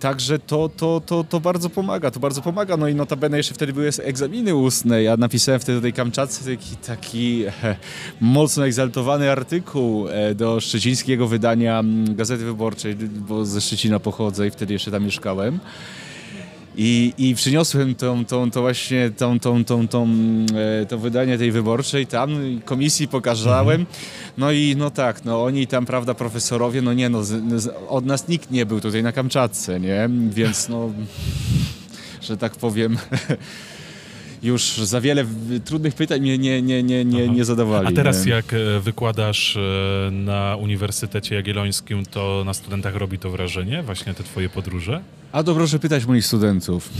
Także 0.00 0.38
to, 0.38 0.70
to, 0.76 1.02
to, 1.06 1.24
to 1.24 1.40
bardzo 1.40 1.70
pomaga, 1.70 2.10
to 2.10 2.20
bardzo 2.20 2.42
pomaga. 2.42 2.76
No 2.76 2.88
i 2.88 2.94
notabene 2.94 3.36
jeszcze 3.36 3.54
wtedy 3.54 3.72
były 3.72 3.90
egzaminy 4.02 4.54
ustne. 4.54 5.02
Ja 5.02 5.16
napisałem 5.16 5.60
wtedy 5.60 5.78
do 5.78 5.82
tej 5.82 5.92
Kamczatce 5.92 6.56
taki, 6.56 6.76
taki 6.76 7.44
e, 7.44 7.76
mocno 8.20 8.66
egzaltowany 8.66 9.30
artykuł 9.30 10.08
e, 10.08 10.34
do 10.34 10.60
szczecińskiego 10.60 11.28
wydania 11.28 11.78
mm, 11.78 12.16
Gazety 12.16 12.44
Wyborczej, 12.44 12.94
bo 12.96 13.44
ze 13.44 13.60
Szczecina 13.60 14.00
pochodzę 14.00 14.46
i 14.46 14.50
wtedy 14.50 14.72
jeszcze 14.72 14.90
tam 14.90 15.04
mieszkałem. 15.04 15.60
I, 16.76 17.12
I 17.18 17.34
przyniosłem 17.34 17.94
tą, 17.94 18.24
tą, 18.24 18.50
tą 18.50 18.60
właśnie 18.60 19.10
tą, 19.10 19.40
tą, 19.40 19.64
tą, 19.64 19.88
tą, 19.88 20.08
e, 20.82 20.86
to 20.86 20.98
wydanie 20.98 21.38
tej 21.38 21.52
wyborczej 21.52 22.06
tam 22.06 22.60
komisji 22.64 23.08
pokazałem. 23.08 23.86
No 24.38 24.52
i 24.52 24.74
no 24.78 24.90
tak, 24.90 25.24
no 25.24 25.44
oni 25.44 25.66
tam, 25.66 25.86
prawda, 25.86 26.14
profesorowie, 26.14 26.82
no 26.82 26.92
nie 26.92 27.08
no, 27.08 27.24
z, 27.24 27.62
z, 27.62 27.74
od 27.88 28.06
nas 28.06 28.28
nikt 28.28 28.50
nie 28.50 28.66
był 28.66 28.80
tutaj 28.80 29.02
na 29.02 29.12
Kamczatce, 29.12 29.80
nie? 29.80 30.08
Więc 30.30 30.68
no, 30.68 30.92
że 32.22 32.36
tak 32.36 32.52
powiem, 32.56 32.98
już 34.42 34.62
za 34.62 35.00
wiele 35.00 35.24
trudnych 35.64 35.94
pytań 35.94 36.20
mnie 36.20 36.38
nie, 36.38 36.62
nie, 36.62 36.82
nie, 36.82 37.04
nie, 37.04 37.28
nie 37.28 37.44
zadawali. 37.44 37.88
A 37.88 37.92
teraz 37.92 38.26
nie? 38.26 38.32
jak 38.32 38.54
e, 38.54 38.80
wykładasz 38.80 39.56
e, 39.56 40.10
na 40.10 40.56
Uniwersytecie 40.56 41.34
Jagiellońskim, 41.34 42.06
to 42.06 42.42
na 42.46 42.54
studentach 42.54 42.96
robi 42.96 43.18
to 43.18 43.30
wrażenie, 43.30 43.82
właśnie 43.82 44.14
te 44.14 44.24
twoje 44.24 44.48
podróże? 44.48 45.02
A 45.34 45.42
to 45.42 45.54
proszę 45.54 45.78
pytać 45.78 46.06
moich 46.06 46.26
studentów. 46.26 46.90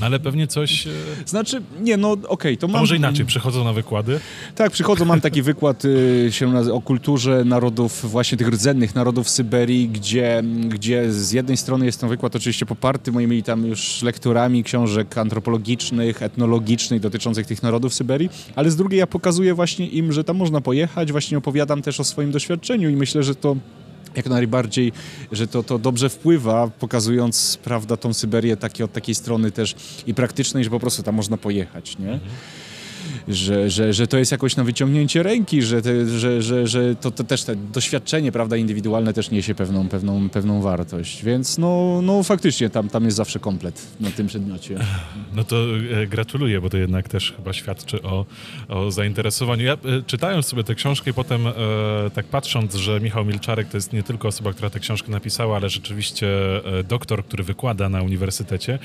No 0.00 0.06
ale 0.06 0.20
pewnie 0.20 0.46
coś... 0.46 0.86
e, 0.86 0.90
Znaczy, 1.26 1.62
nie, 1.80 1.96
no 1.96 2.16
okej, 2.28 2.58
to 2.58 2.66
A 2.66 2.70
mam... 2.70 2.80
może 2.80 2.96
inaczej, 2.96 3.26
przychodzą 3.26 3.64
na 3.64 3.72
wykłady? 3.72 4.20
Tak, 4.54 4.70
przychodzą, 4.72 5.04
mam 5.04 5.20
taki 5.20 5.42
wykład 5.42 5.84
y, 5.84 6.28
się 6.30 6.46
nazy- 6.52 6.72
o 6.72 6.80
kulturze 6.80 7.44
narodów, 7.44 8.10
właśnie 8.10 8.38
tych 8.38 8.48
rdzennych 8.48 8.94
narodów 8.94 9.30
Syberii, 9.30 9.88
gdzie, 9.88 10.42
gdzie 10.68 11.12
z 11.12 11.32
jednej 11.32 11.56
strony 11.56 11.86
jest 11.86 12.00
ten 12.00 12.08
wykład 12.08 12.36
oczywiście 12.36 12.66
poparty 12.66 13.12
moimi 13.12 13.42
tam 13.42 13.66
już 13.66 14.02
lekturami 14.02 14.64
książek 14.64 15.18
antropologicznych, 15.18 16.22
etnologicznych 16.22 17.00
dotyczących 17.00 17.46
tych 17.46 17.62
narodów 17.62 17.94
Syberii, 17.94 18.30
ale 18.56 18.70
z 18.70 18.76
drugiej 18.76 18.98
ja 18.98 19.06
pokazuję 19.06 19.54
właśnie 19.54 19.86
im, 19.86 20.12
że 20.12 20.24
tam 20.24 20.36
można 20.36 20.60
pojechać, 20.60 21.12
właśnie 21.12 21.38
opowiadam 21.38 21.82
też 21.82 22.00
o 22.00 22.04
swoim 22.04 22.30
doświadczeniu 22.30 22.90
i 22.90 22.96
myślę, 22.96 23.22
że 23.22 23.34
to 23.34 23.56
jak 24.14 24.26
najbardziej, 24.26 24.92
że 25.32 25.46
to, 25.46 25.62
to 25.62 25.78
dobrze 25.78 26.08
wpływa, 26.08 26.70
pokazując, 26.78 27.58
prawda, 27.64 27.96
tą 27.96 28.14
Syberię 28.14 28.56
takie, 28.56 28.84
od 28.84 28.92
takiej 28.92 29.14
strony 29.14 29.50
też 29.50 29.74
i 30.06 30.14
praktycznej, 30.14 30.64
że 30.64 30.70
po 30.70 30.80
prostu 30.80 31.02
tam 31.02 31.14
można 31.14 31.36
pojechać, 31.36 31.98
nie? 31.98 32.20
Że, 33.28 33.70
że, 33.70 33.92
że 33.92 34.06
to 34.06 34.18
jest 34.18 34.32
jakoś 34.32 34.56
na 34.56 34.64
wyciągnięcie 34.64 35.22
ręki, 35.22 35.62
że, 35.62 35.82
te, 35.82 36.06
że, 36.18 36.42
że, 36.42 36.66
że 36.66 36.94
to, 36.96 37.10
to 37.10 37.24
też 37.24 37.44
te 37.44 37.56
doświadczenie, 37.56 38.32
prawda, 38.32 38.56
indywidualne 38.56 39.12
też 39.12 39.30
niesie 39.30 39.54
pewną, 39.54 39.88
pewną, 39.88 40.28
pewną 40.30 40.62
wartość, 40.62 41.24
więc 41.24 41.58
no, 41.58 42.00
no 42.02 42.22
faktycznie 42.22 42.70
tam, 42.70 42.88
tam 42.88 43.04
jest 43.04 43.16
zawsze 43.16 43.38
komplet 43.38 43.86
na 44.00 44.10
tym 44.10 44.26
przedmiocie. 44.26 44.78
No 45.34 45.44
to 45.44 45.56
e, 46.02 46.06
gratuluję, 46.06 46.60
bo 46.60 46.70
to 46.70 46.76
jednak 46.76 47.08
też 47.08 47.32
chyba 47.36 47.52
świadczy 47.52 48.02
o, 48.02 48.26
o 48.68 48.90
zainteresowaniu. 48.90 49.64
Ja 49.64 49.72
e, 49.72 49.78
czytając 50.06 50.46
sobie 50.46 50.64
tę 50.64 50.74
książkę 50.74 51.10
i 51.10 51.14
potem 51.14 51.46
e, 51.46 51.52
tak 52.14 52.26
patrząc, 52.26 52.74
że 52.74 53.00
Michał 53.00 53.24
Milczarek 53.24 53.68
to 53.68 53.76
jest 53.76 53.92
nie 53.92 54.02
tylko 54.02 54.28
osoba, 54.28 54.52
która 54.52 54.70
tę 54.70 54.80
książkę 54.80 55.10
napisała, 55.10 55.56
ale 55.56 55.68
rzeczywiście 55.68 56.28
e, 56.78 56.84
doktor, 56.84 57.24
który 57.24 57.44
wykłada 57.44 57.88
na 57.88 58.02
uniwersytecie, 58.02 58.78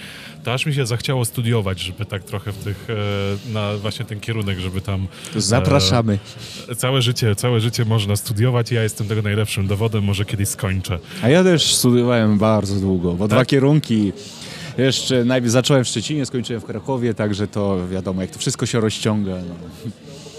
to 0.43 0.53
aż 0.53 0.65
mi 0.65 0.73
się 0.73 0.85
zachciało 0.85 1.25
studiować, 1.25 1.79
żeby 1.79 2.05
tak 2.05 2.23
trochę 2.23 2.51
w 2.51 2.57
tych, 2.57 2.87
na 3.53 3.77
właśnie 3.77 4.05
ten 4.13 4.19
kierunek, 4.19 4.59
żeby 4.59 4.81
tam 4.81 5.07
Zapraszamy. 5.35 6.19
e, 6.69 6.75
całe 6.75 7.01
życie, 7.01 7.35
całe 7.35 7.59
życie 7.59 7.85
można 7.85 8.15
studiować 8.15 8.71
ja 8.71 8.83
jestem 8.83 9.07
tego 9.07 9.21
najlepszym 9.21 9.67
dowodem, 9.67 10.03
może 10.03 10.25
kiedyś 10.25 10.49
skończę. 10.49 10.99
A 11.23 11.29
ja 11.29 11.43
też 11.43 11.75
studiowałem 11.75 12.37
bardzo 12.37 12.75
długo, 12.75 13.13
bo 13.13 13.27
dwa 13.27 13.37
Tak? 13.37 13.47
kierunki. 13.47 14.11
Jeszcze 14.77 15.25
najpierw 15.25 15.51
zacząłem 15.51 15.83
w 15.83 15.87
Szczecinie, 15.87 16.25
skończyłem 16.25 16.61
w 16.61 16.65
Krakowie, 16.65 17.13
także 17.13 17.47
to 17.47 17.87
wiadomo, 17.87 18.21
jak 18.21 18.31
to 18.31 18.39
wszystko 18.39 18.65
się 18.65 18.79
rozciąga. 18.79 19.31
No. 19.49 19.91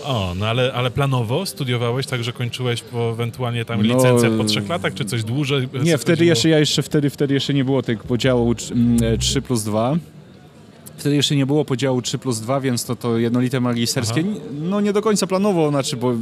O, 0.04 0.34
no 0.38 0.46
ale, 0.46 0.72
ale 0.72 0.90
planowo 0.90 1.46
studiowałeś, 1.46 2.06
tak 2.06 2.24
że 2.24 2.32
kończyłeś 2.32 2.82
po 2.82 3.10
ewentualnie 3.10 3.64
tam 3.64 3.82
No, 3.86 3.94
licencję 3.94 4.38
po 4.38 4.44
trzech 4.44 4.68
latach, 4.68 4.94
czy 4.94 5.04
coś 5.04 5.24
dłużej? 5.24 5.68
Nie, 5.82 5.98
wtedy 5.98 6.24
jeszcze, 6.24 6.48
ja 6.48 6.58
jeszcze 6.58 6.82
wtedy, 6.82 7.10
wtedy 7.10 7.34
jeszcze 7.34 7.54
nie 7.54 7.64
było 7.64 7.82
tego 7.82 8.04
podziału 8.04 8.52
trz- 8.54 8.72
mm, 8.72 9.18
3 9.18 9.42
plus 9.42 9.62
2. 9.64 9.96
Wtedy 10.96 11.16
jeszcze 11.16 11.36
nie 11.36 11.46
było 11.46 11.64
podziału 11.64 12.02
3 12.02 12.18
plus 12.18 12.40
2, 12.40 12.60
więc 12.60 12.84
to, 12.84 12.96
to 12.96 13.18
jednolite 13.18 13.60
magisterskie, 13.60 14.24
Aha. 14.30 14.40
no 14.60 14.80
nie 14.80 14.92
do 14.92 15.02
końca 15.02 15.26
planowo, 15.26 15.70
znaczy, 15.70 15.96
bo 15.96 16.14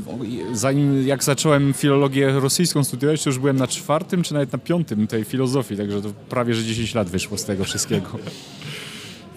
zanim 0.52 1.06
jak 1.06 1.24
zacząłem 1.24 1.72
filologię 1.72 2.32
rosyjską 2.32 2.84
studiować, 2.84 3.24
to 3.24 3.30
już 3.30 3.38
byłem 3.38 3.56
na 3.56 3.66
czwartym, 3.66 4.22
czy 4.22 4.34
nawet 4.34 4.52
na 4.52 4.58
piątym 4.58 5.06
tej 5.06 5.24
filozofii, 5.24 5.76
także 5.76 6.02
to 6.02 6.08
prawie, 6.28 6.54
że 6.54 6.64
10 6.64 6.94
lat 6.94 7.08
wyszło 7.08 7.38
z 7.38 7.44
tego 7.44 7.64
wszystkiego. 7.64 8.08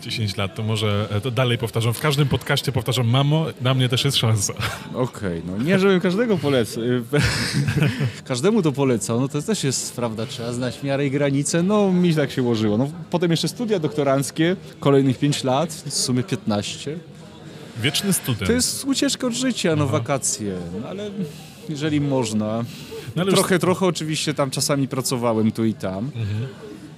10 0.06 0.38
lat, 0.38 0.56
to 0.56 0.64
może 0.64 1.08
e, 1.12 1.22
to 1.22 1.32
dalej 1.32 1.58
powtarzam. 1.58 1.94
W 1.94 2.00
każdym 2.00 2.28
podcaście 2.28 2.72
powtarzam, 2.72 3.08
mamo, 3.08 3.46
na 3.62 3.74
mnie 3.74 3.90
też 3.90 4.06
jest 4.06 4.18
szansa. 4.18 4.54
Okej, 4.94 5.42
no 5.46 5.64
nie, 5.64 5.80
żebym 5.80 6.00
każdego 6.00 6.38
polecał. 6.38 6.84
Każdemu 8.28 8.62
to 8.62 8.72
polecał, 8.72 9.20
no 9.22 9.28
to 9.28 9.42
też 9.42 9.64
jest, 9.64 9.96
prawda, 9.96 10.26
trzeba 10.26 10.54
znać 10.54 10.84
miarę 10.84 11.06
i 11.06 11.12
granice, 11.12 11.64
no 11.64 11.92
mi 11.92 12.16
tak 12.16 12.32
się 12.32 12.44
ułożyło. 12.44 12.78
No, 12.78 12.90
potem 13.10 13.32
jeszcze 13.32 13.48
studia 13.48 13.80
doktoranckie, 13.80 14.56
kolejnych 14.80 15.18
5 15.20 15.44
lat, 15.44 15.74
w 15.74 15.94
sumie 15.94 16.24
15. 16.24 16.98
Wieczny 17.82 18.14
student. 18.14 18.46
To 18.48 18.52
jest 18.52 18.86
ucieczka 18.86 19.28
od 19.28 19.34
życia, 19.34 19.76
no 19.76 19.88
wakacje, 19.88 20.56
no 20.82 20.88
ale 20.88 21.12
jeżeli 21.70 22.02
można. 22.02 22.66
No, 23.16 23.22
ale 23.22 23.32
już- 23.32 23.40
trochę, 23.40 23.60
trochę 23.60 23.86
oczywiście 23.86 24.34
tam 24.34 24.52
czasami 24.52 24.88
pracowałem 24.88 25.52
tu 25.52 25.66
i 25.66 25.74
tam. 25.74 26.12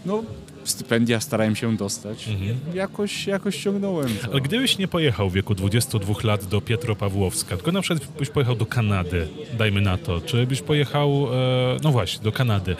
No, 0.05 0.23
stypendia 0.69 1.19
starałem 1.19 1.55
się 1.55 1.77
dostać. 1.77 2.29
Jakoś, 2.73 3.27
jakoś 3.27 3.57
ciągnąłem 3.63 4.09
to. 4.09 4.31
Ale 4.31 4.41
gdybyś 4.41 4.77
nie 4.77 4.87
pojechał 4.87 5.29
w 5.29 5.33
wieku 5.33 5.55
22 5.55 6.13
lat 6.23 6.45
do 6.45 6.61
Pietropawłowska, 6.61 7.55
tylko 7.55 7.71
na 7.71 7.81
przykład 7.81 8.11
byś 8.19 8.29
pojechał 8.29 8.55
do 8.55 8.65
Kanady, 8.65 9.27
dajmy 9.57 9.81
na 9.81 9.97
to, 9.97 10.21
czy 10.21 10.47
byś 10.47 10.61
pojechał, 10.61 11.27
e, 11.33 11.77
no 11.83 11.91
właśnie, 11.91 12.23
do 12.23 12.31
Kanady, 12.31 12.75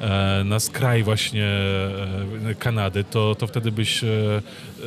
e, 0.00 0.42
na 0.44 0.60
skraj 0.60 1.02
właśnie 1.02 1.46
e, 1.46 2.54
Kanady, 2.58 3.04
to, 3.04 3.34
to 3.34 3.46
wtedy 3.46 3.72
byś 3.72 4.04
e, 4.04 4.40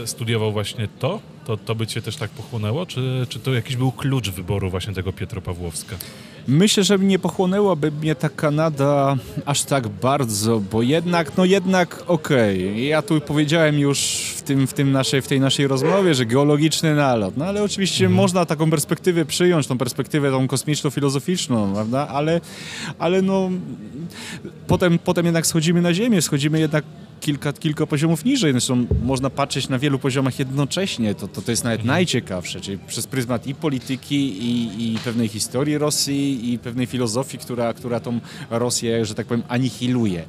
studiował 0.06 0.52
właśnie 0.52 0.88
to? 1.00 1.20
To, 1.46 1.58
to 1.58 1.76
by 1.76 1.88
cię 1.88 2.02
też 2.02 2.16
tak 2.16 2.30
pochłonęło? 2.30 2.86
Czy, 2.86 3.26
czy 3.30 3.40
to 3.40 3.54
jakiś 3.54 3.76
był 3.76 3.92
klucz 3.92 4.30
wyboru 4.30 4.70
właśnie 4.70 4.94
tego 4.94 5.14
Pietropawłowska? 5.14 5.96
Myślę, 6.48 6.84
że 6.84 7.00
nie 7.00 7.20
pochłonęłaby 7.20 7.92
mnie 7.92 8.16
ta 8.16 8.30
Kanada 8.30 9.18
aż 9.46 9.64
tak 9.64 9.88
bardzo, 9.88 10.60
bo 10.72 10.82
jednak, 10.82 11.38
no 11.38 11.46
jednak 11.46 12.04
okej. 12.08 12.88
Ja 12.88 13.02
tu 13.02 13.22
powiedziałem 13.22 13.80
już 13.80 14.00
w, 14.38 14.42
tym, 14.42 14.68
w, 14.68 14.74
tym 14.74 14.92
naszej, 14.92 15.22
w 15.22 15.28
tej 15.28 15.40
naszej 15.40 15.68
rozmowie, 15.68 16.16
że 16.16 16.26
geologiczny 16.26 16.96
nalot. 16.96 17.38
No 17.38 17.46
ale 17.46 17.64
oczywiście 17.64 18.10
można 18.10 18.46
taką 18.46 18.70
perspektywę 18.70 19.26
przyjąć, 19.26 19.68
tą 19.68 19.78
perspektywę 19.78 20.32
tą 20.32 20.48
kosmiczno-filozoficzną, 20.48 21.74
prawda? 21.74 22.08
Ale, 22.08 22.42
ale 23.00 23.22
no 23.22 23.50
potem, 24.68 25.00
potem 25.00 25.26
jednak 25.26 25.48
schodzimy 25.48 25.82
na 25.82 25.94
ziemię, 25.94 26.22
schodzimy 26.22 26.60
jednak 26.60 26.84
kilka, 27.22 27.54
kilka 27.54 27.86
poziomów 27.86 28.26
niżej. 28.26 28.52
Zresztą 28.52 28.86
można 29.04 29.30
patrzeć 29.30 29.70
na 29.70 29.80
wielu 29.80 30.00
poziomach 30.00 30.40
jednocześnie. 30.40 31.16
To, 31.16 31.28
to, 31.28 31.42
to 31.42 31.52
jest 31.52 31.64
nawet 31.64 31.86
najciekawsze, 31.86 32.62
czyli 32.62 32.78
przez 32.78 33.08
pryzmat 33.08 33.48
i 33.48 33.56
polityki, 33.56 34.16
i, 34.16 34.94
i 34.94 35.00
pewnej 35.00 35.28
historii 35.28 35.78
Rosji, 35.78 36.54
i 36.54 36.60
pewnej 36.60 36.86
filozofii, 36.86 37.38
która, 37.38 37.74
która 37.74 38.00
tą 38.00 38.20
Rosję, 38.50 39.06
że 39.06 39.16
tak 39.16 39.28
powiem, 39.28 39.44
anihiluje. 39.48 40.26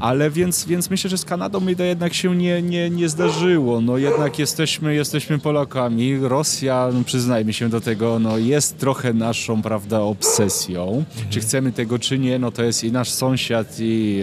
Ale 0.00 0.30
więc, 0.30 0.64
więc 0.64 0.90
myślę, 0.90 1.10
że 1.10 1.18
z 1.18 1.24
Kanadą 1.24 1.60
mi 1.60 1.76
to 1.76 1.82
jednak 1.82 2.14
się 2.14 2.36
nie, 2.36 2.62
nie, 2.62 2.90
nie 2.90 3.08
zdarzyło. 3.08 3.80
No 3.80 3.98
jednak 3.98 4.38
jesteśmy, 4.38 4.94
jesteśmy 4.94 5.38
Polakami. 5.38 6.18
Rosja, 6.18 6.88
no 6.92 7.04
przyznajmy 7.04 7.52
się 7.52 7.68
do 7.68 7.80
tego, 7.80 8.18
no 8.18 8.38
jest 8.38 8.78
trochę 8.78 9.12
naszą, 9.12 9.62
prawda, 9.62 10.00
obsesją. 10.00 11.04
Czy 11.30 11.40
chcemy 11.40 11.72
tego, 11.72 11.98
czy 11.98 12.18
nie, 12.18 12.38
no 12.38 12.50
to 12.50 12.62
jest 12.62 12.84
i 12.84 12.92
nasz 12.92 13.10
sąsiad 13.10 13.76
i 13.80 14.22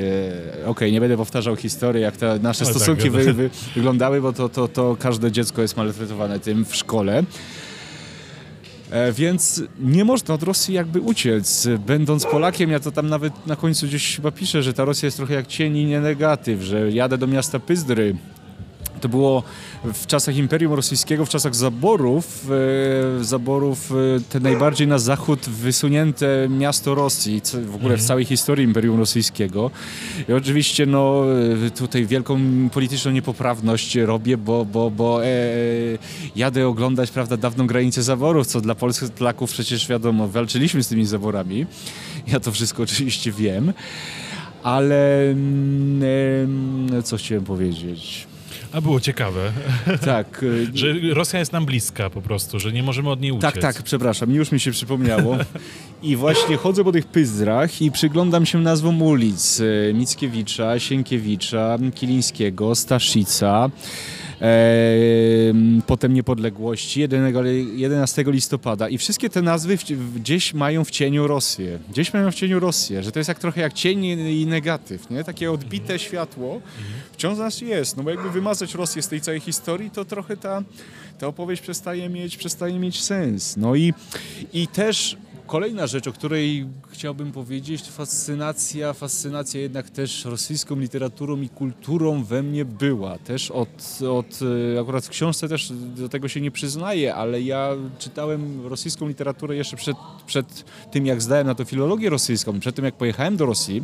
e, 0.63 0.67
okej, 0.67 0.91
nie 0.91 0.99
będę 0.99 1.17
powtarzał 1.17 1.55
historii, 1.55 2.01
jak 2.01 2.17
te 2.17 2.39
nasze 2.39 2.63
No 2.63 2.69
tak, 2.69 2.77
stosunki 2.77 3.09
wy, 3.09 3.33
wy, 3.33 3.49
wyglądały, 3.75 4.21
bo 4.21 4.33
to, 4.33 4.49
to, 4.49 4.67
to 4.67 4.97
każde 4.99 5.31
dziecko 5.31 5.61
jest 5.61 5.77
maltretowane 5.77 6.39
tym 6.39 6.65
w 6.65 6.75
szkole. 6.75 7.23
E, 8.93 9.11
Więc 9.11 9.63
nie 9.79 10.05
można 10.05 10.35
od 10.35 10.43
Rosji 10.43 10.73
jakby 10.73 11.01
uciec. 11.01 11.67
Będąc 11.87 12.25
Polakiem, 12.25 12.69
ja 12.69 12.79
to 12.79 12.91
tam 12.91 13.09
nawet 13.09 13.47
na 13.47 13.55
końcu 13.55 13.87
gdzieś 13.87 14.15
chyba 14.15 14.31
piszę, 14.31 14.63
że 14.63 14.73
ta 14.73 14.85
Rosja 14.85 15.07
jest 15.07 15.17
trochę 15.17 15.33
jak 15.33 15.47
cień 15.47 15.77
i 15.77 15.85
nie 15.85 16.01
negatyw, 16.01 16.61
że 16.61 16.91
jadę 16.91 17.17
do 17.17 17.27
miasta 17.27 17.59
Pyzdry. 17.59 18.15
To 19.03 19.09
było 19.09 19.43
w 19.83 20.07
czasach 20.07 20.35
Imperium 20.35 20.73
Rosyjskiego, 20.73 21.25
w 21.25 21.29
czasach 21.29 21.55
zaborów, 21.55 22.47
e, 23.19 23.23
zaborów 23.23 23.91
e, 23.91 24.19
te 24.29 24.39
najbardziej 24.39 24.87
na 24.87 24.99
zachód 24.99 25.39
wysunięte 25.39 26.47
miasto 26.49 26.95
Rosji, 26.95 27.41
w 27.65 27.75
ogóle 27.75 27.97
w 27.97 28.01
całej 28.01 28.25
historii 28.25 28.65
Imperium 28.65 28.99
Rosyjskiego. 28.99 29.71
I 30.29 30.33
oczywiście 30.33 30.85
no, 30.85 31.23
e, 31.65 31.69
tutaj 31.69 32.05
wielką 32.05 32.39
polityczną 32.73 33.11
niepoprawność 33.11 33.95
robię, 33.95 34.37
bo, 34.37 34.65
bo, 34.65 34.91
bo 34.91 35.25
e, 35.25 35.27
jadę 36.35 36.67
oglądać 36.67 37.11
prawda, 37.11 37.37
dawną 37.37 37.67
granicę 37.67 38.03
zaborów, 38.03 38.47
co 38.47 38.61
dla 38.61 38.75
polskich 38.75 39.11
Polaków 39.11 39.51
przecież 39.51 39.87
wiadomo, 39.87 40.27
walczyliśmy 40.27 40.83
z 40.83 40.87
tymi 40.87 41.05
zaborami. 41.05 41.65
Ja 42.27 42.39
to 42.39 42.51
wszystko 42.51 42.83
oczywiście 42.89 43.31
wiem. 43.31 43.73
Ale 44.63 45.29
em, 45.29 46.89
co 47.03 47.17
chciałem 47.17 47.43
powiedzieć? 47.43 48.32
A 48.73 48.81
było 48.81 48.99
ciekawe, 48.99 49.51
Tak. 50.05 50.43
e, 50.43 50.77
że 50.77 50.93
Rosja 51.13 51.39
jest 51.39 51.51
nam 51.53 51.65
bliska 51.65 52.09
po 52.09 52.21
prostu, 52.21 52.59
że 52.59 52.71
nie 52.71 52.83
możemy 52.83 53.09
od 53.09 53.21
niej 53.21 53.31
uciec. 53.31 53.41
Tak, 53.41 53.57
tak, 53.61 53.83
przepraszam, 53.83 54.31
już 54.31 54.51
mi 54.51 54.59
się 54.59 54.71
przypomniało. 54.71 55.37
I 56.03 56.15
właśnie 56.15 56.57
chodzę 56.57 56.83
po 56.83 56.91
tych 56.91 57.05
pyzdrach 57.05 57.81
i 57.81 57.91
przyglądam 57.91 58.45
się 58.45 58.57
nazwom 58.59 59.01
ulic. 59.01 59.61
e, 59.89 59.93
Mickiewicza, 59.93 60.79
Sienkiewicza, 60.79 61.77
Kilińskiego, 61.95 62.75
Staszica. 62.75 63.69
Potem 65.87 66.13
Niepodległości, 66.13 66.99
11 67.75 68.23
listopada. 68.27 68.89
I 68.89 68.97
wszystkie 68.97 69.29
te 69.29 69.41
nazwy 69.41 69.77
gdzieś 70.15 70.53
mają 70.53 70.83
w 70.83 70.91
cieniu 70.91 71.27
Rosję. 71.27 71.79
Gdzieś 71.89 72.13
mają 72.13 72.31
w 72.31 72.35
cieniu 72.35 72.59
Rosję, 72.59 73.03
że 73.03 73.11
to 73.11 73.19
jest 73.19 73.27
jak 73.27 73.39
trochę 73.39 73.61
jak 73.61 73.73
cień 73.73 74.05
i 74.05 74.41
i 74.41 74.47
negatyw, 74.47 75.09
nie? 75.09 75.23
Takie 75.23 75.51
odbite 75.51 75.99
światło 75.99 76.61
wciąż 77.23 77.37
nas 77.37 77.61
jest. 77.61 77.97
No 77.97 78.03
bo 78.03 78.09
jakby 78.09 78.29
wymazać 78.29 78.75
Rosję 78.75 79.01
z 79.01 79.07
tej 79.07 79.21
całej 79.21 79.39
historii, 79.39 79.89
to 79.89 80.05
trochę 80.05 80.37
ta, 80.37 80.63
ta 81.19 81.27
opowieść 81.27 81.61
przestaje 81.61 82.09
mieć, 82.09 82.37
przestaje 82.37 82.79
mieć 82.79 83.03
sens. 83.03 83.57
No 83.57 83.75
i, 83.75 83.93
i 84.53 84.67
też 84.67 85.17
kolejna 85.53 85.87
rzecz, 85.87 86.07
o 86.07 86.13
której 86.13 86.67
chciałbym 86.89 87.31
powiedzieć, 87.31 87.83
fascynacja, 87.83 88.93
fascynacja 88.93 89.61
jednak 89.61 89.89
też 89.89 90.25
rosyjską 90.25 90.79
literaturą 90.79 91.41
i 91.41 91.49
kulturą 91.49 92.23
we 92.23 92.43
mnie 92.43 92.65
była. 92.65 93.17
Też 93.17 93.51
od, 93.51 93.99
od 94.09 94.39
e, 94.75 94.79
akurat 94.79 95.05
w 95.05 95.09
książce 95.09 95.49
też 95.49 95.73
do 95.95 96.09
tego 96.09 96.27
się 96.27 96.41
nie 96.41 96.51
przyznaję, 96.51 97.15
ale 97.15 97.41
ja 97.41 97.69
czytałem 97.99 98.67
rosyjską 98.67 99.07
literaturę 99.07 99.55
jeszcze 99.55 99.77
przed, 99.77 99.97
przed 100.25 100.65
tym, 100.91 101.05
jak 101.05 101.21
zdałem 101.21 101.47
na 101.47 101.55
to 101.55 101.65
filologię 101.65 102.09
rosyjską, 102.09 102.59
przed 102.59 102.75
tym, 102.75 102.85
jak 102.85 102.95
pojechałem 102.95 103.37
do 103.37 103.45
Rosji, 103.45 103.83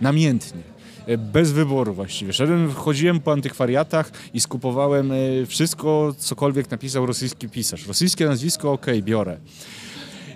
namiętnie 0.00 0.62
e, 1.06 1.18
bez 1.18 1.52
wyboru 1.52 1.94
właściwie. 1.94 2.32
Szedłem, 2.32 2.72
chodziłem 2.72 3.20
po 3.20 3.32
antykwariatach 3.32 4.12
i 4.34 4.40
skupowałem 4.40 5.12
e, 5.12 5.46
wszystko, 5.46 6.14
cokolwiek 6.18 6.70
napisał 6.70 7.06
rosyjski 7.06 7.48
pisarz. 7.48 7.86
Rosyjskie 7.86 8.26
nazwisko, 8.26 8.72
ok, 8.72 8.86
biorę. 9.02 9.38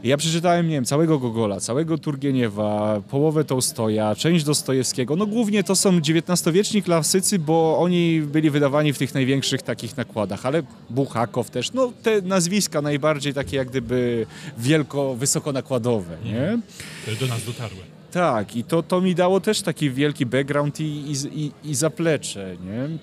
Ja 0.04 0.16
przeczytałem, 0.16 0.68
nie 0.68 0.74
wiem, 0.74 0.84
całego 0.84 1.18
Gogola, 1.18 1.60
całego 1.60 1.98
Turgieniewa, 1.98 3.00
połowę 3.10 3.44
Tołstoja, 3.44 4.14
część 4.14 4.44
Dostojewskiego. 4.44 5.16
No 5.16 5.26
głównie 5.26 5.64
to 5.64 5.76
są 5.76 5.90
XIX-wieczni 5.98 6.82
klasycy, 6.82 7.38
bo 7.38 7.78
oni 7.78 8.20
byli 8.20 8.50
wydawani 8.50 8.92
w 8.92 8.98
tych 8.98 9.14
największych 9.14 9.62
takich 9.62 9.96
nakładach, 9.96 10.46
ale 10.46 10.62
Buchakow 10.90 11.50
też, 11.50 11.72
no 11.72 11.92
te 12.02 12.22
nazwiska 12.22 12.82
najbardziej 12.82 13.34
takie 13.34 13.56
jak 13.56 13.68
gdyby 13.68 14.26
wielko, 14.58 15.14
wysoko 15.14 15.52
nakładowe, 15.52 16.16
nie? 16.24 16.58
Do 17.20 17.26
nas 17.26 17.44
dotarły. 17.44 17.80
Tak, 18.12 18.56
i 18.56 18.64
to, 18.64 18.82
to 18.82 19.00
mi 19.00 19.14
dało 19.14 19.40
też 19.40 19.62
taki 19.62 19.90
wielki 19.90 20.26
background 20.26 20.80
i, 20.80 20.84
i, 20.84 21.12
i, 21.44 21.52
i 21.64 21.74
zaplecze, 21.74 22.56
nie? 22.64 22.98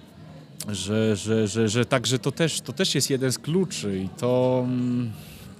Że, 0.74 1.16
że, 1.16 1.48
że, 1.48 1.70
że 1.70 1.86
także 1.86 2.20
to 2.20 2.32
też, 2.32 2.62
to 2.62 2.74
też 2.74 2.96
jest 2.96 3.10
jeden 3.10 3.32
z 3.32 3.40
kluczy 3.40 4.00
i 4.00 4.10
to... 4.20 4.62
Mm, 4.66 5.12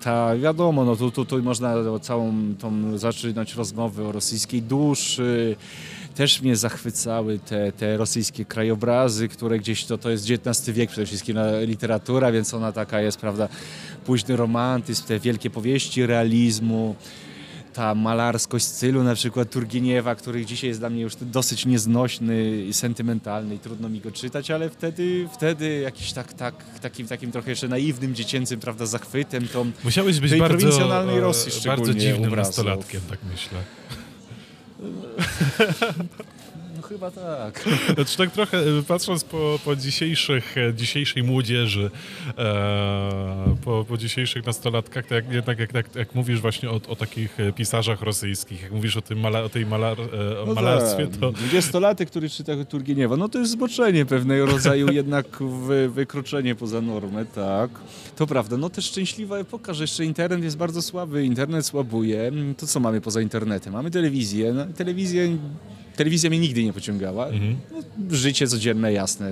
ta, 0.02 0.38
wiadomo, 0.38 0.86
no 0.86 0.96
tu, 0.96 1.12
tu, 1.12 1.26
tu 1.26 1.44
można 1.44 1.74
całą 2.02 2.34
tą 2.60 2.98
zaczynać 2.98 3.56
rozmowę 3.56 4.08
o 4.08 4.12
rosyjskiej 4.12 4.62
duszy. 4.62 5.56
Też 6.16 6.42
mnie 6.42 6.56
zachwycały 6.56 7.40
te, 7.40 7.72
te 7.72 7.98
rosyjskie 7.98 8.46
krajobrazy, 8.46 9.28
które 9.28 9.60
gdzieś 9.60 9.86
to, 9.86 9.98
to 9.98 10.10
jest 10.10 10.32
XIX 10.32 10.70
wiek 10.76 10.90
przede 10.90 11.08
wszystkim 11.08 11.38
literatura, 11.62 12.32
więc 12.32 12.54
ona 12.54 12.72
taka 12.72 13.02
jest, 13.02 13.20
prawda, 13.20 13.48
późny 14.06 14.36
romantyzm, 14.36 15.04
te 15.04 15.20
wielkie 15.20 15.50
powieści 15.50 16.06
realizmu 16.06 16.96
ta 17.78 17.96
malarskość 17.96 18.66
stylu 18.66 19.04
na 19.04 19.16
przykład 19.16 19.50
Turgieniewa, 19.50 20.16
który 20.16 20.46
dzisiaj 20.46 20.68
jest 20.68 20.80
dla 20.80 20.90
mnie 20.90 21.02
już 21.02 21.16
dosyć 21.22 21.66
nieznośny 21.66 22.66
i 22.66 22.74
sentymentalny 22.74 23.56
i 23.56 23.60
trudno 23.60 23.90
mi 23.90 24.00
go 24.02 24.12
czytać, 24.12 24.52
ale 24.52 24.70
wtedy, 24.70 25.28
wtedy 25.34 25.80
jakiś 25.80 26.14
tak, 26.14 26.34
tak, 26.34 26.56
takim, 26.82 27.08
takim 27.08 27.32
trochę 27.32 27.50
jeszcze 27.50 27.68
naiwnym, 27.68 28.16
dziecięcym, 28.16 28.60
prawda, 28.60 28.86
zachwytem 28.86 29.48
tą 29.48 29.72
Musiałeś 29.84 30.20
być 30.20 30.32
tej 30.32 30.40
bardzo, 30.40 30.58
prowincjonalnej 30.58 31.20
Rosji 31.20 31.52
e, 31.66 31.68
bardzo 31.68 31.94
dziwnym 31.94 32.30
obrazów. 32.30 32.58
nastolatkiem, 32.58 33.02
tak 33.10 33.20
myślę. 33.32 33.60
Chyba 36.90 37.12
tak. 37.12 37.64
Znaczy 37.96 38.18
tak 38.18 38.32
trochę 38.32 38.58
e, 38.58 38.84
patrząc 38.88 39.24
po, 39.24 39.60
po 39.66 39.76
dzisiejszych, 39.76 40.58
e, 40.58 40.74
dzisiejszej 40.74 41.24
młodzieży, 41.24 41.92
e, 42.38 43.56
po, 43.66 43.86
po 43.88 43.98
dzisiejszych 43.98 44.46
nastolatkach, 44.46 45.06
to 45.06 45.16
jak, 45.16 45.32
jednak 45.32 45.60
jak, 45.60 45.74
jak, 45.74 45.96
jak 45.96 46.16
mówisz 46.16 46.42
właśnie 46.42 46.70
o, 46.70 46.82
o 46.88 46.96
takich 46.96 47.40
e, 47.40 47.54
pisarzach 47.54 48.02
rosyjskich, 48.02 48.62
jak 48.62 48.72
mówisz 48.72 48.98
o, 48.98 49.02
tym 49.02 49.20
mala, 49.20 49.44
o 49.44 49.50
tej 49.50 49.66
malar, 49.66 49.98
e, 50.00 50.42
o 50.42 50.46
No 50.46 50.54
malarstwie, 50.54 51.08
tak. 51.08 51.20
to 51.20 51.32
20-latek, 51.32 52.06
który 52.06 52.30
czyta 52.30 52.66
Turgieniewa, 52.66 53.18
no 53.18 53.30
to 53.30 53.40
jest 53.40 53.52
zboczenie 53.52 54.06
pewnego 54.06 54.46
rodzaju 54.46 54.92
jednak 55.02 55.44
wy, 55.44 55.90
wykroczenie 55.90 56.56
poza 56.56 56.82
normę, 56.82 57.26
tak. 57.26 57.70
To 58.16 58.28
prawda, 58.28 58.58
no 58.58 58.70
też 58.70 58.86
szczęśliwa 58.86 59.38
epoka, 59.38 59.74
że 59.74 59.84
jeszcze 59.84 60.06
internet 60.06 60.44
jest 60.44 60.58
bardzo 60.58 60.82
słaby, 60.82 61.26
internet 61.26 61.66
słabuje. 61.66 62.32
To 62.58 62.68
co 62.68 62.80
mamy 62.80 63.02
poza 63.02 63.22
internetem? 63.22 63.74
Mamy 63.74 63.92
telewizję, 63.92 64.54
no, 64.54 64.66
telewizję 64.66 65.38
Telewizja 65.98 66.30
mnie 66.30 66.40
nigdy 66.40 66.64
nie 66.64 66.74
pociągała. 66.74 67.28
Mhm. 67.28 67.56
No, 67.72 67.78
życie 68.16 68.48
codzienne, 68.48 68.94
jasne, 68.94 69.32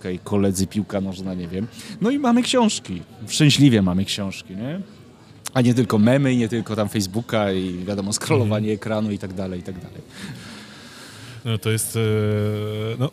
okej, 0.00 0.18
koledzy, 0.24 0.66
piłka 0.66 1.00
nożna, 1.00 1.34
nie 1.34 1.48
wiem. 1.48 1.66
No 2.00 2.10
i 2.10 2.18
mamy 2.18 2.42
książki. 2.42 3.02
Szczęśliwie 3.28 3.82
mamy 3.82 4.04
książki, 4.04 4.56
nie? 4.56 4.80
A 5.54 5.60
nie 5.60 5.74
tylko 5.74 5.98
memy, 5.98 6.32
i 6.32 6.36
nie 6.36 6.48
tylko 6.48 6.76
tam 6.76 6.88
Facebooka 6.88 7.52
i 7.52 7.84
wiadomo, 7.84 8.12
scrollowanie 8.12 8.72
ekranu 8.72 9.10
i 9.10 9.18
tak 9.18 9.32
dalej, 9.34 9.60
i 9.60 9.62
tak 9.62 9.74
dalej. 9.80 10.00
No 11.44 11.58
to 11.58 11.70
jest. 11.70 11.96
e, 11.96 12.00
No, 12.98 13.10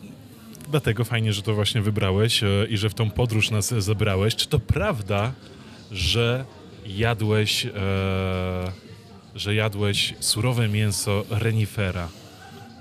dlatego 0.70 1.04
fajnie, 1.04 1.32
że 1.32 1.42
to 1.42 1.54
właśnie 1.54 1.82
wybrałeś 1.82 2.42
e, 2.42 2.46
i 2.70 2.76
że 2.76 2.90
w 2.90 2.94
tą 2.94 3.10
podróż 3.10 3.50
nas 3.50 3.74
zebrałeś. 3.78 4.36
Czy 4.36 4.48
to 4.48 4.58
prawda, 4.58 5.32
że 5.92 6.44
jadłeś. 6.86 7.66
E, 7.66 7.70
że 9.34 9.54
jadłeś 9.54 10.14
surowe 10.20 10.68
mięso 10.68 11.24
renifera? 11.30 12.08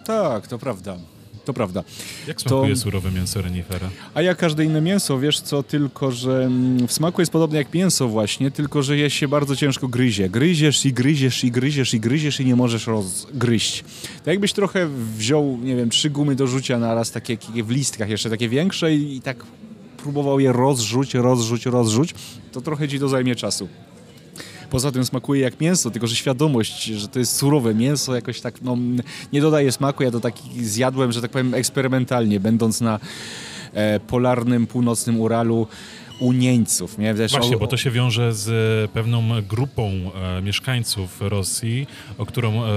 Tak, 0.05 0.47
to 0.47 0.59
prawda. 0.59 0.97
To 1.45 1.53
prawda. 1.53 1.83
Jak 2.27 2.41
To- 2.41 2.49
smakuje 2.49 2.75
surowe 2.75 3.11
mięso 3.11 3.41
renifera? 3.41 3.89
A 4.13 4.21
jak 4.21 4.37
każde 4.37 4.65
inne 4.65 4.81
mięso, 4.81 5.19
wiesz 5.19 5.41
co, 5.41 5.63
tylko 5.63 6.11
że 6.11 6.43
mm, 6.43 6.87
w 6.87 6.93
smaku 6.93 7.21
jest 7.21 7.31
podobne 7.31 7.57
jak 7.57 7.73
mięso 7.73 8.07
właśnie, 8.07 8.51
tylko 8.51 8.83
że 8.83 8.97
je 8.97 9.09
się 9.09 9.27
bardzo 9.27 9.55
ciężko 9.55 9.87
gryzie. 9.87 10.29
Gryziesz 10.29 10.85
i 10.85 10.93
gryziesz 10.93 11.43
i 11.43 11.51
gryziesz 11.51 11.93
i 11.93 11.99
gryziesz 11.99 12.39
i 12.39 12.45
nie 12.45 12.55
możesz 12.55 12.87
rozgryźć. 12.87 13.83
Tak 14.17 14.27
jakbyś 14.27 14.53
trochę 14.53 14.87
wziął, 15.17 15.57
nie 15.63 15.75
wiem, 15.75 15.89
trzy 15.89 16.09
gumy 16.09 16.35
do 16.35 16.47
rzucia 16.47 16.79
naraz, 16.79 17.11
takie 17.11 17.37
takie 17.37 17.63
w 17.63 17.69
listkach 17.69 18.09
jeszcze, 18.09 18.29
takie 18.29 18.49
większe 18.49 18.95
i, 18.95 19.15
i 19.15 19.21
tak 19.21 19.45
próbował 19.97 20.39
je 20.39 20.51
rozrzuć, 20.51 21.13
rozrzuć, 21.13 21.65
rozrzuć, 21.65 22.13
to 22.51 22.61
trochę 22.61 22.87
ci 22.87 22.99
to 22.99 23.09
zajmie 23.09 23.35
czasu. 23.35 23.67
Poza 24.73 24.91
tym 24.91 25.05
smakuje 25.05 25.41
jak 25.41 25.61
mięso, 25.61 25.91
tylko 25.91 26.07
że 26.07 26.15
świadomość, 26.15 26.83
że 26.83 27.07
to 27.07 27.19
jest 27.19 27.35
surowe 27.35 27.75
mięso, 27.75 28.15
jakoś 28.15 28.41
tak 28.41 28.61
no, 28.61 28.77
nie 29.33 29.41
dodaje 29.41 29.71
smaku. 29.71 30.03
Ja 30.03 30.11
to 30.11 30.19
taki 30.19 30.65
zjadłem, 30.65 31.11
że 31.11 31.21
tak 31.21 31.31
powiem, 31.31 31.53
eksperymentalnie, 31.53 32.39
będąc 32.39 32.81
na 32.81 32.99
e, 33.73 33.99
polarnym, 33.99 34.67
północnym 34.67 35.19
Uralu 35.19 35.67
u 36.19 36.31
Nieńców. 36.31 36.97
Nie? 36.97 37.13
Wiesz, 37.13 37.31
Właśnie, 37.31 37.55
o- 37.55 37.59
bo 37.59 37.67
to 37.67 37.77
się 37.77 37.91
wiąże 37.91 38.33
z 38.33 38.49
e, 38.49 38.93
pewną 38.93 39.23
grupą 39.41 39.91
e, 39.91 40.41
mieszkańców 40.41 41.21
Rosji, 41.21 41.87
o 42.17 42.25
którą, 42.25 42.63
e, 42.63 42.69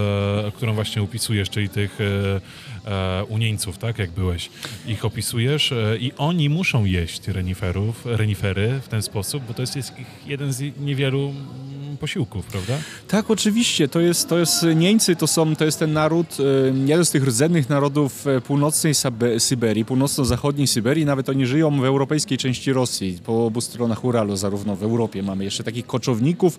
którą 0.55 0.75
właśnie 0.75 1.03
opisujesz, 1.03 1.51
czyli 1.51 1.69
tych 1.69 1.99
e, 2.01 2.05
e, 2.87 3.25
unieńców, 3.25 3.79
tak, 3.79 3.99
jak 3.99 4.11
byłeś. 4.11 4.51
Ich 4.87 5.05
opisujesz 5.05 5.73
e, 5.73 5.97
i 6.01 6.13
oni 6.19 6.49
muszą 6.49 6.85
jeść 6.85 7.29
reniferów, 7.29 8.07
renifery 8.07 8.81
w 8.83 8.89
ten 8.89 9.03
sposób, 9.03 9.43
bo 9.49 9.55
to 9.55 9.63
jest, 9.63 9.77
jest 9.77 9.99
ich 9.99 10.07
jeden 10.27 10.53
z 10.53 10.81
niewielu 10.81 11.29
mm, 11.29 11.97
posiłków, 11.97 12.47
prawda? 12.47 12.79
Tak, 13.09 13.31
oczywiście. 13.31 13.89
To 13.89 14.01
jest, 14.01 14.29
to 14.29 14.39
jest 14.39 14.67
Nieńcy, 14.77 15.17
to, 15.17 15.27
są, 15.27 15.57
to 15.57 15.65
jest 15.65 15.79
ten 15.79 15.93
naród, 15.93 16.37
e, 16.41 16.43
jeden 16.87 17.05
z 17.05 17.11
tych 17.11 17.25
rdzennych 17.25 17.69
narodów 17.69 18.27
e, 18.27 18.41
północnej 18.41 18.93
Syberii, 19.39 19.85
północno-zachodniej 19.85 20.67
Syberii. 20.67 21.05
Nawet 21.05 21.29
oni 21.29 21.47
żyją 21.47 21.81
w 21.81 21.85
europejskiej 21.85 22.39
części 22.39 22.73
Rosji, 22.73 23.19
po 23.25 23.47
obu 23.47 23.61
stronach 23.61 24.05
Uralu, 24.05 24.37
zarówno 24.37 24.77
w 24.77 24.83
Europie 24.83 25.23
mamy 25.23 25.45
jeszcze 25.45 25.65
takich 25.65 25.87
koczowników, 25.87 26.59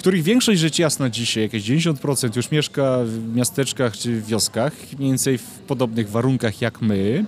których 0.00 0.22
większość 0.22 0.60
rzecz 0.60 0.78
jasna 0.78 1.10
dzisiaj, 1.10 1.42
jakieś 1.42 1.62
90% 1.62 2.36
już 2.36 2.50
mieszka 2.50 2.98
w 3.04 3.34
miasteczkach 3.36 3.96
czy 3.96 4.20
wioskach, 4.20 4.72
mniej 4.98 5.10
więcej 5.10 5.38
w 5.38 5.44
podobnych 5.44 6.10
warunkach 6.10 6.60
jak 6.60 6.82
my, 6.82 7.24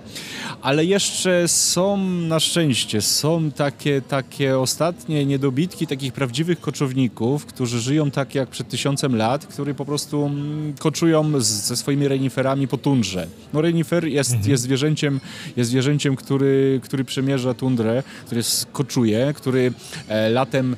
ale 0.63 0.85
jeszcze 0.85 1.49
są 1.49 1.97
na 2.07 2.41
szczęście, 2.41 3.03
są 3.03 3.51
takie, 3.51 4.03
takie 4.03 4.59
ostatnie 4.59 5.27
niedobitki 5.27 5.87
takich 5.87 6.13
prawdziwych 6.13 6.61
koczowników, 6.61 7.47
którzy 7.47 7.81
żyją 7.81 8.11
tak 8.11 8.35
jak 8.35 8.49
przed 8.49 8.69
tysiącem 8.69 9.17
lat, 9.17 9.47
którzy 9.47 9.75
po 9.75 9.85
prostu 9.85 10.27
mm, 10.27 10.75
koczują 10.79 11.41
z, 11.41 11.47
ze 11.47 11.77
swoimi 11.77 12.09
reniferami 12.09 12.69
po 12.69 12.79
tundrze. 12.79 13.27
No 13.53 13.61
renifer 13.61 14.05
jest, 14.05 14.47
jest 14.47 14.63
zwierzęciem, 14.63 15.21
jest 15.57 15.71
zwierzęciem 15.71 16.17
który, 16.17 16.81
który 16.83 17.05
przemierza 17.05 17.55
tundrę, 17.55 18.03
który 18.27 18.43
koczuje, 18.73 19.33
który 19.37 19.73
e, 20.09 20.31
latem 20.31 20.77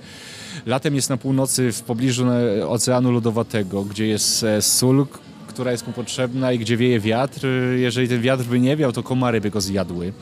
Latem 0.66 0.94
jest 0.94 1.10
na 1.10 1.16
północy 1.16 1.72
w 1.72 1.82
pobliżu 1.82 2.26
e, 2.30 2.68
Oceanu 2.68 3.12
Lodowatego, 3.12 3.84
gdzie 3.84 4.06
jest 4.06 4.44
e, 4.44 4.62
sól, 4.62 5.06
która 5.48 5.72
jest 5.72 5.86
mu 5.86 5.92
potrzebna 5.92 6.52
i 6.52 6.58
gdzie 6.58 6.76
wieje 6.76 7.00
wiatr. 7.00 7.46
Jeżeli 7.76 8.08
ten 8.08 8.20
wiatr 8.20 8.44
by 8.44 8.60
nie 8.60 8.76
wiał, 8.76 8.92
to 8.92 9.02
komary 9.02 9.40
by 9.40 9.50
go 9.50 9.60
zjadły. 9.60 10.12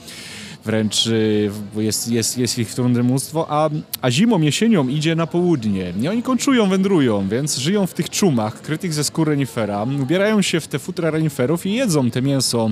Wręcz 0.65 1.09
jest, 1.77 2.09
jest, 2.09 2.39
jest 2.39 2.59
ich 2.59 2.71
w 2.71 2.75
trudne 2.75 3.03
mnóstwo, 3.03 3.47
a, 3.49 3.71
a 4.03 4.11
zimą, 4.11 4.41
jesienią 4.41 4.89
idzie 4.89 5.15
na 5.15 5.27
południe. 5.27 5.93
I 6.03 6.09
oni 6.09 6.23
kończują, 6.23 6.69
wędrują, 6.69 7.29
więc 7.29 7.59
żyją 7.59 7.87
w 7.87 7.95
tych 7.95 8.11
czumach 8.11 8.63
krytych 8.63 8.95
ze 8.95 9.05
skór 9.05 9.29
renifera, 9.29 9.87
ubierają 10.03 10.43
się 10.43 10.61
w 10.61 10.69
te 10.69 10.79
futra 10.79 11.11
reniferów 11.11 11.67
i 11.67 11.73
jedzą 11.73 12.11
te 12.11 12.23
mięso 12.23 12.71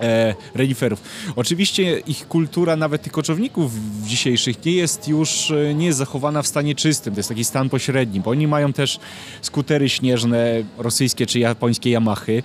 e, 0.00 0.34
reniferów. 0.54 1.00
Oczywiście 1.36 1.98
ich 1.98 2.28
kultura, 2.28 2.76
nawet 2.76 3.02
tych 3.02 3.12
koczowników 3.12 3.72
dzisiejszych, 4.06 4.64
nie 4.64 4.72
jest 4.72 5.08
już 5.08 5.50
e, 5.50 5.74
nie 5.74 5.86
jest 5.86 5.98
zachowana 5.98 6.42
w 6.42 6.46
stanie 6.46 6.74
czystym. 6.74 7.14
To 7.14 7.18
jest 7.18 7.28
taki 7.28 7.44
stan 7.44 7.68
pośredni, 7.68 8.20
bo 8.20 8.30
oni 8.30 8.46
mają 8.46 8.72
też 8.72 8.98
skutery 9.42 9.88
śnieżne, 9.88 10.62
rosyjskie 10.78 11.26
czy 11.26 11.38
japońskie 11.38 11.90
Yamahy. 11.90 12.42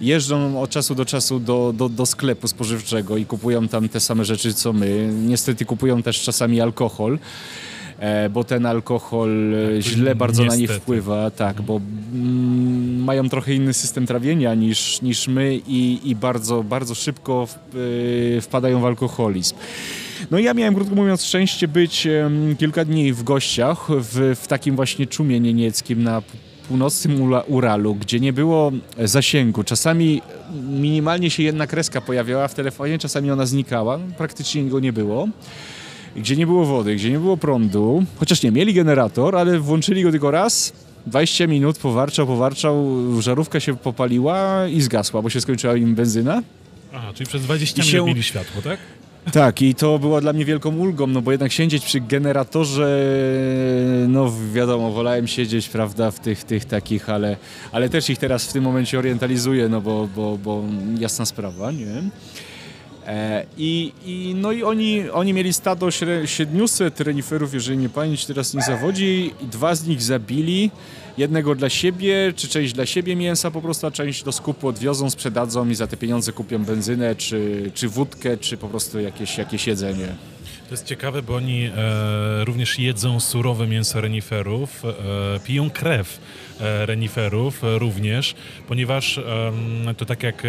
Jeżdżą 0.00 0.60
od 0.60 0.70
czasu 0.70 0.94
do 0.94 1.04
czasu 1.04 1.40
do, 1.40 1.72
do, 1.76 1.88
do 1.88 2.06
sklepu 2.06 2.48
spożywczego 2.48 3.16
i 3.16 3.26
kupują 3.26 3.68
tam 3.68 3.88
te 3.88 4.00
same 4.00 4.24
rzeczy 4.24 4.54
co 4.54 4.72
my. 4.72 5.10
Niestety 5.12 5.64
kupują 5.64 6.02
też 6.02 6.22
czasami 6.22 6.60
alkohol. 6.60 7.18
e, 7.98 8.28
bo 8.28 8.44
ten 8.44 8.66
alkohol 8.66 9.54
e, 9.54 9.82
źle 9.82 10.14
bardzo 10.14 10.44
na 10.44 10.54
nich 10.54 10.60
niestety. 10.60 10.80
wpływa, 10.80 11.30
tak, 11.30 11.62
bo 11.62 11.80
mm, 12.14 12.65
mają 13.06 13.28
trochę 13.28 13.54
inny 13.54 13.74
system 13.74 14.06
trawienia 14.06 14.54
niż, 14.54 15.02
niż 15.02 15.28
my 15.28 15.60
i, 15.66 16.00
i 16.04 16.16
bardzo, 16.16 16.62
bardzo 16.62 16.94
szybko 16.94 17.48
e, 18.36 18.40
wpadają 18.40 18.80
w 18.80 18.84
alkoholizm. 18.84 19.54
No 20.30 20.38
ja 20.38 20.54
miałem, 20.54 20.74
krótko 20.74 20.94
mówiąc, 20.94 21.24
szczęście 21.24 21.68
być 21.68 22.08
kilka 22.58 22.84
dni 22.84 23.12
w 23.12 23.22
gościach 23.22 23.86
w, 23.88 24.36
w 24.42 24.46
takim 24.46 24.76
właśnie 24.76 25.06
czumie 25.06 25.40
niemieckim 25.40 26.02
na 26.02 26.22
północnym 26.68 27.32
Uralu, 27.48 27.94
gdzie 27.94 28.20
nie 28.20 28.32
było 28.32 28.72
zasięgu. 29.04 29.64
Czasami 29.64 30.22
minimalnie 30.70 31.30
się 31.30 31.42
jedna 31.42 31.66
kreska 31.66 32.00
pojawiała 32.00 32.48
w 32.48 32.54
telefonie, 32.54 32.98
czasami 32.98 33.30
ona 33.30 33.46
znikała, 33.46 33.98
praktycznie 34.18 34.64
go 34.64 34.80
nie 34.80 34.92
było. 34.92 35.28
Gdzie 36.16 36.36
nie 36.36 36.46
było 36.46 36.64
wody, 36.64 36.94
gdzie 36.94 37.10
nie 37.10 37.18
było 37.18 37.36
prądu, 37.36 38.04
chociaż 38.16 38.42
nie 38.42 38.50
mieli 38.50 38.74
generator, 38.74 39.36
ale 39.36 39.60
włączyli 39.60 40.02
go 40.02 40.10
tylko 40.10 40.30
raz, 40.30 40.72
20 41.06 41.46
minut, 41.46 41.78
powarczał, 41.78 42.26
powarczał, 42.26 42.86
żarówka 43.20 43.60
się 43.60 43.76
popaliła 43.76 44.66
i 44.68 44.80
zgasła, 44.80 45.22
bo 45.22 45.30
się 45.30 45.40
skończyła 45.40 45.76
im 45.76 45.94
benzyna. 45.94 46.42
Aha, 46.94 47.12
czyli 47.14 47.26
przez 47.28 47.42
20 47.42 47.82
I 47.82 47.86
minut 47.86 47.92
się- 47.92 48.06
mieli 48.06 48.22
światło, 48.22 48.62
tak? 48.62 48.78
Tak, 49.32 49.62
i 49.62 49.74
to 49.74 49.98
była 49.98 50.20
dla 50.20 50.32
mnie 50.32 50.44
wielką 50.44 50.76
ulgą, 50.76 51.06
no 51.06 51.22
bo 51.22 51.32
jednak 51.32 51.52
siedzieć 51.52 51.84
przy 51.84 52.00
generatorze, 52.00 52.98
no 54.08 54.32
wiadomo, 54.52 54.90
wolałem 54.92 55.26
siedzieć, 55.26 55.68
prawda, 55.68 56.10
w 56.10 56.20
tych, 56.20 56.44
tych 56.44 56.64
takich, 56.64 57.10
ale, 57.10 57.36
ale 57.72 57.88
też 57.88 58.10
ich 58.10 58.18
teraz 58.18 58.46
w 58.46 58.52
tym 58.52 58.64
momencie 58.64 58.98
orientalizuję, 58.98 59.68
no 59.68 59.80
bo, 59.80 60.08
bo, 60.16 60.38
bo 60.44 60.62
jasna 60.98 61.26
sprawa, 61.26 61.72
nie? 61.72 62.02
E, 63.06 63.46
I, 63.58 63.92
i, 64.06 64.34
no 64.36 64.52
i 64.52 64.62
oni, 64.62 65.10
oni 65.10 65.32
mieli 65.32 65.52
stado 65.52 65.86
śre- 65.86 66.26
700 66.26 67.00
reniferów, 67.00 67.54
jeżeli 67.54 67.78
nie 67.78 67.88
pamięć 67.88 68.26
teraz 68.26 68.54
nie 68.54 68.62
zawodzi, 68.62 69.30
dwa 69.42 69.74
z 69.74 69.86
nich 69.86 70.02
zabili, 70.02 70.70
jednego 71.18 71.54
dla 71.54 71.68
siebie, 71.68 72.32
czy 72.36 72.48
część 72.48 72.72
dla 72.72 72.86
siebie 72.86 73.16
mięsa 73.16 73.50
po 73.50 73.62
prostu, 73.62 73.86
a 73.86 73.90
część 73.90 74.22
do 74.22 74.32
skupu 74.32 74.68
odwiozą, 74.68 75.10
sprzedadzą 75.10 75.68
i 75.68 75.74
za 75.74 75.86
te 75.86 75.96
pieniądze 75.96 76.32
kupią 76.32 76.64
benzynę, 76.64 77.16
czy, 77.16 77.70
czy 77.74 77.88
wódkę, 77.88 78.36
czy 78.36 78.56
po 78.56 78.68
prostu 78.68 79.00
jakieś, 79.00 79.38
jakieś 79.38 79.66
jedzenie. 79.66 80.06
To 80.68 80.70
jest 80.74 80.84
ciekawe, 80.84 81.22
bo 81.22 81.34
oni 81.34 81.64
e, 81.76 82.44
również 82.44 82.78
jedzą 82.78 83.20
surowe 83.20 83.66
mięso 83.66 84.00
reniferów, 84.00 84.82
e, 84.84 85.40
piją 85.40 85.70
krew 85.70 86.18
reniferów 86.60 87.64
e, 87.64 87.78
również, 87.78 88.34
ponieważ 88.68 89.20
to 89.96 90.04
tak 90.04 90.22
jak, 90.22 90.44
e, 90.44 90.48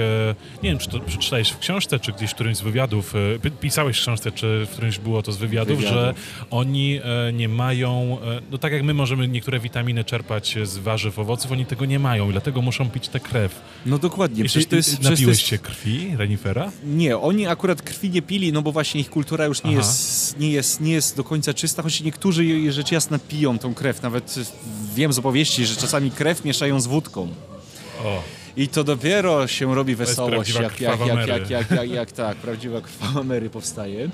nie 0.63 0.69
wiem, 0.69 0.79
czy 0.79 0.89
to 0.89 0.99
przeczytałeś 0.99 1.49
w 1.49 1.59
książce, 1.59 1.99
czy 1.99 2.11
gdzieś 2.11 2.31
w 2.31 2.33
którymś 2.33 2.57
z 2.57 2.61
wywiadów, 2.61 3.13
e, 3.35 3.39
pi- 3.39 3.51
pisałeś 3.51 3.97
w 3.97 4.01
książce, 4.01 4.31
czy 4.31 4.65
w 4.65 4.69
którymś 4.69 4.99
było 4.99 5.21
to 5.21 5.31
z 5.31 5.37
wywiadów, 5.37 5.77
Wywiadów. 5.77 5.97
że 5.99 6.13
oni 6.51 6.99
e, 7.03 7.33
nie 7.33 7.49
mają, 7.49 8.17
e, 8.25 8.41
no 8.51 8.57
tak 8.57 8.73
jak 8.73 8.83
my 8.83 8.93
możemy 8.93 9.27
niektóre 9.27 9.59
witaminy 9.59 10.03
czerpać 10.03 10.55
z 10.63 10.77
warzyw, 10.77 11.19
owoców, 11.19 11.51
oni 11.51 11.65
tego 11.65 11.85
nie 11.85 11.99
mają 11.99 12.29
i 12.29 12.31
dlatego 12.31 12.61
muszą 12.61 12.89
pić 12.89 13.07
tę 13.07 13.19
krew. 13.19 13.61
No 13.85 13.97
dokładnie, 13.97 14.43
przecież 14.43 14.65
to 14.65 14.75
jest... 14.75 14.89
przecież 14.89 15.05
to 15.05 15.11
napiłeś 15.11 15.37
jest... 15.39 15.49
się 15.49 15.57
krwi 15.57 16.15
renifera? 16.17 16.71
Nie, 16.83 17.17
oni 17.17 17.47
akurat 17.47 17.81
krwi 17.81 18.09
nie 18.09 18.21
pili, 18.21 18.51
no 18.53 18.61
bo 18.61 18.71
właśnie 18.71 19.01
ich 19.01 19.09
kultura 19.09 19.45
już 19.45 19.63
nie, 19.63 19.69
Aha. 19.69 19.77
jest, 19.79 20.39
nie, 20.39 20.51
jest, 20.51 20.81
nie 20.81 20.91
jest 20.93 21.17
do 21.17 21.23
końca 21.23 21.53
czysta, 21.53 21.83
choć 21.83 22.01
niektórzy 22.01 22.71
rzecz 22.71 22.91
jasna 22.91 23.19
piją 23.19 23.59
tą 23.59 23.73
krew. 23.73 24.01
Nawet 24.01 24.35
wiem 24.97 25.13
z 25.13 25.19
opowieści, 25.19 25.65
że 25.65 25.75
czasami 25.75 26.11
krew 26.11 26.45
mieszają 26.45 26.79
z 26.81 26.87
wódką. 26.87 27.27
O, 28.03 28.23
I 28.57 28.67
to 28.67 28.83
dopiero 28.83 29.47
się 29.47 29.75
robi 29.75 29.95
wesołość, 29.95 30.49
jak, 30.49 30.81
jak, 30.81 30.99
jak, 30.99 31.27
jak, 31.27 31.49
jak, 31.49 31.71
jak, 31.71 31.89
jak 31.89 32.11
tak, 32.11 32.37
prawdziwa 32.37 32.81
krwawa 32.81 33.23
Mary 33.23 33.49
powstaje. 33.49 34.09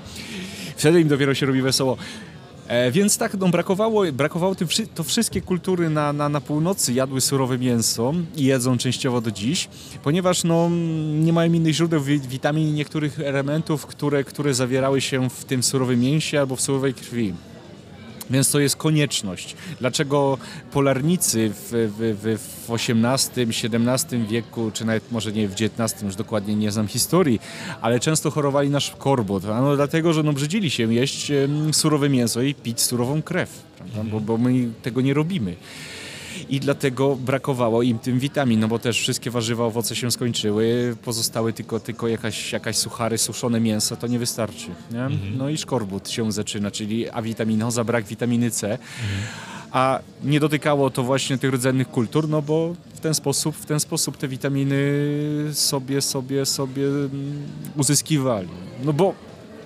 Wtedy 0.76 1.00
im 1.00 1.08
dopiero 1.08 1.34
się 1.34 1.46
robi 1.46 1.62
wesoło. 1.62 1.96
E, 2.68 2.90
więc 2.90 3.18
tak, 3.18 3.34
no, 3.34 3.48
brakowało, 3.48 4.04
brakowało 4.12 4.54
tym, 4.54 4.68
to 4.94 5.04
wszystkie 5.04 5.40
kultury 5.40 5.90
na, 5.90 6.12
na, 6.12 6.28
na 6.28 6.40
północy 6.40 6.92
jadły 6.92 7.20
surowe 7.20 7.58
mięso 7.58 8.12
i 8.36 8.44
jedzą 8.44 8.78
częściowo 8.78 9.20
do 9.20 9.30
dziś, 9.30 9.68
ponieważ 10.02 10.44
no, 10.44 10.70
nie 11.14 11.32
mają 11.32 11.52
innych 11.52 11.74
źródeł 11.74 12.00
wi- 12.02 12.20
witamin 12.20 12.68
i 12.68 12.72
niektórych 12.72 13.20
elementów, 13.20 13.86
które, 13.86 14.24
które 14.24 14.54
zawierały 14.54 15.00
się 15.00 15.30
w 15.30 15.44
tym 15.44 15.62
surowym 15.62 16.00
mięsie 16.00 16.40
albo 16.40 16.56
w 16.56 16.60
surowej 16.60 16.94
krwi. 16.94 17.34
Więc 18.30 18.50
to 18.50 18.60
jest 18.60 18.76
konieczność. 18.76 19.56
Dlaczego 19.80 20.38
polarnicy 20.72 21.50
w, 21.50 21.68
w, 21.70 22.16
w, 22.22 22.38
w 22.66 22.70
XVIII, 22.70 23.46
XVII 23.48 24.26
wieku, 24.26 24.70
czy 24.74 24.84
nawet 24.84 25.12
może 25.12 25.32
nie 25.32 25.48
w 25.48 25.52
XIX, 25.52 26.02
już 26.02 26.16
dokładnie 26.16 26.56
nie 26.56 26.72
znam 26.72 26.88
historii, 26.88 27.40
ale 27.80 28.00
często 28.00 28.30
chorowali 28.30 28.70
na 28.70 28.80
szkorbut? 28.80 29.44
Ano 29.44 29.76
dlatego, 29.76 30.12
że 30.12 30.22
no 30.22 30.32
brzydzili 30.32 30.70
się 30.70 30.94
jeść 30.94 31.32
surowe 31.72 32.08
mięso 32.08 32.42
i 32.42 32.54
pić 32.54 32.80
surową 32.80 33.22
krew, 33.22 33.62
prawda? 33.78 34.10
Bo, 34.10 34.20
bo 34.20 34.38
my 34.38 34.68
tego 34.82 35.00
nie 35.00 35.14
robimy. 35.14 35.56
I 36.48 36.60
dlatego 36.60 37.16
brakowało 37.16 37.82
im 37.82 37.98
tym 37.98 38.18
witamin, 38.18 38.60
no 38.60 38.68
bo 38.68 38.78
też 38.78 39.00
wszystkie 39.00 39.30
warzywa, 39.30 39.64
owoce 39.64 39.96
się 39.96 40.10
skończyły, 40.10 40.96
pozostały 41.04 41.52
tylko, 41.52 41.80
tylko 41.80 42.08
jakaś, 42.08 42.52
jakaś 42.52 42.76
suchary, 42.76 43.18
suszone 43.18 43.60
mięso, 43.60 43.96
to 43.96 44.06
nie 44.06 44.18
wystarczy. 44.18 44.66
Nie? 44.92 45.08
No 45.38 45.48
i 45.48 45.58
szkorbut 45.58 46.08
się 46.08 46.32
zaczyna, 46.32 46.70
czyli 46.70 47.10
awitaminoza, 47.10 47.84
brak 47.84 48.04
witaminy 48.04 48.50
C. 48.50 48.78
A 49.70 50.00
nie 50.24 50.40
dotykało 50.40 50.90
to 50.90 51.02
właśnie 51.02 51.38
tych 51.38 51.54
rdzennych 51.54 51.90
kultur, 51.90 52.28
no 52.28 52.42
bo 52.42 52.74
w 52.94 53.00
ten 53.00 53.14
sposób, 53.14 53.56
w 53.56 53.66
ten 53.66 53.80
sposób 53.80 54.16
te 54.16 54.28
witaminy 54.28 54.76
sobie, 55.52 56.00
sobie, 56.00 56.46
sobie 56.46 56.86
mm, 56.86 57.46
uzyskiwali. 57.76 58.48
No 58.84 58.92
bo 58.92 59.14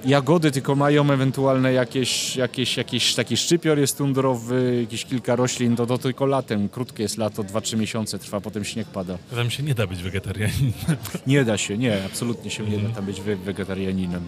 jagody 0.04 0.50
tylko 0.50 0.74
mają 0.74 1.10
ewentualne 1.10 1.72
jakieś, 1.72 2.36
jakieś, 2.36 2.76
jakieś 2.76 3.14
taki 3.14 3.36
szczypior 3.36 3.78
jest 3.78 3.98
tundrowy, 3.98 4.78
jakieś 4.80 5.04
kilka 5.04 5.36
roślin, 5.36 5.76
to, 5.76 5.86
to 5.86 5.98
tylko 5.98 6.26
latem, 6.26 6.68
krótkie 6.68 7.02
jest 7.02 7.18
lato, 7.18 7.42
2-3 7.44 7.76
miesiące 7.78 8.18
trwa, 8.18 8.40
potem 8.40 8.64
śnieg 8.64 8.86
pada. 8.88 9.18
tam 9.34 9.50
się 9.50 9.62
nie 9.62 9.74
da 9.74 9.86
być 9.86 10.02
wegetarianinem. 10.02 10.72
Nie 11.26 11.44
da 11.44 11.58
się, 11.58 11.78
nie, 11.78 12.04
absolutnie 12.04 12.50
się 12.50 12.64
nie 12.64 12.78
da 12.78 12.88
tam 12.88 13.04
być 13.06 13.20
we- 13.20 13.36
wegetarianinem. 13.36 14.22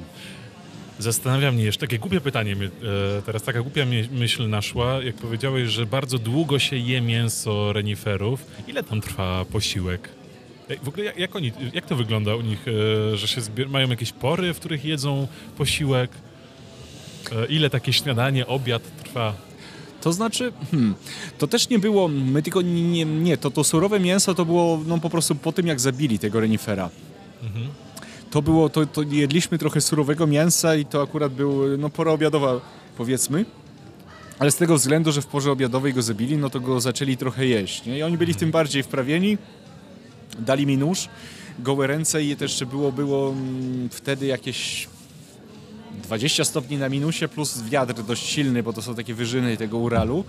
Zastanawia 0.98 1.52
mnie 1.52 1.64
jeszcze, 1.64 1.80
takie 1.80 1.98
głupie 1.98 2.20
pytanie, 2.20 2.52
e, 3.18 3.22
teraz 3.22 3.42
taka 3.42 3.62
głupia 3.62 3.82
myśl 4.12 4.48
naszła, 4.48 5.02
jak 5.02 5.14
powiedziałeś, 5.14 5.68
że 5.68 5.86
bardzo 5.86 6.18
długo 6.18 6.58
się 6.58 6.76
je 6.76 7.00
mięso 7.00 7.72
reniferów. 7.72 8.46
Ile 8.68 8.82
tam 8.82 9.00
trwa 9.00 9.44
posiłek? 9.44 10.08
W 10.82 10.88
ogóle 10.88 11.12
jak, 11.16 11.36
oni, 11.36 11.52
jak 11.74 11.86
to 11.86 11.96
wygląda 11.96 12.36
u 12.36 12.40
nich, 12.40 12.66
e, 13.12 13.16
że 13.16 13.28
się 13.28 13.40
zbier- 13.40 13.68
mają 13.68 13.88
jakieś 13.88 14.12
pory, 14.12 14.54
w 14.54 14.56
których 14.60 14.84
jedzą 14.84 15.26
posiłek? 15.58 16.10
E, 17.32 17.46
Ile 17.46 17.70
takie 17.70 17.92
śniadanie, 17.92 18.46
obiad 18.46 18.82
trwa? 19.04 19.34
To 20.00 20.12
znaczy, 20.12 20.52
hmm, 20.70 20.94
to 21.38 21.46
też 21.46 21.68
nie 21.68 21.78
było, 21.78 22.08
my 22.08 22.42
tylko 22.42 22.62
nie, 22.62 23.04
nie, 23.04 23.36
to, 23.36 23.50
to 23.50 23.64
surowe 23.64 24.00
mięso 24.00 24.34
to 24.34 24.44
było 24.44 24.80
no, 24.86 24.98
po 24.98 25.10
prostu 25.10 25.34
po 25.34 25.52
tym, 25.52 25.66
jak 25.66 25.80
zabili 25.80 26.18
tego 26.18 26.40
renifera. 26.40 26.90
To 28.30 28.42
było, 28.42 28.68
to, 28.68 28.86
to 28.86 29.02
jedliśmy 29.02 29.58
trochę 29.58 29.80
surowego 29.80 30.26
mięsa 30.26 30.76
i 30.76 30.84
to 30.84 31.02
akurat 31.02 31.32
był, 31.32 31.78
no 31.78 31.90
pora 31.90 32.12
obiadowa, 32.12 32.60
powiedzmy. 32.96 33.44
Ale 34.38 34.50
z 34.50 34.56
tego 34.56 34.76
względu, 34.76 35.12
że 35.12 35.22
w 35.22 35.26
porze 35.26 35.52
obiadowej 35.52 35.94
go 35.94 36.02
zabili, 36.02 36.36
no 36.36 36.50
to 36.50 36.60
go 36.60 36.80
zaczęli 36.80 37.16
trochę 37.16 37.46
jeść. 37.46 37.86
Nie? 37.86 37.98
I 37.98 38.02
oni 38.02 38.18
byli 38.18 38.34
w 38.34 38.36
tym 38.36 38.50
bardziej 38.50 38.82
wprawieni. 38.82 39.38
Dali 40.38 40.66
mi 40.66 40.76
nóż, 40.76 41.08
gołe 41.58 41.86
ręce 41.86 42.24
i 42.24 42.36
też 42.36 42.64
było, 42.64 42.92
było 42.92 43.30
mm, 43.30 43.88
wtedy 43.90 44.26
jakieś 44.26 44.88
20 46.02 46.44
stopni 46.44 46.76
na 46.76 46.88
minusie 46.88 47.28
plus 47.28 47.62
wiatr 47.62 48.02
dość 48.02 48.26
silny, 48.26 48.62
bo 48.62 48.72
to 48.72 48.82
są 48.82 48.94
takie 48.94 49.14
wyżyny 49.14 49.56
tego 49.56 49.78
Uralu. 49.78 50.24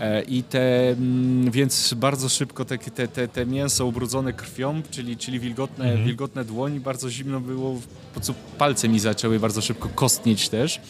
E, 0.00 0.22
I 0.22 0.42
te, 0.42 0.88
mm, 0.88 1.50
więc 1.50 1.94
bardzo 1.94 2.28
szybko 2.28 2.64
te, 2.64 2.78
te, 2.78 3.08
te, 3.08 3.28
te 3.28 3.46
mięso 3.46 3.86
ubrudzone 3.86 4.32
krwią, 4.32 4.82
czyli, 4.90 5.16
czyli 5.16 5.40
wilgotne, 5.40 5.96
wilgotne 5.96 6.44
dłoni, 6.44 6.80
bardzo 6.80 7.10
zimno 7.10 7.40
było, 7.40 7.74
po 7.74 8.14
prostu 8.14 8.34
palce 8.58 8.88
mi 8.88 9.00
zaczęły 9.00 9.40
bardzo 9.40 9.60
szybko 9.60 9.88
kostnieć 9.88 10.48
też. 10.48 10.80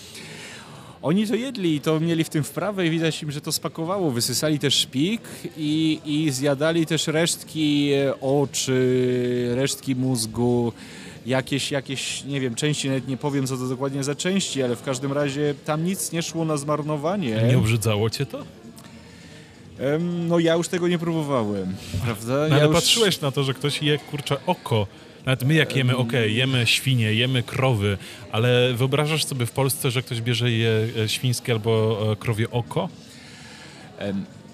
Oni 1.03 1.27
to 1.27 1.35
jedli 1.35 1.75
i 1.75 1.81
to 1.81 2.01
mieli 2.01 2.25
w 2.25 2.29
tym 2.29 2.45
wprawę 2.45 2.87
i 2.87 2.91
widać 2.91 3.23
im, 3.23 3.31
że 3.31 3.41
to 3.41 3.53
spakowało. 3.53 4.11
Wysysali 4.11 4.59
też 4.59 4.75
szpik 4.75 5.23
i, 5.57 6.01
i 6.05 6.31
zjadali 6.31 6.87
też 6.87 7.07
resztki 7.07 7.93
e, 7.93 8.21
oczy, 8.21 9.53
resztki 9.55 9.97
mózgu, 9.97 10.73
jakieś, 11.27 11.71
jakieś, 11.71 12.25
nie 12.25 12.41
wiem, 12.41 12.55
części, 12.55 12.89
nawet 12.89 13.09
nie 13.09 13.17
powiem 13.17 13.47
co 13.47 13.57
to 13.57 13.69
dokładnie 13.69 14.05
za 14.05 14.15
części, 14.15 14.63
ale 14.63 14.77
w 14.77 14.83
każdym 14.83 15.13
razie 15.13 15.55
tam 15.65 15.85
nic 15.85 16.13
nie 16.13 16.23
szło 16.23 16.45
na 16.45 16.57
zmarnowanie. 16.57 17.43
Nie 17.49 17.59
obrzydzało 17.59 18.11
cię 18.11 18.27
to? 18.27 18.45
No 20.29 20.39
ja 20.39 20.55
już 20.55 20.69
tego 20.69 20.89
nie 20.89 20.99
próbowałem, 20.99 21.75
prawda? 22.05 22.33
No, 22.33 22.47
ja 22.47 22.55
ale 22.55 22.65
już... 22.67 22.75
patrzyłeś 22.75 23.21
na 23.21 23.31
to, 23.31 23.45
że 23.45 23.55
ktoś 23.55 23.83
je 23.83 23.99
kurczę 23.99 24.37
oko. 24.47 24.87
Nawet 25.27 25.45
my 25.45 25.55
jak 25.55 25.77
jemy, 25.77 25.97
okej, 25.97 26.37
jemy 26.37 26.67
świnie, 26.67 27.15
jemy 27.15 27.43
krowy, 27.43 27.99
ale 28.33 28.75
wyobrażasz 28.75 29.25
sobie 29.25 29.47
w 29.47 29.53
Polsce, 29.53 29.91
że 29.91 30.03
ktoś 30.03 30.21
bierze 30.21 30.51
je 30.51 30.89
e, 31.05 31.09
świńskie 31.09 31.53
albo 31.53 31.99
e, 32.13 32.17
krowie 32.17 32.51
oko? 32.51 32.89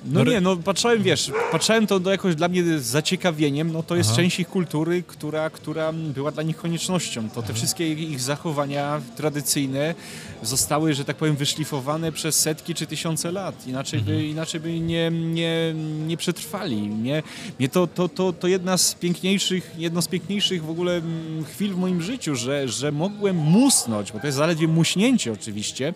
Em, 0.07 0.13
No 0.13 0.25
nie, 0.25 0.41
no 0.41 0.57
patrzałem, 0.57 1.03
wiesz, 1.03 1.31
patrzałem 1.53 1.87
to 1.87 2.01
do 2.01 2.11
jakoś 2.11 2.35
dla 2.35 2.49
mnie 2.49 2.63
z 2.79 2.85
zaciekawieniem, 2.85 3.73
no 3.73 3.83
to 3.83 3.97
jest 3.97 4.11
Aha. 4.11 4.17
część 4.17 4.41
ich 4.41 4.49
kultury, 4.49 5.03
która, 5.07 5.51
która 5.51 5.93
była 5.93 6.31
dla 6.31 6.43
nich 6.43 6.57
koniecznością. 6.57 7.31
To 7.31 7.43
te 7.43 7.55
wszystkie 7.55 7.93
ich, 7.93 8.21
zachowania 8.21 9.01
tradycyjne 9.17 9.95
zostały, 10.43 10.95
że 10.95 11.05
tak 11.05 11.17
powiem, 11.17 11.37
wyszlifowane 11.37 12.13
przez 12.13 12.41
setki 12.41 12.75
czy 12.75 12.87
tysiące 12.87 13.33
lat. 13.33 13.67
Inaczej 13.67 14.01
by, 14.01 14.25
inaczej 14.27 14.61
by 14.61 14.81
nie, 14.81 15.11
nie, 15.11 15.75
nie 16.07 16.17
przetrwali. 16.17 16.77
Nie, 16.89 17.23
mnie 17.59 17.69
to, 17.69 17.87
to, 17.87 18.09
to, 18.09 18.33
to 18.33 18.49
jedna 18.49 18.79
z 18.79 18.95
piękniejszych, 18.95 19.71
jedno 19.79 20.03
z 20.03 20.09
piękniejszych 20.09 20.65
w 20.65 20.71
ogóle 20.71 20.93
mm, 20.97 21.45
chwil 21.45 21.73
w 21.75 21.77
moim 21.79 22.03
życiu, 22.03 22.35
że, 22.35 22.69
że 22.69 22.93
mogłem 22.93 23.37
musnąć, 23.37 24.13
bo 24.13 24.21
to 24.21 24.27
jest 24.27 24.39
zaledwie 24.39 24.69
muśnięcie 24.69 25.33
oczywiście, 25.33 25.95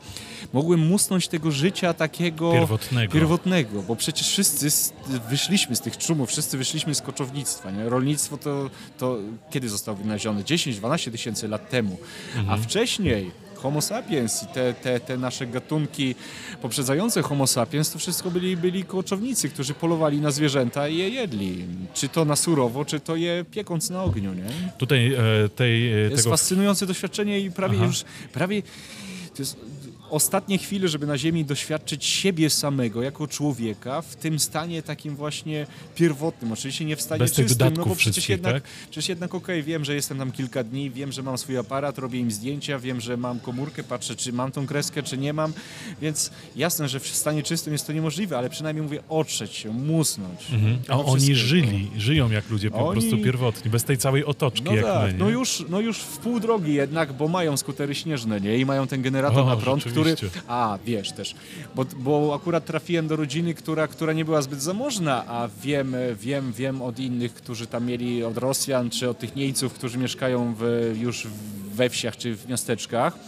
mogłem 0.53 0.81
musnąć 0.81 1.29
tego 1.29 1.51
życia 1.51 1.95
takiego 1.95 2.53
Pierwotnego. 2.53 3.13
pierwotnego, 3.13 3.83
bo 3.83 3.97
przecież 4.01 4.29
wszyscy 4.29 4.71
z, 4.71 4.93
wyszliśmy 5.31 5.77
z 5.77 5.81
tych 5.81 5.99
czumów, 5.99 6.29
wszyscy 6.29 6.59
wyszliśmy 6.59 6.95
z 6.95 7.03
koczownictwa. 7.03 7.71
Nie? 7.71 7.89
Rolnictwo 7.89 8.37
to, 8.37 8.71
to 8.99 9.19
kiedy 9.51 9.69
zostało 9.69 9.97
wynalezione? 9.97 10.43
10-12 10.43 11.11
tysięcy 11.11 11.49
lat 11.49 11.71
temu. 11.71 11.99
A 12.49 12.57
wcześniej 12.57 13.31
Homo 13.55 13.81
sapiens 13.81 14.43
i 14.43 14.47
te, 14.47 14.75
te, 14.75 15.01
te 15.01 15.19
nasze 15.19 15.47
gatunki 15.47 16.15
poprzedzające 16.63 17.23
Homo 17.23 17.47
sapiens 17.47 17.91
to 17.91 17.99
wszystko 17.99 18.31
byli, 18.31 18.57
byli 18.57 18.85
koczownicy, 18.85 19.49
którzy 19.49 19.75
polowali 19.75 20.21
na 20.21 20.31
zwierzęta 20.31 20.89
i 20.89 20.97
je 20.97 21.09
jedli. 21.09 21.65
Czy 21.95 22.09
to 22.09 22.25
na 22.25 22.37
surowo, 22.37 22.85
czy 22.85 23.01
to 23.01 23.17
je 23.17 23.45
piekąc 23.51 23.91
na 23.91 24.03
ogniu. 24.03 24.35
Nie? 24.35 24.73
Tutaj 24.79 25.15
e, 25.15 25.49
tej, 25.49 25.93
e, 25.93 25.95
To 25.95 25.99
jest 26.01 26.17
tego 26.17 26.31
fascynujące 26.31 26.87
doświadczenie 26.87 27.41
i 27.41 27.51
prawie 27.51 27.77
Aha. 27.77 27.87
już, 27.87 28.05
prawie 28.33 28.63
to 29.35 29.43
jest 29.43 29.57
ostatnie 30.11 30.59
chwile, 30.59 30.89
żeby 30.89 31.07
na 31.07 31.19
ziemi 31.19 31.45
doświadczyć 31.45 32.05
siebie 32.05 32.51
samego 32.51 33.03
jako 33.03 33.27
człowieka 33.29 34.03
w 34.03 34.17
tym 34.17 34.39
stanie 34.39 34.83
takim 34.83 35.17
właśnie 35.17 35.67
pierwotnym. 35.95 36.53
Oczywiście 36.53 36.85
nie 36.85 36.97
w 36.97 37.03
stanie 37.03 37.19
Bez 37.19 37.33
czystym, 37.33 37.75
no 37.77 37.85
bo 37.87 37.97
przecież 37.97 38.29
jednak, 38.29 38.55
tak? 38.55 38.63
przecież 38.91 39.09
jednak 39.09 39.35
okej, 39.35 39.63
wiem, 39.63 39.85
że 39.85 39.95
jestem 39.95 40.19
tam 40.19 40.33
kilka 40.33 40.65
dni, 40.65 40.91
wiem, 40.91 41.13
że 41.13 41.23
mam 41.23 41.39
swój 41.39 41.59
aparat, 41.59 41.99
robię 41.99 42.19
im 42.19 42.31
zdjęcia, 42.31 42.79
wiem, 42.79 43.01
że 43.01 43.17
mam 43.17 43.41
komórkę, 43.41 43.85
patrzę, 43.85 44.17
czy 44.17 44.33
mam 44.33 44.53
tą 44.53 44.67
kreskę, 44.67 45.03
czy 45.03 45.19
nie 45.19 45.33
mam, 45.33 45.53
więc 46.03 46.31
jasne, 46.57 46.89
że 46.89 47.01
w 47.01 47.07
stanie 47.07 47.43
czystym 47.43 47.73
jest 47.73 47.87
to 47.87 47.93
niemożliwe, 47.93 48.39
ale 48.39 48.51
przynajmniej 48.51 48.83
mówię 48.83 49.01
otrzeć 49.09 49.53
się, 49.55 49.71
musnąć. 49.73 50.41
A 50.89 50.97
Tego 50.97 51.05
oni 51.05 51.35
żyli, 51.35 51.91
żyją 51.97 52.31
jak 52.31 52.51
ludzie 52.51 52.71
po 52.71 52.89
Oni- 52.89 53.01
prostu 53.01 53.19
pierwotni, 53.25 53.71
bez 53.71 53.85
tej 53.85 53.99
całej 53.99 54.25
otoczki 54.25 54.65
No 54.65 54.75
jak 54.75 54.85
tak, 54.85 55.13
my. 55.13 55.19
no 55.19 55.29
już, 55.31 55.65
no 55.69 55.81
już 55.81 55.99
w 55.99 56.19
pół 56.19 56.41
drogi 56.41 56.75
jednak, 56.75 57.13
bo 57.13 57.29
mają 57.29 57.57
skutery 57.57 57.95
śnieżne, 57.95 58.41
nie? 58.41 58.59
I 58.59 58.65
mają 58.67 58.87
ten 58.87 59.03
generator 59.03 59.39
O, 59.39 59.47
na 59.47 59.57
prąd, 59.57 59.85
który... 60.05 60.31
A, 60.49 60.79
wiesz 60.85 61.13
też, 61.13 61.35
bo, 61.75 61.85
bo 61.97 62.35
akurat 62.35 62.65
trafiłem 62.65 63.09
do 63.09 63.17
rodziny, 63.17 63.55
która, 63.55 63.89
która 63.89 64.13
nie 64.13 64.25
była 64.25 64.43
zbyt 64.43 64.63
zamożna, 64.63 65.27
a 65.27 65.49
wiem, 65.63 65.97
wiem, 66.21 66.53
wiem 66.53 66.83
od 66.83 66.99
innych, 66.99 67.35
którzy 67.35 67.67
tam 67.67 67.87
mieli, 67.87 68.25
od 68.25 68.39
Rosjan, 68.39 68.91
czy 68.91 69.11
od 69.11 69.19
tych 69.19 69.37
Niemców, 69.37 69.73
którzy 69.73 69.99
mieszkają 69.99 70.55
w, 70.59 70.93
już 71.01 71.27
we 71.75 71.89
wsiach, 71.89 72.17
czy 72.17 72.37
w 72.37 72.49
miasteczkach, 72.49 73.19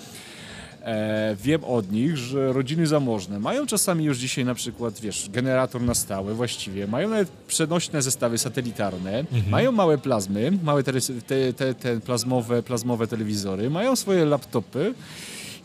E, 0.85 1.37
wiem 1.43 1.65
od 1.65 1.93
nich, 1.93 2.17
że 2.17 2.53
rodziny 2.53 2.87
zamożne 2.87 3.39
mają 3.39 3.67
czasami 3.67 4.05
już 4.05 4.19
dzisiaj 4.19 4.45
na 4.45 4.55
przykład, 4.55 5.01
wiesz, 5.01 5.31
generator 5.31 5.83
na 5.83 5.95
stałe 5.95 6.35
właściwie, 6.35 6.87
mają 6.87 7.09
nawet 7.09 7.29
przenośne 7.29 8.03
zestawy 8.03 8.39
satelitarne, 8.39 9.25
mają 9.51 9.73
małe 9.73 9.99
plazmy, 9.99 10.53
małe 10.63 10.83
te, 10.83 10.93
te, 11.27 11.53
te, 11.53 11.75
te 11.75 12.01
plazmowe, 12.01 12.63
plazmowe 12.63 13.07
telewizory, 13.07 13.71
mają 13.71 13.97
swoje 13.97 14.25
laptopy 14.25 14.95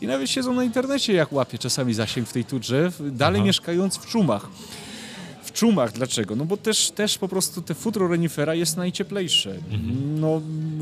i 0.00 0.06
nawet 0.06 0.30
siedzą 0.30 0.54
na 0.54 0.64
internecie, 0.64 1.12
jak 1.12 1.32
łapie 1.32 1.58
czasami 1.58 1.94
zasięg 1.94 2.28
w 2.28 2.32
tej 2.32 2.44
turze, 2.44 2.90
dalej 3.00 3.40
Aha. 3.40 3.46
mieszkając 3.46 3.98
w 3.98 4.06
czumach. 4.06 4.48
W 5.48 5.52
czumach, 5.52 5.92
dlaczego? 5.92 6.36
No 6.36 6.44
bo 6.44 6.56
też, 6.56 6.90
też 6.90 7.18
po 7.18 7.28
prostu 7.28 7.62
te 7.62 7.74
futro 7.74 8.08
renifera 8.08 8.54
jest 8.54 8.76
najcieplejsze. 8.76 9.56
No, 10.20 10.40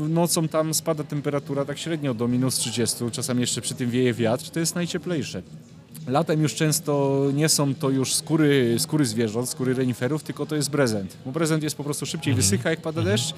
nocą 0.09 0.47
tam 0.47 0.73
spada 0.73 1.03
temperatura 1.03 1.65
tak 1.65 1.77
średnio 1.79 2.13
do 2.13 2.27
minus 2.27 2.55
30, 2.55 2.97
czasami 3.11 3.41
jeszcze 3.41 3.61
przy 3.61 3.75
tym 3.75 3.89
wieje 3.89 4.13
wiatr, 4.13 4.49
to 4.49 4.59
jest 4.59 4.75
najcieplejsze. 4.75 5.41
Latem 6.07 6.41
już 6.41 6.55
często 6.55 7.23
nie 7.33 7.49
są 7.49 7.75
to 7.75 7.89
już 7.89 8.15
skóry, 8.15 8.75
skóry 8.79 9.05
zwierząt, 9.05 9.49
skóry 9.49 9.73
reniferów, 9.73 10.23
tylko 10.23 10.45
to 10.45 10.55
jest 10.55 10.69
prezent. 10.69 11.17
Bo 11.25 11.31
prezent 11.31 11.63
jest 11.63 11.75
po 11.75 11.83
prostu 11.83 12.05
szybciej 12.05 12.33
wysycha, 12.33 12.69
jak 12.69 12.81
pada 12.81 13.01
deszcz 13.01 13.33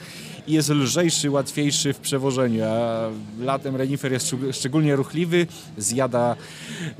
i 0.47 0.53
jest 0.53 0.69
lżejszy, 0.69 1.29
łatwiejszy 1.31 1.93
w 1.93 1.99
przewożeniu. 1.99 2.63
A 2.65 3.09
latem 3.39 3.75
renifer 3.75 4.11
jest 4.11 4.27
szczeg- 4.27 4.53
szczególnie 4.53 4.95
ruchliwy, 4.95 5.47
zjada, 5.77 6.35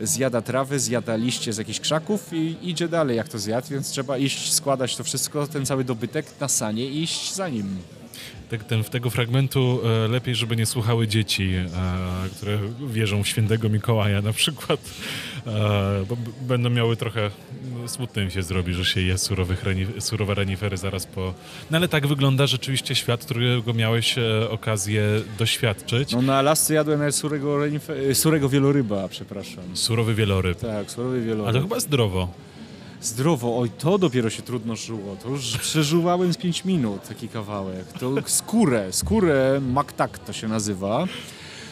zjada 0.02 0.41
trawę, 0.41 0.80
zjada 0.80 1.16
liście 1.16 1.54
z 1.54 1.58
jakichś 1.58 1.80
krzaków 1.80 2.34
i 2.34 2.56
idzie 2.62 2.88
dalej, 2.88 3.18
jak 3.18 3.28
to 3.30 3.39
zjadł, 3.39 3.68
więc 3.72 3.89
trzeba 3.89 4.18
iść, 4.18 4.54
składać 4.54 4.95
to 4.95 5.04
wszystko, 5.04 5.47
ten 5.47 5.66
cały 5.66 5.84
dobytek 5.84 6.26
na 6.39 6.47
sanie 6.47 6.86
i 6.89 7.04
iść 7.04 7.34
za 7.34 7.50
nim. 7.50 7.78
Tak, 8.50 8.64
ten, 8.64 8.84
w 8.84 8.89
tego 8.89 9.10
fragmentu 9.10 9.80
e, 10.06 10.08
lepiej, 10.08 10.36
żeby 10.36 10.56
nie 10.56 10.66
słuchały 10.66 11.08
dzieci, 11.08 11.54
e, 11.54 11.68
które 12.38 12.60
wierzą 12.88 13.24
w 13.24 13.28
świętego 13.28 13.70
Mikołaja 13.70 14.22
na 14.22 14.34
przykład, 14.34 14.80
e, 15.47 15.52
bo 16.10 16.18
będą 16.41 16.70
miały 16.70 16.95
trochę 16.95 17.32
no, 17.82 17.88
smutno 17.88 18.22
im 18.22 18.30
się 18.30 18.43
zrobi, 18.43 18.74
że 18.74 18.86
się 18.86 19.02
je 19.02 19.18
surowych 19.18 19.64
reni, 19.64 19.86
surowe 20.00 20.34
renifery 20.34 20.78
zaraz 20.78 21.06
po... 21.06 21.34
No 21.72 21.78
ale 21.78 21.88
tak 21.88 22.08
wygląda 22.08 22.47
rzeczywiście 22.47 22.95
świat, 22.95 23.26
którego 23.26 23.74
miałeś 23.74 24.18
e, 24.18 24.50
okazję 24.50 25.04
doświadczyć. 25.38 26.12
No 26.12 26.22
na 26.22 26.38
Alasce 26.38 26.74
jadłem 26.74 27.00
nawet 27.00 27.16
surego, 27.16 27.58
renife- 27.58 28.14
surego 28.14 28.50
wieloryba, 28.50 29.08
przepraszam. 29.08 29.64
Surowy 29.74 30.16
wieloryb. 30.16 30.60
Tak, 30.60 30.91
surowy 30.91 31.22
wieloryb. 31.22 31.47
Ale 31.47 31.54
to 31.54 31.62
chyba 31.62 31.80
zdrowo. 31.80 32.34
Zdrowo, 33.02 33.60
oj, 33.60 33.70
to 33.78 33.97
dopiero 33.97 34.30
się 34.30 34.41
trudno 34.41 34.76
żyło. 34.76 35.16
To 35.24 35.30
już 35.30 35.58
przeżuwałem 35.58 36.34
z 36.34 36.38
5 36.38 36.66
minut 36.66 37.08
taki 37.08 37.28
kawałek. 37.30 37.86
To 38.00 38.12
skórę, 38.26 38.88
skórę 38.91 39.62
maktak 39.72 40.20
to 40.20 40.34
się 40.34 40.47
nazywa. 40.47 41.06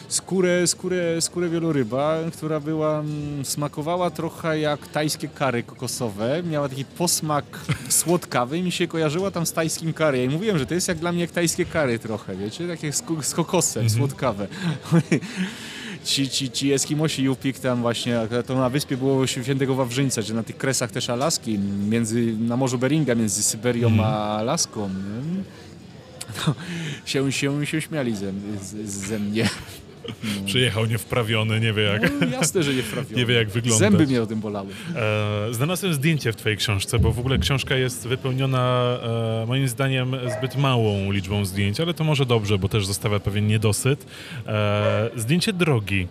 Skórę, 0.08 0.66
skórę, 0.66 1.20
skórę 1.20 1.48
wieloryba, 1.48 2.16
która 2.32 2.60
była, 2.60 3.00
mm, 3.00 3.44
smakowała 3.44 4.10
trochę 4.10 4.58
jak 4.60 4.86
tajskie 4.86 5.28
kary 5.28 5.62
kokosowe. 5.62 6.42
Miała 6.42 6.68
taki 6.68 6.84
posmak 6.84 7.44
słodkawy 7.88 8.58
i 8.58 8.62
mi 8.62 8.72
się 8.72 8.88
kojarzyła 8.88 9.30
tam 9.30 9.46
z 9.46 9.52
tajskim 9.52 9.92
kary. 9.92 10.18
Jej 10.18 10.28
mówiłem, 10.28 10.58
że 10.58 10.66
to 10.66 10.74
jest 10.74 10.88
jak 10.88 10.98
dla 10.98 11.12
mnie 11.12 11.20
jak 11.20 11.30
tajskie 11.30 11.64
kary 11.64 11.98
trochę, 11.98 12.36
wiecie? 12.36 12.68
Takie 12.68 12.92
z, 12.92 13.02
ko- 13.02 13.22
z 13.22 13.34
kokosem, 13.34 13.90
słodkawe. 13.90 14.48
Ci, 16.08 16.28
ci, 16.28 16.50
ci 16.50 16.72
Eskimosi 16.72 17.22
Yupik 17.22 17.58
tam 17.58 17.82
właśnie, 17.82 18.20
to 18.46 18.54
na 18.54 18.70
wyspie 18.70 18.96
było 18.96 19.26
świętego 19.26 19.74
Wawrzyńca, 19.74 20.22
że 20.22 20.34
na 20.34 20.42
tych 20.42 20.56
kresach 20.56 20.90
też 20.90 21.10
Alaski, 21.10 21.58
między, 21.88 22.36
na 22.38 22.56
Morzu 22.56 22.78
Beringa, 22.78 23.14
między 23.14 23.42
Syberią 23.42 23.90
a 24.04 24.36
Alaską. 24.38 24.88
Nie? 24.88 25.42
No, 26.46 26.54
się, 27.04 27.32
się, 27.32 27.66
się 27.66 27.80
śmiali 27.80 28.16
ze, 28.16 28.32
z, 28.62 28.88
ze 28.88 29.18
mnie. 29.18 29.48
Przyjechał 30.46 30.86
niewprawiony, 30.86 31.60
nie 31.60 31.72
wie 31.72 31.82
jak. 31.82 32.02
No, 32.20 32.26
jasne, 32.26 32.62
że 32.62 32.74
nie 32.74 32.82
wprawione. 32.82 33.16
Nie 33.18 33.26
wie, 33.26 33.34
jak 33.34 33.50
wyglądać. 33.50 33.90
Zęby 33.90 34.06
mnie 34.06 34.22
o 34.22 34.26
tym 34.26 34.40
bolały. 34.40 34.68
E, 34.96 35.54
znalazłem 35.54 35.94
zdjęcie 35.94 36.32
w 36.32 36.36
twojej 36.36 36.58
książce, 36.58 36.98
bo 36.98 37.12
w 37.12 37.18
ogóle 37.18 37.38
książka 37.38 37.74
jest 37.76 38.08
wypełniona 38.08 38.98
e, 39.42 39.46
moim 39.46 39.68
zdaniem 39.68 40.16
zbyt 40.38 40.56
małą 40.56 41.12
liczbą 41.12 41.44
zdjęć, 41.44 41.80
ale 41.80 41.94
to 41.94 42.04
może 42.04 42.26
dobrze, 42.26 42.58
bo 42.58 42.68
też 42.68 42.86
zostawia 42.86 43.20
pewien 43.20 43.46
niedosyt. 43.46 44.06
E, 44.46 45.10
zdjęcie 45.16 45.52
drogi. 45.52 46.08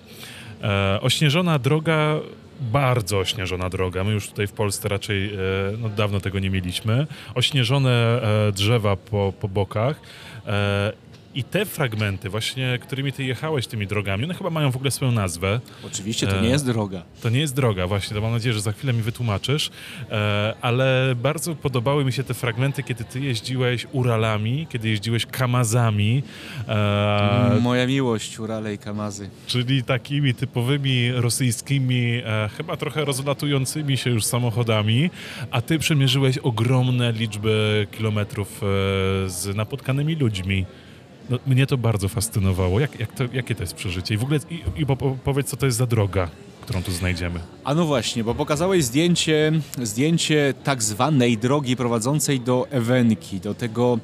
E, 0.64 1.00
ośnieżona 1.02 1.60
droga, 1.60 2.16
bardzo 2.62 3.20
ośnieżona 3.20 3.70
droga. 3.70 4.04
My 4.04 4.12
już 4.12 4.30
tutaj 4.30 4.48
w 4.48 4.52
Polsce 4.52 4.90
raczej 4.90 5.34
e, 5.34 5.38
no, 5.82 5.90
dawno 5.90 6.20
tego 6.20 6.40
nie 6.40 6.50
mieliśmy. 6.50 7.08
Ośnieżone 7.36 8.22
e, 8.48 8.52
drzewa 8.52 8.96
po, 8.96 9.34
po 9.40 9.48
bokach. 9.48 10.02
E, 11.38 11.40
i 11.40 11.44
te 11.44 11.66
fragmenty, 11.66 12.30
właśnie, 12.30 12.80
którymi 12.82 13.14
ty 13.14 13.24
jechałeś 13.24 13.68
tymi 13.68 13.88
drogami, 13.88 14.24
one 14.24 14.34
chyba 14.34 14.50
mają 14.50 14.72
w 14.72 14.76
ogóle 14.76 14.92
swoją 14.92 15.12
nazwę. 15.12 15.60
Oczywiście 15.86 16.28
to 16.28 16.38
E, 16.38 16.42
nie 16.42 16.50
jest 16.50 16.66
droga. 16.66 17.04
To 17.22 17.30
nie 17.30 17.40
jest 17.40 17.56
droga, 17.56 17.88
właśnie, 17.88 18.16
to 18.16 18.22
mam 18.22 18.32
nadzieję, 18.32 18.54
że 18.54 18.62
za 18.62 18.72
chwilę 18.72 18.94
mi 18.94 19.02
wytłumaczysz, 19.02 19.70
e, 20.12 20.54
ale 20.62 21.16
bardzo 21.16 21.56
podobały 21.56 22.06
mi 22.06 22.14
się 22.14 22.24
te 22.24 22.34
fragmenty, 22.34 22.84
kiedy 22.84 23.04
ty 23.04 23.20
jeździłeś 23.20 23.88
Uralami, 23.92 24.68
kiedy 24.70 24.90
jeździłeś 24.90 25.26
Kamazami, 25.26 26.24
e, 26.68 27.58
Moja 27.62 27.88
miłość, 27.88 28.40
Urale 28.40 28.74
i 28.74 28.78
Kamazy. 28.78 29.30
czyli 29.48 29.84
takimi 29.84 30.34
typowymi 30.34 31.12
rosyjskimi, 31.12 32.22
e, 32.26 32.50
chyba 32.58 32.78
trochę 32.78 33.06
rozlatującymi 33.06 33.98
się 33.98 34.10
już 34.10 34.26
samochodami, 34.26 35.10
a 35.52 35.62
ty 35.62 35.80
przemierzyłeś 35.80 36.38
ogromne 36.38 37.12
liczby 37.12 37.88
kilometrów 37.92 38.48
e, 38.64 38.66
z 39.30 39.56
napotkanymi 39.56 40.16
ludźmi. 40.16 40.66
No, 41.30 41.38
mnie 41.48 41.68
to 41.68 41.78
bardzo 41.78 42.10
fascynowało. 42.10 42.80
Jak, 42.80 43.00
jak 43.00 43.12
to, 43.14 43.24
jakie 43.34 43.56
to 43.56 43.64
jest 43.64 43.74
przeżycie? 43.74 44.14
I 44.14 44.18
w 44.18 44.24
ogóle 44.24 44.40
i, 44.50 44.82
i 44.82 44.86
po- 44.86 44.96
po- 44.98 45.18
powiedz, 45.24 45.48
co 45.50 45.58
to 45.58 45.66
jest 45.66 45.78
za 45.78 45.86
droga, 45.86 46.30
którą 46.62 46.84
tu 46.84 46.92
znajdziemy. 46.92 47.40
A 47.64 47.74
no 47.76 47.86
właśnie, 47.86 48.24
bo 48.24 48.36
pokazałeś 48.36 48.84
zdjęcie, 48.84 49.52
zdjęcie 49.84 50.54
tak 50.64 50.84
zwanej 50.84 51.38
drogi 51.38 51.76
prowadzącej 51.76 52.40
do 52.40 52.68
Ewenki, 52.70 53.40
do 53.40 53.54
tego 53.54 54.00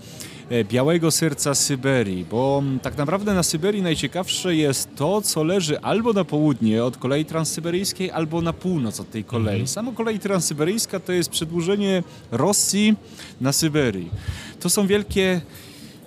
e, 0.49 0.63
białego 0.63 1.11
serca 1.11 1.55
Syberii, 1.55 2.25
bo 2.31 2.63
tak 2.81 2.97
naprawdę 2.97 3.33
na 3.33 3.43
Syberii 3.43 3.81
najciekawsze 3.81 4.55
jest 4.55 4.95
to, 4.95 5.21
co 5.21 5.43
leży 5.43 5.79
albo 5.81 6.13
na 6.13 6.23
południe 6.25 6.83
od 6.83 6.97
kolei 6.97 7.25
transsyberyjskiej, 7.25 8.11
albo 8.11 8.41
na 8.41 8.53
północ 8.53 8.99
od 8.99 9.11
tej 9.11 9.23
kolei. 9.23 9.47
Mhm. 9.53 9.67
Samo 9.67 9.91
kolej 9.91 10.19
transsyberyjska 10.19 10.99
to 10.99 11.11
jest 11.13 11.29
przedłużenie 11.29 12.03
Rosji 12.31 12.95
na 13.41 13.51
Syberii. 13.53 14.09
To 14.59 14.69
są 14.69 14.87
wielkie 14.87 15.41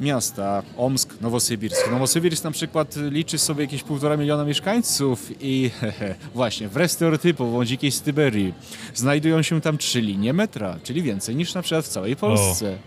miasta, 0.01 0.63
Omsk, 0.77 1.21
Nowosybirsk. 1.21 1.91
Nowosybirsk 1.91 2.45
na 2.45 2.51
przykład 2.51 2.97
liczy 3.11 3.39
sobie 3.39 3.65
jakieś 3.65 3.83
półtora 3.83 4.17
miliona 4.17 4.45
mieszkańców 4.45 5.31
i 5.41 5.71
hehe, 5.81 6.15
właśnie 6.35 6.69
wreszcie 6.69 7.19
typowo 7.19 7.65
dzikiej 7.65 7.93
Syberii 7.93 8.55
znajdują 8.95 9.43
się 9.43 9.61
tam 9.61 9.79
trzy 9.79 10.01
linie 10.01 10.33
metra, 10.33 10.79
czyli 10.83 11.03
więcej 11.03 11.37
niż 11.37 11.55
na 11.55 11.63
przykład 11.63 11.85
w 11.85 11.89
całej 11.89 12.17
Polsce. 12.17 12.79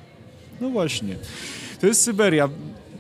No 0.62 0.70
właśnie. 0.70 1.16
To 1.82 1.88
jest 1.88 2.02
Syberia. 2.02 2.50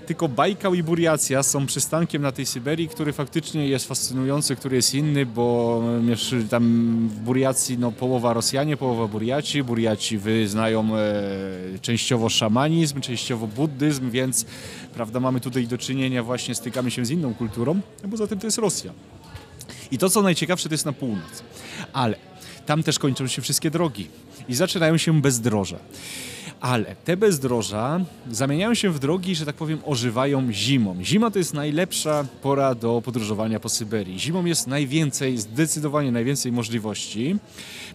Tylko 0.10 0.28
Bajkał 0.28 0.74
i 0.74 0.84
Buriacja 0.84 1.43
są 1.43 1.66
przystankiem 1.66 2.22
na 2.22 2.32
tej 2.32 2.45
Syberii, 2.45 2.88
który 2.88 3.14
faktycznie 3.14 3.68
jest 3.68 3.88
fascynujący, 3.88 4.55
który 4.55 4.76
jest 4.76 4.93
inny, 4.95 5.26
bo 5.26 5.82
wiesz, 6.07 6.36
tam 6.49 6.64
w 7.10 7.20
Buriacji 7.20 7.78
no, 7.78 7.91
połowa 7.91 8.34
Rosjanie, 8.34 8.78
połowa 8.78 9.07
Buriaci. 9.07 9.64
Buriaci 9.64 10.18
wyznają 10.18 10.95
e, 10.95 11.80
częściowo 11.82 12.30
szamanizm, 12.30 13.01
częściowo 13.01 13.47
buddyzm, 13.47 14.10
więc 14.10 14.45
prawda, 14.93 15.20
mamy 15.20 15.39
tutaj 15.39 15.68
do 15.68 15.78
czynienia 15.78 16.24
właśnie, 16.24 16.55
stykamy 16.55 16.91
się 16.91 17.05
z 17.05 17.12
inną 17.12 17.34
kulturą, 17.34 17.80
a 18.05 18.07
poza 18.07 18.28
tym 18.28 18.39
to 18.39 18.47
jest 18.47 18.57
Rosja. 18.57 18.93
I 19.91 19.97
to, 19.97 20.10
co 20.10 20.22
najciekawsze, 20.22 20.70
to 20.70 20.74
jest 20.74 20.86
na 20.86 20.93
północ. 20.93 21.43
Ale 21.93 22.16
tam 22.66 22.84
też 22.84 22.99
kończą 22.99 23.28
się 23.28 23.41
wszystkie 23.41 23.72
drogi 23.72 24.07
i 24.47 24.55
zaczynają 24.55 24.97
się 24.97 25.22
bezdroża. 25.22 25.78
Ale 26.62 26.95
te 27.05 27.18
bezdroża 27.18 27.99
zamieniają 28.32 28.74
się 28.74 28.89
w 28.89 28.99
drogi, 28.99 29.36
że 29.36 29.45
tak 29.45 29.55
powiem, 29.55 29.80
ożywają 29.86 30.51
zimą. 30.51 30.95
Zima 31.01 31.32
to 31.32 31.38
jest 31.38 31.53
najlepsza 31.53 32.26
pora 32.41 32.76
do 32.76 33.01
podróżowania 33.05 33.60
po 33.60 33.70
Syberii. 33.70 34.20
Zimą 34.20 34.45
jest 34.45 34.68
najwięcej, 34.68 35.38
zdecydowanie 35.38 36.12
najwięcej 36.12 36.51
możliwości, 36.51 37.36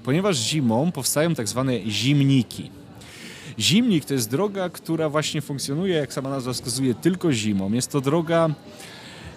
ponieważ 0.04 0.36
zimą 0.36 0.92
powstają 0.92 1.34
tak 1.34 1.48
zwane 1.48 1.80
zimniki. 1.86 2.70
Zimnik 3.58 4.04
to 4.04 4.14
jest 4.14 4.30
droga, 4.30 4.68
która 4.68 5.08
właśnie 5.08 5.42
funkcjonuje, 5.42 5.94
jak 5.94 6.12
sama 6.12 6.30
nazwa 6.30 6.52
wskazuje, 6.52 6.94
tylko 6.94 7.32
zimą. 7.32 7.72
Jest 7.72 7.92
to 7.92 8.00
droga, 8.00 8.48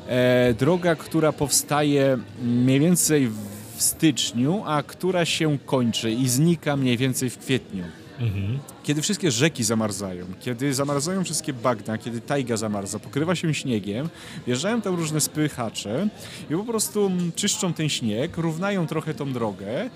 e, 0.08 0.54
droga, 0.54 0.96
która 0.96 1.32
powstaje 1.32 2.18
mniej 2.42 2.80
więcej 2.80 3.28
w 3.28 3.84
styczniu, 3.84 4.64
a 4.66 4.84
która 4.84 5.26
się 5.26 5.58
kończy 5.66 6.12
i 6.12 6.30
znika 6.30 6.78
mniej 6.78 6.98
więcej 6.98 7.30
w 7.30 7.38
kwietniu. 7.38 7.84
Mhm. 8.20 8.60
Kiedy 8.84 9.02
wszystkie 9.02 9.32
rzeki 9.32 9.64
zamarzają, 9.64 10.26
kiedy 10.40 10.74
zamarzają 10.74 11.24
wszystkie 11.24 11.54
bagna, 11.54 11.98
kiedy 11.98 12.22
tajga 12.22 12.58
zamarza, 12.58 13.00
pokrywa 13.00 13.36
się 13.36 13.54
śniegiem, 13.54 14.10
wjeżdżają 14.48 14.82
tam 14.82 14.96
różne 14.96 15.22
spychacze 15.22 16.08
i 16.50 16.54
po 16.54 16.64
prostu 16.64 17.12
czyszczą 17.36 17.74
ten 17.74 17.90
śnieg, 17.90 18.38
równają 18.38 18.88
trochę 18.88 19.14
tą 19.14 19.34
drogę 19.34 19.90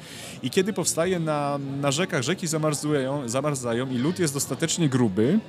i 0.44 0.50
kiedy 0.50 0.74
powstaje 0.74 1.20
na, 1.20 1.60
na 1.82 1.92
rzekach, 1.92 2.22
rzeki 2.22 2.48
zamarzają, 2.48 3.30
zamarzają 3.30 3.90
i 3.90 3.98
lód 3.98 4.20
jest 4.20 4.34
dostatecznie 4.34 4.90
gruby, 4.90 5.40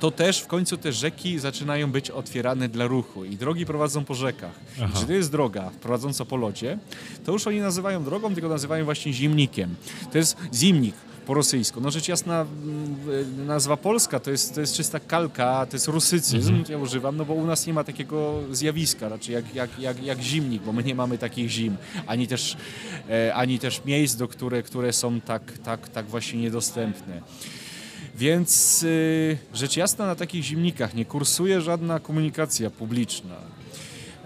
to 0.00 0.10
też 0.10 0.40
w 0.40 0.46
końcu 0.46 0.76
te 0.76 0.92
rzeki 0.92 1.38
zaczynają 1.38 1.92
być 1.92 2.10
otwierane 2.10 2.68
dla 2.68 2.86
ruchu 2.86 3.24
i 3.24 3.36
drogi 3.36 3.66
prowadzą 3.66 4.04
po 4.04 4.14
rzekach. 4.14 4.60
Aha. 4.82 5.00
I 5.02 5.06
to 5.06 5.12
jest 5.12 5.32
droga 5.32 5.70
prowadząca 5.80 6.24
po 6.24 6.36
lodzie, 6.36 6.78
to 7.24 7.32
już 7.32 7.46
oni 7.46 7.60
nazywają 7.60 8.04
drogą, 8.04 8.34
tylko 8.34 8.48
nazywają 8.48 8.84
właśnie 8.84 9.12
zimnikiem. 9.12 9.74
To 10.12 10.18
jest 10.18 10.36
zimnik 10.54 10.94
po 11.28 11.34
rosyjsku. 11.34 11.80
No 11.80 11.90
rzecz 11.90 12.08
jasna 12.08 12.46
nazwa 13.46 13.76
polska 13.76 14.20
to 14.20 14.30
jest, 14.30 14.54
to 14.54 14.60
jest 14.60 14.74
czysta 14.74 15.00
kalka, 15.00 15.66
to 15.66 15.76
jest 15.76 15.88
rusycyzm, 15.88 16.64
ja 16.68 16.78
używam, 16.78 17.16
no 17.16 17.24
bo 17.24 17.34
u 17.34 17.46
nas 17.46 17.66
nie 17.66 17.72
ma 17.74 17.84
takiego 17.84 18.40
zjawiska 18.50 19.08
raczej 19.08 19.34
jak, 19.34 19.54
jak, 19.54 19.78
jak, 19.78 20.02
jak 20.02 20.20
zimnik, 20.22 20.62
bo 20.62 20.72
my 20.72 20.84
nie 20.84 20.94
mamy 20.94 21.18
takich 21.18 21.50
zim, 21.50 21.76
ani 22.06 22.28
też, 22.28 22.56
e, 23.10 23.34
ani 23.34 23.58
też 23.58 23.84
miejsc, 23.84 24.16
do 24.16 24.28
które, 24.28 24.62
które 24.62 24.92
są 24.92 25.20
tak, 25.20 25.58
tak, 25.58 25.88
tak 25.88 26.06
właśnie 26.06 26.40
niedostępne. 26.40 27.22
Więc 28.14 28.82
y, 28.82 29.38
rzecz 29.54 29.76
jasna 29.76 30.06
na 30.06 30.14
takich 30.14 30.44
zimnikach 30.44 30.94
nie 30.94 31.04
kursuje 31.04 31.60
żadna 31.60 32.00
komunikacja 32.00 32.70
publiczna. 32.70 33.57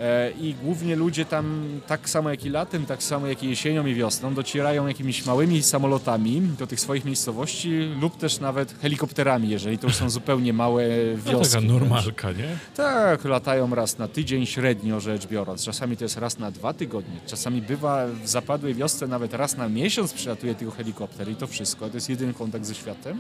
E, 0.03 0.31
I 0.41 0.55
głównie 0.63 0.97
ludzie 0.97 1.25
tam, 1.25 1.65
tak 1.87 2.11
samo 2.11 2.31
jak 2.31 2.45
i 2.45 2.51
latem, 2.51 2.87
tak 2.87 3.03
samo 3.03 3.27
jak 3.27 3.43
i 3.43 3.49
jesienią 3.49 3.87
i 3.87 3.95
wiosną, 3.95 4.35
docierają 4.35 4.87
jakimiś 4.87 5.27
małymi 5.27 5.63
samolotami 5.63 6.41
do 6.59 6.67
tych 6.67 6.81
swoich 6.81 7.05
miejscowości 7.05 7.71
lub 8.01 8.17
też 8.17 8.41
nawet 8.41 8.75
helikopterami, 8.81 9.49
jeżeli 9.49 9.79
to 9.79 9.87
już 9.87 9.97
są 9.97 10.11
zupełnie 10.11 10.53
małe 10.53 10.85
No 11.27 11.33
wioski. 11.33 11.55
taka 11.55 11.67
normalka, 11.67 12.33
nie? 12.33 12.49
Tak, 12.77 13.25
latają 13.25 13.75
raz 13.75 13.99
na 13.99 14.09
tydzień 14.09 14.47
średnio 14.47 15.01
rzecz 15.01 15.27
biorąc. 15.27 15.65
Czasami 15.65 15.97
to 15.97 16.05
jest 16.05 16.17
raz 16.17 16.39
na 16.39 16.51
dwa 16.51 16.73
tygodnie. 16.73 17.17
Czasami 17.27 17.63
bywa 17.63 18.07
w 18.25 18.29
zapadłej 18.29 18.75
wiosce 18.75 19.07
nawet 19.07 19.35
raz 19.35 19.57
na 19.57 19.69
miesiąc 19.69 20.13
przylatuje 20.13 20.55
tylko 20.55 20.75
helikopter 20.75 21.29
i 21.31 21.37
to 21.37 21.47
wszystko. 21.47 21.89
To 21.89 21.97
jest 21.97 22.09
jedyny 22.11 22.35
kontakt 22.35 22.65
ze 22.65 22.75
światem. 22.75 23.19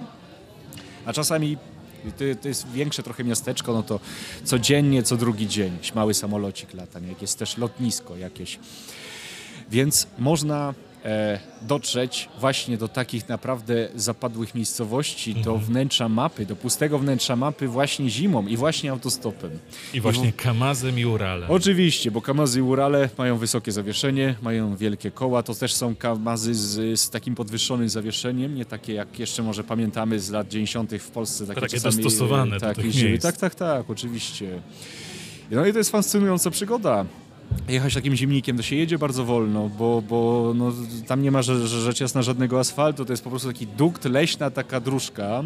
A 1.07 1.13
czasami 1.13 1.57
to, 2.11 2.43
to 2.43 2.49
jest 2.49 2.69
większe 2.69 3.03
trochę 3.03 3.25
miasteczko, 3.25 3.73
no 3.73 3.83
to 3.83 4.01
codziennie, 4.45 5.03
co 5.03 5.17
drugi 5.17 5.49
dzień 5.49 5.79
mały 5.95 6.15
samolocik 6.15 6.75
lata, 6.75 7.01
nie? 7.01 7.09
jak 7.09 7.23
jest 7.23 7.39
też 7.39 7.57
lotnisko 7.59 8.17
jakieś. 8.17 8.59
Więc 9.71 10.07
można 10.19 10.75
dotrzeć 11.63 12.29
właśnie 12.41 12.79
do 12.79 12.89
takich 12.89 13.29
naprawdę 13.29 13.89
zapadłych 13.95 14.55
miejscowości, 14.55 15.35
do 15.35 15.59
wnętrza 15.59 16.09
mapy, 16.09 16.47
do 16.47 16.57
pustego 16.57 16.99
wnętrza 16.99 17.37
mapy 17.37 17.69
właśnie 17.69 18.11
zimą 18.11 18.47
i 18.47 18.57
właśnie 18.57 18.91
autostopem. 18.91 19.51
I 19.95 20.01
właśnie 20.01 20.33
Kamazem 20.33 20.99
i 20.99 21.05
Uralem. 21.05 21.51
Oczywiście, 21.51 22.11
bo 22.11 22.23
Kamazy 22.23 22.59
i 22.59 22.63
Urale 22.63 23.09
mają 23.19 23.37
wysokie 23.39 23.73
zawieszenie, 23.73 24.35
mają 24.43 24.77
wielkie 24.77 25.11
koła. 25.11 25.43
To 25.43 25.55
też 25.55 25.75
są 25.75 25.97
Kamazy 25.97 26.55
z, 26.55 27.01
z 27.01 27.11
takim 27.11 27.35
podwyższonym 27.35 27.89
zawieszeniem, 27.89 28.55
nie 28.55 28.65
takie 28.65 28.93
jak 28.93 29.19
jeszcze 29.19 29.43
może 29.43 29.65
pamiętamy 29.65 30.21
z 30.21 30.31
lat 30.31 30.49
90. 30.49 30.93
w 30.95 31.11
Polsce. 31.11 31.47
Takie, 31.47 31.61
Takie 31.61 31.77
czasami, 31.77 32.03
dostosowane 32.05 32.55
do 32.55 32.61
tak, 32.61 32.77
tych 32.77 32.85
jeździły. 32.85 33.11
miejsc. 33.11 33.23
Tak, 33.27 33.37
tak, 33.37 33.55
tak, 33.55 33.91
oczywiście. 33.91 34.61
No 35.51 35.67
i 35.67 35.73
to 35.73 35.79
jest 35.79 35.91
fascynująca 35.91 36.51
przygoda. 36.51 37.05
Jechać 37.69 37.95
takim 37.95 38.17
zimnikiem 38.17 38.57
to 38.57 38.63
się 38.63 38.77
jedzie 38.77 38.99
bardzo 38.99 39.25
wolno, 39.25 39.69
bo, 39.69 40.03
bo 40.09 40.53
no, 40.57 40.73
tam 41.07 41.23
nie 41.23 41.31
ma 41.31 41.43
że, 41.43 41.69
że, 41.69 41.81
rzecz 41.81 42.01
jasna 42.01 42.23
żadnego 42.23 42.61
asfaltu, 42.61 43.05
to 43.05 43.13
jest 43.13 43.25
po 43.25 43.31
prostu 43.31 43.49
taki 43.49 43.67
dukt, 43.67 44.05
leśna 44.05 44.51
taka 44.51 44.81
dróżka 44.81 45.43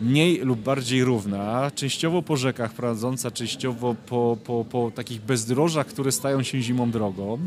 mniej 0.00 0.38
lub 0.38 0.60
bardziej 0.60 1.04
równa, 1.04 1.70
częściowo 1.74 2.22
po 2.22 2.36
rzekach 2.36 2.72
prowadząca, 2.72 3.30
częściowo 3.30 3.94
po, 4.06 4.36
po, 4.44 4.64
po 4.70 4.92
takich 4.94 5.20
bezdrożach, 5.20 5.86
które 5.86 6.12
stają 6.12 6.42
się 6.42 6.62
zimą 6.62 6.90
drogą. 6.90 7.38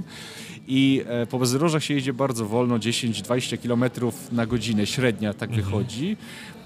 I 0.67 1.03
e, 1.07 1.25
po 1.25 1.39
bezdrożach 1.39 1.83
się 1.83 1.93
jedzie 1.93 2.13
bardzo 2.13 2.45
wolno, 2.45 2.77
10-20 2.77 3.57
km 3.57 4.11
na 4.31 4.45
godzinę, 4.45 4.85
średnia 4.85 5.33
tak 5.33 5.51
wychodzi. 5.51 6.17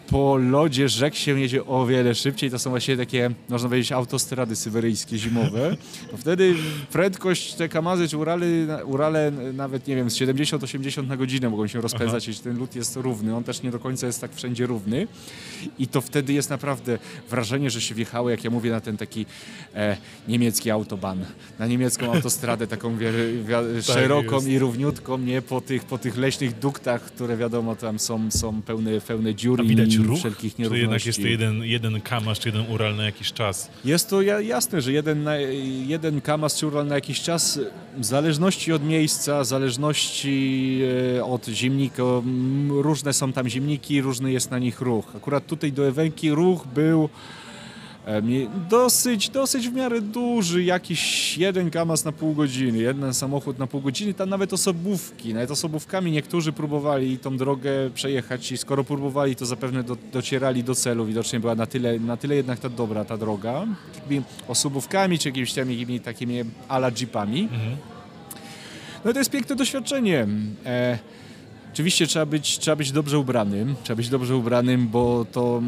Po 0.10 0.38
lodzie 0.38 0.90
rzek 0.90 1.16
się 1.16 1.40
jedzie 1.40 1.66
o 1.66 1.86
wiele 1.86 2.16
szybciej. 2.16 2.52
To 2.52 2.60
są 2.60 2.70
właśnie 2.70 2.98
takie, 2.98 3.32
można 3.50 3.70
powiedzieć, 3.70 3.92
autostrady 3.92 4.56
syberyjskie 4.56 5.18
zimowe. 5.18 5.78
Wtedy 6.18 6.56
prędkość 6.92 7.54
te 7.54 7.70
Kamazy 7.70 8.08
czy 8.08 8.18
Urale, 8.18 8.46
Urale 8.86 9.32
nawet, 9.54 9.88
nie 9.88 9.96
wiem, 9.96 10.10
z 10.10 10.16
70-80 10.16 11.08
na 11.08 11.18
godzinę 11.18 11.50
mogą 11.50 11.68
się 11.68 11.82
rozpędzać, 11.82 12.28
jeśli 12.28 12.44
ten 12.44 12.58
lód 12.58 12.76
jest 12.76 12.96
równy. 12.96 13.36
On 13.36 13.44
też 13.44 13.64
nie 13.64 13.72
do 13.72 13.80
końca 13.80 14.08
jest 14.08 14.22
tak 14.22 14.36
wszędzie 14.36 14.66
równy. 14.66 15.08
I 15.80 15.88
to 15.88 16.02
wtedy 16.02 16.34
jest 16.34 16.50
naprawdę 16.50 17.00
wrażenie, 17.30 17.70
że 17.70 17.82
się 17.82 17.96
wjechało, 17.96 18.30
jak 18.30 18.44
ja 18.44 18.50
mówię, 18.50 18.72
na 18.72 18.82
ten 18.82 18.98
taki 18.98 19.26
e, 19.76 19.98
niemiecki 20.28 20.72
autobahn. 20.72 21.20
Na 21.60 21.68
niemiecką 21.68 22.14
autostradę, 22.14 22.68
taką 22.68 22.98
wie, 22.98 23.12
wie, 23.44 23.84
szeroką 23.84 24.36
jest. 24.36 24.48
i 24.48 24.60
równiutką, 24.60 25.18
nie 25.18 25.42
po 25.42 25.62
tych, 25.62 25.84
po 25.84 25.98
tych 25.98 26.18
leśnych 26.18 26.60
duktach, 26.60 27.02
które 27.02 27.38
wiadomo 27.38 27.76
tam 27.76 28.00
są, 28.00 28.32
są 28.32 28.62
pełne, 28.62 29.02
pełne 29.02 29.36
dziur 29.36 29.66
i 29.66 29.76
widać 29.98 30.10
ruch? 30.10 30.20
wszelkich 30.20 30.56
Czy 30.56 30.62
nierówności. 30.62 30.82
jednak 30.82 31.06
jest 31.06 31.22
to 31.22 31.28
jeden, 31.28 31.64
jeden 31.64 32.02
Kamaz, 32.02 32.40
czy 32.40 32.50
jeden 32.50 32.66
Ural 32.72 32.96
na 32.96 33.04
jakiś 33.06 33.34
czas? 33.34 33.70
Jest 33.86 34.10
to 34.10 34.22
ja- 34.22 34.42
jasne, 34.42 34.82
że 34.82 34.92
jeden, 34.92 35.24
na, 35.24 35.36
jeden 35.88 36.22
Kamaz 36.22 36.56
czy 36.56 36.68
Ural 36.68 36.88
na 36.88 36.96
jakiś 36.96 37.22
czas, 37.22 37.60
w 37.98 38.06
zależności 38.06 38.74
od 38.74 38.84
miejsca, 38.84 39.42
w 39.44 39.46
zależności 39.46 40.80
e, 41.18 41.26
od 41.26 41.46
zimnika, 41.48 42.04
różne 42.70 43.14
są 43.14 43.34
tam 43.34 43.50
zimniki, 43.50 44.02
różny 44.02 44.32
jest 44.32 44.52
na 44.52 44.60
nich 44.60 44.82
ruch. 44.82 45.06
Akurat 45.16 45.46
tutaj 45.48 45.72
do 45.72 45.88
Ewenki 45.88 46.32
ruch 46.32 46.68
był 46.76 47.10
dosyć, 48.70 49.30
dosyć 49.30 49.70
w 49.70 49.74
miarę 49.74 50.02
duży, 50.02 50.64
jakiś 50.64 51.38
jeden 51.38 51.72
Kamaz 51.72 52.06
na 52.06 52.12
pół 52.12 52.34
godziny, 52.34 52.78
jeden 52.78 53.14
samochód 53.14 53.60
na 53.60 53.68
pół 53.68 53.82
godziny, 53.82 54.14
tam 54.14 54.30
nawet 54.30 54.54
osobówki, 54.54 55.34
nawet 55.34 55.52
osobówkami 55.52 56.12
niektórzy 56.12 56.52
próbowali 56.52 57.18
tą 57.18 57.38
drogę 57.38 57.72
przejechać 57.94 58.52
i 58.52 58.58
skoro 58.58 58.84
próbowali, 58.84 59.36
to 59.36 59.46
zapewne 59.46 59.84
do, 59.84 59.98
docierali 60.14 60.64
do 60.64 60.76
celu, 60.76 61.06
widocznie 61.06 61.40
była 61.40 61.56
na 61.56 61.66
tyle, 61.66 62.00
na 62.00 62.18
tyle 62.18 62.36
jednak 62.36 62.60
ta 62.60 62.70
dobra 62.70 63.06
ta 63.06 63.18
droga, 63.18 63.66
takimi 63.96 64.22
osobówkami 64.48 65.20
czy 65.20 65.30
jakimiś 65.30 65.54
takimi, 65.54 66.00
takimi 66.00 66.44
ala 66.68 66.92
jeepami. 66.92 67.50
No 69.06 69.12
i 69.12 69.14
to 69.14 69.20
jest 69.20 69.32
piękne 69.32 69.56
doświadczenie. 69.56 70.28
E, 70.66 71.00
Oczywiście 71.76 72.08
trzeba 72.08 72.26
być, 72.26 72.60
trzeba 72.60 72.76
być 72.76 72.92
dobrze 72.92 73.20
ubranym, 73.20 73.76
trzeba 73.84 73.98
być 73.98 74.10
dobrze 74.10 74.36
ubranym, 74.36 74.88
bo 74.88 75.26
to 75.32 75.58
mm, 75.58 75.68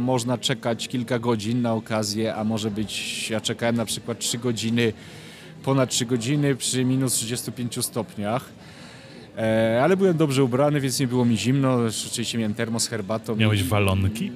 można 0.00 0.38
czekać 0.38 0.88
kilka 0.88 1.18
godzin 1.18 1.62
na 1.62 1.72
okazję, 1.74 2.34
a 2.34 2.44
może 2.44 2.70
być, 2.70 3.30
ja 3.30 3.40
czekałem 3.40 3.76
na 3.76 3.84
przykład 3.84 4.18
3 4.18 4.38
godziny, 4.38 4.92
ponad 5.64 5.90
3 5.90 6.06
godziny 6.06 6.56
przy 6.56 6.84
minus 6.84 7.14
35 7.14 7.84
stopniach. 7.84 8.44
E, 9.38 9.80
ale 9.82 9.96
byłem 9.96 10.16
dobrze 10.16 10.44
ubrany, 10.44 10.80
więc 10.80 11.00
nie 11.00 11.06
było 11.06 11.24
mi 11.24 11.38
zimno. 11.38 11.78
Oczywiście 12.10 12.38
miałem 12.38 12.54
termos 12.54 12.82
z 12.82 12.88
herbatą. 12.88 13.36
Miałeś 13.36 13.64
walonki? 13.64 14.32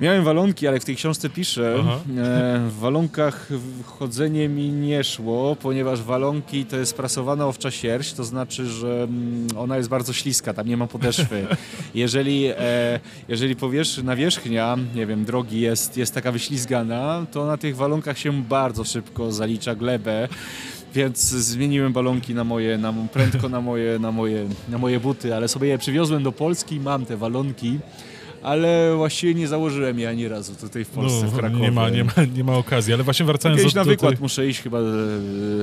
Miałem 0.00 0.24
walonki, 0.24 0.68
ale 0.68 0.80
w 0.80 0.84
tej 0.84 0.96
książce 0.96 1.30
piszę, 1.30 1.74
e, 1.74 2.68
w 2.68 2.78
walonkach 2.80 3.48
chodzenie 3.84 4.48
mi 4.48 4.68
nie 4.68 5.04
szło, 5.04 5.56
ponieważ 5.62 6.02
walonki 6.02 6.64
to 6.64 6.76
jest 6.76 6.96
prasowana 6.96 7.46
owcza 7.46 7.70
sierść, 7.70 8.12
to 8.12 8.24
znaczy, 8.24 8.66
że 8.66 9.02
mm, 9.02 9.48
ona 9.56 9.76
jest 9.76 9.88
bardzo 9.88 10.12
śliska, 10.12 10.54
tam 10.54 10.68
nie 10.68 10.76
ma 10.76 10.86
podeszwy. 10.86 11.46
Jeżeli, 11.94 12.46
e, 12.46 13.00
jeżeli 13.28 13.56
powierz, 13.56 14.02
nawierzchnia, 14.02 14.76
nie 14.94 15.06
wiem, 15.06 15.24
drogi 15.24 15.60
jest, 15.60 15.96
jest 15.96 16.14
taka 16.14 16.32
wyślizgana, 16.32 17.26
to 17.32 17.46
na 17.46 17.56
tych 17.56 17.76
walonkach 17.76 18.18
się 18.18 18.42
bardzo 18.42 18.84
szybko 18.84 19.32
zalicza 19.32 19.74
glebę. 19.74 20.28
Więc 20.94 21.20
zmieniłem 21.20 21.92
balonki 21.92 22.34
na 22.34 22.44
moje, 22.44 22.78
na, 22.78 22.94
prędko 23.12 23.48
na 23.48 23.60
moje, 23.60 23.98
na, 23.98 24.12
moje, 24.12 24.48
na 24.68 24.78
moje 24.78 25.00
buty, 25.00 25.34
ale 25.34 25.48
sobie 25.48 25.68
je 25.68 25.78
przywiozłem 25.78 26.22
do 26.22 26.32
Polski, 26.32 26.80
mam 26.80 27.06
te 27.06 27.16
walonki 27.16 27.78
ale 28.42 28.94
właściwie 28.96 29.34
nie 29.34 29.48
założyłem 29.48 29.98
je 29.98 30.08
ani 30.08 30.28
razu 30.28 30.54
tutaj 30.54 30.84
w 30.84 30.88
Polsce, 30.88 31.26
w 31.26 31.36
Krakowie. 31.36 31.58
No, 31.58 31.64
nie, 31.64 31.72
ma, 31.72 31.90
nie, 31.90 32.04
ma, 32.04 32.12
nie 32.36 32.44
ma 32.44 32.56
okazji, 32.56 32.94
ale 32.94 33.02
właśnie 33.02 33.26
wracając 33.26 33.60
Kiedyś 33.60 33.74
do, 33.74 33.80
na 33.80 33.84
do 33.84 33.90
wykład 33.90 34.12
tej- 34.12 34.22
muszę 34.22 34.46
iść, 34.46 34.60
chyba 34.60 34.78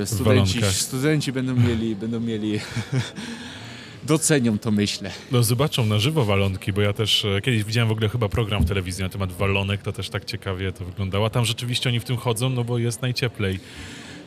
e, 0.02 0.06
studenci, 0.06 0.62
studenci 0.62 1.32
będą 1.32 1.54
mieli, 1.54 1.96
będą 1.96 2.20
mieli 2.20 2.60
docenią 4.04 4.58
to 4.58 4.70
myślę. 4.70 5.10
No 5.32 5.42
zobaczą 5.42 5.86
na 5.86 5.98
żywo 5.98 6.24
walonki, 6.24 6.72
bo 6.72 6.80
ja 6.80 6.92
też 6.92 7.24
e, 7.24 7.40
kiedyś 7.40 7.64
widziałem 7.64 7.88
w 7.88 7.92
ogóle 7.92 8.08
chyba 8.08 8.28
program 8.28 8.62
w 8.62 8.68
telewizji 8.68 9.02
na 9.04 9.08
temat 9.10 9.32
walonek, 9.32 9.82
to 9.82 9.92
też 9.92 10.10
tak 10.10 10.24
ciekawie 10.24 10.72
to 10.72 10.84
wyglądało. 10.84 11.26
A 11.26 11.30
tam 11.30 11.44
rzeczywiście 11.44 11.88
oni 11.88 12.00
w 12.00 12.04
tym 12.04 12.16
chodzą, 12.16 12.50
no 12.50 12.64
bo 12.64 12.78
jest 12.78 13.02
najcieplej. 13.02 13.60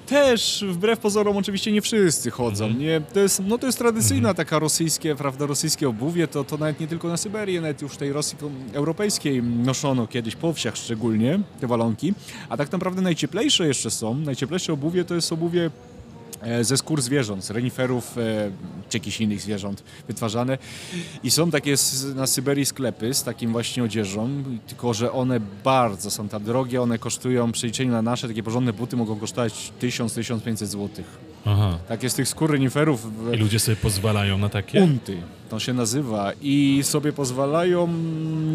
Też 0.10 0.66
wbrew 0.70 1.00
pozorom 1.00 1.38
oczywiście 1.38 1.72
nie 1.72 1.82
wszyscy 1.82 2.32
chodzą. 2.32 2.66
Mhm. 2.66 2.84
Nie, 2.84 3.02
to, 3.14 3.20
jest, 3.20 3.42
no 3.46 3.58
to 3.58 3.66
jest 3.66 3.78
tradycyjna 3.78 4.34
taka 4.34 4.60
rosyjskie, 4.60 5.16
prawda, 5.16 5.46
rosyjskie 5.46 5.90
obuwie, 5.90 6.28
to, 6.28 6.44
to 6.44 6.58
nawet 6.58 6.80
nie 6.80 6.88
tylko 6.88 7.08
na 7.08 7.18
Syberię, 7.18 7.62
nawet 7.62 7.82
już 7.82 7.92
w 7.92 7.98
tej 7.98 8.14
Rosji 8.14 8.38
europejskiej 8.74 9.44
noszono 9.44 10.08
kiedyś 10.08 10.36
po 10.36 10.54
wsiach 10.54 10.78
szczególnie 10.78 11.40
te 11.60 11.68
walonki, 11.68 12.14
a 12.50 12.58
tak 12.58 12.72
naprawdę 12.72 13.02
najcieplejsze 13.02 13.68
jeszcze 13.68 13.92
są, 13.92 14.14
najcieplejsze 14.16 14.74
obuwie 14.74 15.06
to 15.06 15.16
jest 15.16 15.34
obuwie 15.34 15.72
ze 16.62 16.78
skór 16.78 17.02
zwierząt, 17.02 17.46
z 17.46 17.52
reniferów 17.52 18.18
e, 18.18 18.52
czy 18.90 18.98
jakichś 18.98 19.22
innych 19.22 19.42
zwierząt 19.42 19.84
wytwarzane. 20.08 20.58
I 21.24 21.32
są 21.32 21.52
takie 21.52 21.76
na 22.16 22.28
Syberii 22.28 22.66
sklepy 22.66 23.14
z 23.14 23.24
takim 23.24 23.52
właśnie 23.52 23.84
odzieżą, 23.84 24.44
tylko 24.68 24.94
że 24.94 25.12
one 25.12 25.40
bardzo 25.64 26.12
są 26.12 26.30
tam 26.30 26.44
drogie, 26.44 26.82
one 26.82 27.00
kosztują 27.00 27.48
w 27.48 27.52
przeliczeniu 27.52 27.92
na 27.92 28.02
nasze 28.02 28.28
takie 28.28 28.44
porządne 28.44 28.74
buty 28.74 28.98
mogą 28.98 29.16
kosztować 29.16 29.74
1000-1500 29.82 30.66
zł. 30.66 30.90
Aha. 31.46 31.78
Takie 31.88 32.10
z 32.10 32.14
tych 32.14 32.28
skór 32.28 32.52
reniferów 32.52 33.26
w- 33.30 33.34
I 33.34 33.38
ludzie 33.38 33.60
sobie 33.60 33.76
pozwalają 33.76 34.38
na 34.38 34.50
takie? 34.50 34.82
unty, 34.84 35.18
to 35.50 35.60
się 35.60 35.74
nazywa 35.74 36.32
i 36.42 36.80
sobie 36.84 37.14
pozwalają, 37.14 37.88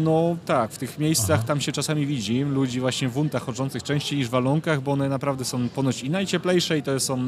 no 0.03 0.37
tak, 0.45 0.71
w 0.71 0.77
tych 0.77 0.99
miejscach 0.99 1.37
Aha. 1.39 1.47
tam 1.47 1.61
się 1.61 1.71
czasami 1.71 2.05
widzi 2.05 2.41
ludzi 2.41 2.79
właśnie 2.79 3.09
w 3.09 3.17
untach 3.17 3.43
chodzących 3.45 3.83
częściej 3.83 4.19
niż 4.19 4.27
w 4.27 4.31
walonkach, 4.31 4.81
bo 4.81 4.91
one 4.91 5.09
naprawdę 5.09 5.45
są 5.45 5.69
ponoć 5.69 6.03
i 6.03 6.09
najcieplejsze 6.09 6.77
i 6.77 6.83
to 6.83 6.99
są, 6.99 7.19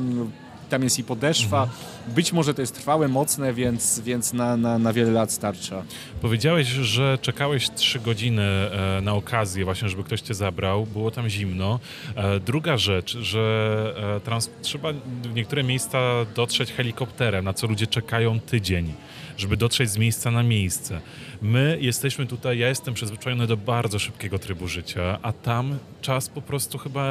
tam 0.70 0.84
jest 0.84 1.00
i 1.00 1.04
podeszwa, 1.04 1.64
Mhm. 1.64 1.80
być 2.16 2.34
może 2.34 2.54
to 2.54 2.62
jest 2.62 2.76
trwałe, 2.76 3.08
mocne, 3.08 3.54
więc, 3.54 4.00
więc 4.00 4.34
na, 4.34 4.58
na, 4.58 4.80
na 4.80 4.94
wiele 4.94 5.12
lat 5.12 5.32
starcza. 5.32 5.84
Powiedziałeś, 6.22 6.68
że 6.68 7.18
czekałeś 7.22 7.70
trzy 7.70 8.00
godziny 8.00 8.42
e, 8.42 9.02
na 9.02 9.14
okazję 9.14 9.66
właśnie, 9.66 9.90
żeby 9.90 10.04
ktoś 10.04 10.22
cię 10.22 10.34
zabrał. 10.34 10.86
Było 10.86 11.12
tam 11.12 11.30
zimno. 11.30 11.80
E, 12.16 12.40
druga 12.40 12.78
rzecz, 12.78 13.18
że 13.18 13.94
e, 14.18 14.30
trans- 14.30 14.50
trzeba 14.62 14.94
w 15.24 15.34
niektóre 15.36 15.64
miejsca 15.64 16.00
dotrzeć 16.36 16.72
helikopterem, 16.72 17.46
na 17.46 17.54
co 17.54 17.68
ludzie 17.68 17.88
czekają 17.88 18.40
tydzień, 18.40 18.94
żeby 19.38 19.58
dotrzeć 19.58 19.90
z 19.90 19.98
miejsca 19.98 20.32
na 20.32 20.44
miejsce. 20.44 21.02
My 21.42 21.78
jesteśmy 21.82 22.26
tutaj, 22.26 22.58
ja 22.58 22.68
jestem 22.68 22.94
przyzwyczajony 22.94 23.48
do 23.48 23.58
bardzo 23.58 24.00
szybkiego 24.00 24.40
trybu 24.40 24.68
życia, 24.68 25.20
a 25.22 25.34
tam 25.34 25.78
czas 26.02 26.30
po 26.30 26.42
prostu 26.42 26.78
chyba, 26.78 27.06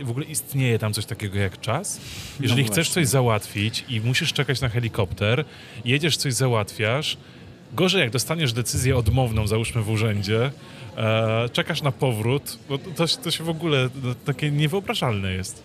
e, 0.00 0.04
w 0.04 0.10
ogóle 0.10 0.26
istnieje 0.26 0.78
tam 0.78 0.92
coś 0.92 1.06
takiego 1.06 1.38
jak 1.38 1.60
czas. 1.60 2.00
Jeżeli 2.40 2.64
chcesz 2.64 2.86
właśnie. 2.86 2.94
coś 2.94 3.06
załatwić 3.06 3.84
i 3.88 4.00
musisz 4.00 4.32
czekać 4.32 4.60
na 4.60 4.68
helikopter, 4.68 5.44
jedziesz 5.84 6.16
coś 6.16 6.34
załatwiasz, 6.34 7.16
Gorzej, 7.72 8.00
jak 8.00 8.10
dostaniesz 8.10 8.52
decyzję 8.52 8.96
odmowną, 8.96 9.46
załóżmy 9.46 9.82
w 9.82 9.90
urzędzie, 9.90 10.50
e, 10.96 11.48
czekasz 11.52 11.82
na 11.82 11.92
powrót, 11.92 12.58
bo 12.68 12.78
to, 12.78 13.06
to 13.06 13.30
się 13.30 13.44
w 13.44 13.48
ogóle 13.48 13.88
no, 14.02 14.14
takie 14.24 14.50
niewyobrażalne 14.50 15.32
jest. 15.32 15.62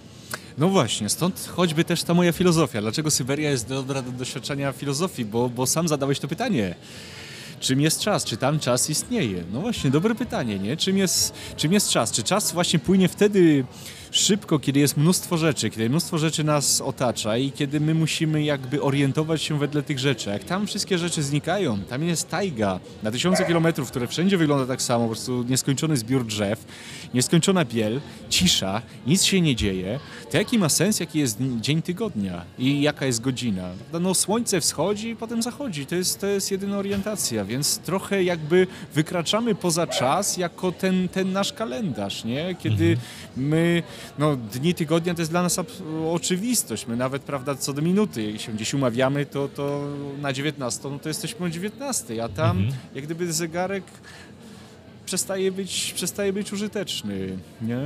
No 0.58 0.70
właśnie, 0.70 1.10
stąd 1.10 1.50
choćby 1.56 1.84
też 1.84 2.04
ta 2.04 2.14
moja 2.14 2.32
filozofia. 2.32 2.82
Dlaczego 2.82 3.12
Syberia 3.12 3.50
jest 3.50 3.70
dobra 3.70 4.02
do 4.02 4.12
doświadczenia 4.12 4.72
filozofii? 4.72 5.26
Bo, 5.26 5.50
bo 5.50 5.66
sam 5.66 5.88
zadałeś 5.88 6.20
to 6.20 6.28
pytanie. 6.28 6.76
Czym 7.60 7.82
jest 7.82 8.00
czas? 8.00 8.24
Czy 8.26 8.38
tam 8.38 8.60
czas 8.60 8.90
istnieje? 8.90 9.44
No 9.54 9.62
właśnie, 9.62 9.92
dobre 9.92 10.16
pytanie, 10.16 10.60
nie? 10.60 10.78
Czym 10.78 10.98
jest, 10.98 11.34
czym 11.58 11.74
jest 11.74 11.90
czas? 11.90 12.12
Czy 12.12 12.24
czas 12.24 12.52
właśnie 12.52 12.80
płynie 12.80 13.08
wtedy 13.08 13.66
szybko, 14.16 14.60
kiedy 14.60 14.80
jest 14.80 14.98
mnóstwo 14.98 15.38
rzeczy, 15.38 15.70
kiedy 15.70 15.90
mnóstwo 15.90 16.18
rzeczy 16.18 16.44
nas 16.44 16.82
otacza 16.82 17.38
i 17.38 17.52
kiedy 17.52 17.80
my 17.80 17.94
musimy 17.94 18.44
jakby 18.44 18.82
orientować 18.82 19.42
się 19.42 19.60
wedle 19.60 19.84
tych 19.84 20.00
rzeczy. 20.00 20.30
Jak 20.30 20.44
tam 20.44 20.68
wszystkie 20.68 20.98
rzeczy 20.98 21.24
znikają, 21.24 21.80
tam 21.80 22.04
jest 22.04 22.30
tajga 22.30 22.80
na 23.04 23.12
tysiące 23.12 23.46
kilometrów, 23.46 23.90
które 23.90 24.08
wszędzie 24.08 24.38
wygląda 24.38 24.66
tak 24.66 24.82
samo, 24.82 25.04
po 25.06 25.10
prostu 25.12 25.44
nieskończony 25.44 25.98
zbiór 25.98 26.26
drzew, 26.26 26.66
nieskończona 27.14 27.66
biel, 27.66 28.02
cisza, 28.30 28.82
nic 29.08 29.24
się 29.24 29.42
nie 29.42 29.56
dzieje, 29.56 30.00
to 30.32 30.38
jaki 30.38 30.60
ma 30.60 30.70
sens, 30.70 31.00
jaki 31.00 31.20
jest 31.20 31.38
dzień 31.62 31.82
tygodnia 31.82 32.46
i 32.60 32.82
jaka 32.82 33.06
jest 33.06 33.22
godzina? 33.22 33.70
No 34.02 34.14
słońce 34.14 34.62
wschodzi 34.62 35.10
i 35.10 35.16
potem 35.16 35.42
zachodzi, 35.42 35.86
to 35.86 35.96
jest, 35.96 36.20
to 36.20 36.28
jest 36.28 36.52
jedyna 36.52 36.78
orientacja, 36.78 37.46
więc 37.46 37.78
trochę 37.78 38.24
jakby 38.24 38.68
wykraczamy 38.94 39.56
poza 39.56 39.88
czas 39.88 40.38
jako 40.38 40.72
ten, 40.72 41.10
ten 41.10 41.32
nasz 41.32 41.54
kalendarz, 41.54 42.24
nie? 42.24 42.56
Kiedy 42.60 42.98
my, 43.38 43.84
no 44.20 44.36
dni 44.36 44.74
tygodnia 44.74 45.14
to 45.16 45.22
jest 45.22 45.32
dla 45.32 45.44
nas 45.44 45.60
oczywistość, 46.12 46.88
my 46.88 46.96
nawet, 46.96 47.22
prawda, 47.22 47.56
co 47.56 47.74
do 47.74 47.82
minuty, 47.82 48.32
jak 48.32 48.42
się 48.42 48.52
gdzieś 48.52 48.74
umawiamy, 48.74 49.26
to, 49.26 49.48
to 49.48 49.82
na 50.22 50.34
19, 50.34 50.90
no 50.92 51.00
to 51.00 51.10
jesteśmy 51.10 51.46
o 51.46 51.50
19, 51.50 52.24
a 52.24 52.30
tam 52.30 52.58
Mhm. 52.58 52.76
jak 52.96 53.04
gdyby 53.06 53.34
zegarek 53.34 53.84
przestaje 55.06 55.52
być, 55.52 55.94
przestaje 55.96 56.34
być 56.34 56.54
użyteczny, 56.54 57.38
nie? 57.62 57.80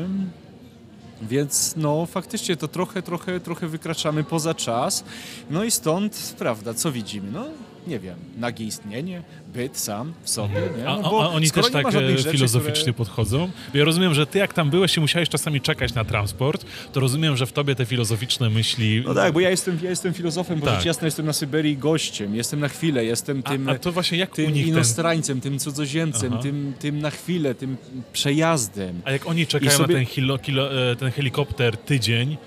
Więc 1.22 1.74
no 1.78 2.06
faktycznie 2.06 2.58
to 2.58 2.68
trochę, 2.68 3.02
trochę, 3.02 3.40
trochę 3.40 3.68
wykraczamy 3.68 4.24
poza 4.24 4.54
czas. 4.54 5.04
No 5.50 5.64
i 5.64 5.72
stąd, 5.72 6.36
prawda, 6.38 6.74
co 6.74 6.92
widzimy? 6.92 7.32
No 7.32 7.46
nie 7.90 8.00
wiem, 8.00 8.16
nagie 8.38 8.66
istnienie, 8.66 9.22
byt 9.54 9.78
sam 9.78 10.14
w 10.24 10.30
sobie, 10.30 10.62
nie? 10.78 10.88
A, 10.90 10.98
No, 11.02 11.20
a, 11.22 11.24
a 11.24 11.30
oni 11.30 11.48
skoro 11.48 11.64
też 11.70 11.74
tak 11.84 11.96
e, 11.96 12.18
rzeczy, 12.18 12.32
filozoficznie 12.32 12.82
które- 12.82 12.94
podchodzą? 12.94 13.50
Bo 13.72 13.78
ja 13.78 13.86
rozumiem, 13.86 14.14
że 14.14 14.26
ty 14.28 14.40
jak 14.40 14.54
tam 14.54 14.70
byłeś 14.70 14.98
i 14.98 15.00
musiałeś 15.00 15.30
czasami 15.30 15.62
czekać 15.62 15.94
na 15.94 16.06
transport, 16.06 16.66
to 16.94 17.00
rozumiem, 17.00 17.38
że 17.38 17.46
w 17.46 17.52
tobie 17.52 17.76
te 17.76 17.86
filozoficzne 17.86 18.50
myśli... 18.50 19.04
No 19.08 19.14
tak, 19.14 19.34
bo 19.34 19.40
ja 19.40 19.50
jestem, 19.50 19.80
ja 19.84 19.90
jestem 19.90 20.14
filozofem, 20.14 20.60
bo 20.60 20.66
Tak. 20.66 20.76
rzecz 20.76 20.86
jasna 20.86 21.06
jestem 21.08 21.26
na 21.26 21.34
Syberii 21.34 21.78
gościem, 21.78 22.36
jestem 22.36 22.60
na 22.60 22.68
chwilę, 22.70 23.06
jestem 23.06 23.42
a, 23.46 23.50
tym... 23.50 23.70
a 23.70 23.76
to 23.80 23.92
właśnie 23.92 24.18
jak 24.18 24.32
tym 24.36 24.54
nich 24.54 24.66
ten... 24.66 24.74
inostrańcem, 24.74 25.42
tym 25.42 25.60
cudzoziemcem, 25.60 26.34
Aha. 26.34 26.42
tym, 26.44 26.74
tym 26.80 27.00
na 27.00 27.10
chwilę, 27.10 27.56
tym 27.56 27.78
przejazdem. 28.14 29.02
A 29.06 29.12
jak 29.12 29.28
oni 29.28 29.48
czekają 29.48 29.72
sobie- 29.78 29.94
na 29.94 30.00
ten, 30.00 30.06
hilo, 30.08 30.38
kilo, 30.38 30.92
e, 30.92 30.96
ten 30.96 31.12
helikopter 31.12 31.78
tydzień, 31.78 32.38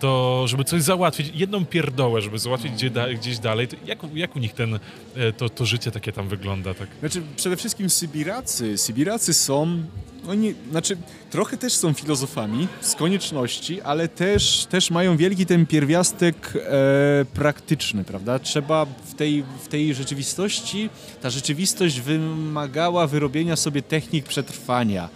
to 0.00 0.44
żeby 0.46 0.64
coś 0.64 0.82
załatwić, 0.82 1.32
jedną 1.34 1.64
pierdołę, 1.66 2.22
żeby 2.22 2.38
załatwić 2.38 2.72
gdzie 2.72 2.90
da, 2.90 3.14
gdzieś 3.14 3.38
dalej, 3.38 3.68
to 3.68 3.76
jak, 3.86 3.98
jak 4.14 4.36
u 4.36 4.38
nich 4.38 4.54
ten, 4.54 4.74
e, 4.74 5.32
to, 5.32 5.48
to 5.48 5.66
życie 5.66 5.90
takie 5.90 6.12
tam 6.12 6.28
wygląda? 6.28 6.74
Tak? 6.74 6.88
Znaczy, 7.00 7.22
przede 7.36 7.56
wszystkim 7.56 7.90
Sybiracy. 7.90 8.78
Sybiracy 8.78 9.34
są, 9.34 9.82
oni, 10.28 10.54
znaczy, 10.70 10.96
trochę 11.30 11.56
też 11.56 11.72
są 11.72 11.92
filozofami 11.92 12.68
z 12.80 12.94
konieczności, 12.94 13.80
ale 13.80 14.08
też, 14.08 14.66
też 14.70 14.90
mają 14.90 15.16
wielki 15.16 15.46
ten 15.46 15.66
pierwiastek 15.66 16.52
e, 16.56 17.24
praktyczny, 17.34 18.04
prawda? 18.04 18.38
Trzeba 18.38 18.84
w 18.84 19.14
tej, 19.14 19.44
w 19.64 19.68
tej 19.68 19.94
rzeczywistości, 19.94 20.90
ta 21.22 21.30
rzeczywistość 21.30 22.00
wymagała 22.00 23.06
wyrobienia 23.06 23.56
sobie 23.56 23.82
technik 23.82 24.26
przetrwania. 24.26 25.08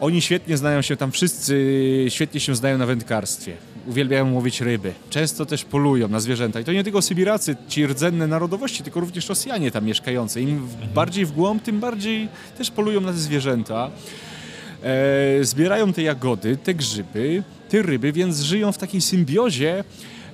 Oni 0.00 0.22
świetnie 0.22 0.56
znają 0.56 0.82
się 0.82 0.96
tam 0.96 1.12
wszyscy, 1.12 2.06
świetnie 2.08 2.40
się 2.40 2.54
znają 2.54 2.78
na 2.78 2.86
wędkarstwie. 2.86 3.56
Uwielbiają 3.88 4.32
łowić 4.34 4.60
ryby. 4.60 4.92
Często 5.10 5.46
też 5.46 5.64
polują 5.64 6.08
na 6.08 6.20
zwierzęta. 6.20 6.60
I 6.60 6.64
to 6.64 6.72
nie 6.72 6.84
tylko 6.84 7.02
Sybiracy, 7.02 7.56
ci 7.68 7.86
rdzenne 7.86 8.26
narodowości, 8.26 8.82
tylko 8.82 9.00
również 9.00 9.28
Rosjanie 9.28 9.70
tam 9.70 9.84
mieszkający. 9.84 10.40
Im 10.42 10.66
w- 10.66 10.92
bardziej 10.94 11.26
w 11.26 11.32
głąb, 11.32 11.62
tym 11.62 11.80
bardziej 11.80 12.28
też 12.58 12.70
polują 12.70 13.00
na 13.00 13.12
te 13.12 13.18
zwierzęta. 13.18 13.90
E, 15.40 15.44
zbierają 15.44 15.92
te 15.92 16.02
jagody, 16.02 16.56
te 16.56 16.74
grzyby, 16.74 17.42
te 17.68 17.82
ryby, 17.82 18.12
więc 18.12 18.40
żyją 18.40 18.72
w 18.72 18.78
takiej 18.78 19.00
symbiozie 19.00 19.84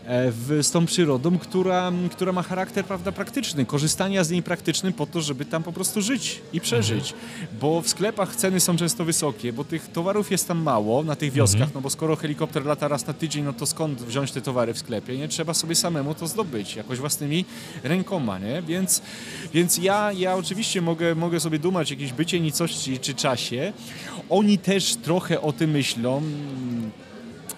w, 0.07 0.59
z 0.63 0.71
tą 0.71 0.87
przyrodą, 0.87 1.39
która, 1.39 1.93
która 2.11 2.33
ma 2.33 2.43
charakter 2.43 2.85
prawda, 2.85 3.13
praktyczny, 3.13 3.67
korzystania 3.67 4.25
z 4.25 4.31
niej 4.31 4.43
praktycznym 4.43 4.93
po 4.93 5.07
to, 5.07 5.21
żeby 5.21 5.45
tam 5.45 5.63
po 5.63 5.73
prostu 5.73 6.03
żyć 6.03 6.41
i 6.53 6.61
przeżyć. 6.61 7.15
Bo 7.61 7.83
w 7.83 7.89
sklepach 7.89 8.37
ceny 8.37 8.61
są 8.61 8.77
często 8.77 9.05
wysokie, 9.05 9.53
bo 9.53 9.65
tych 9.65 9.93
towarów 9.93 10.31
jest 10.31 10.49
tam 10.49 10.59
mało 10.63 11.03
na 11.03 11.17
tych 11.17 11.33
wioskach, 11.33 11.75
no 11.75 11.81
bo 11.81 11.91
skoro 11.91 12.17
helikopter 12.17 12.67
lata 12.67 12.89
raz 12.89 13.07
na 13.07 13.13
tydzień, 13.13 13.45
no 13.45 13.53
to 13.53 13.67
skąd 13.67 14.03
wziąć 14.03 14.33
te 14.33 14.41
towary 14.41 14.75
w 14.75 14.79
sklepie? 14.79 15.19
Nie 15.19 15.29
trzeba 15.29 15.55
sobie 15.55 15.75
samemu 15.75 16.15
to 16.15 16.27
zdobyć, 16.27 16.77
jakoś 16.77 16.99
własnymi 16.99 17.45
rękoma, 17.83 18.39
nie? 18.39 18.63
Więc, 18.63 19.03
więc 19.55 19.79
ja, 19.79 20.13
ja 20.13 20.35
oczywiście 20.35 20.83
mogę, 20.83 21.15
mogę 21.15 21.41
sobie 21.41 21.59
dumać 21.59 21.91
jakieś 21.91 22.13
bycie 22.13 22.41
nicości 22.41 22.99
czy 22.99 23.15
czasie. 23.15 23.73
Oni 24.31 24.59
też 24.59 24.97
trochę 24.97 25.41
o 25.41 25.53
tym 25.53 25.71
myślą 25.71 26.23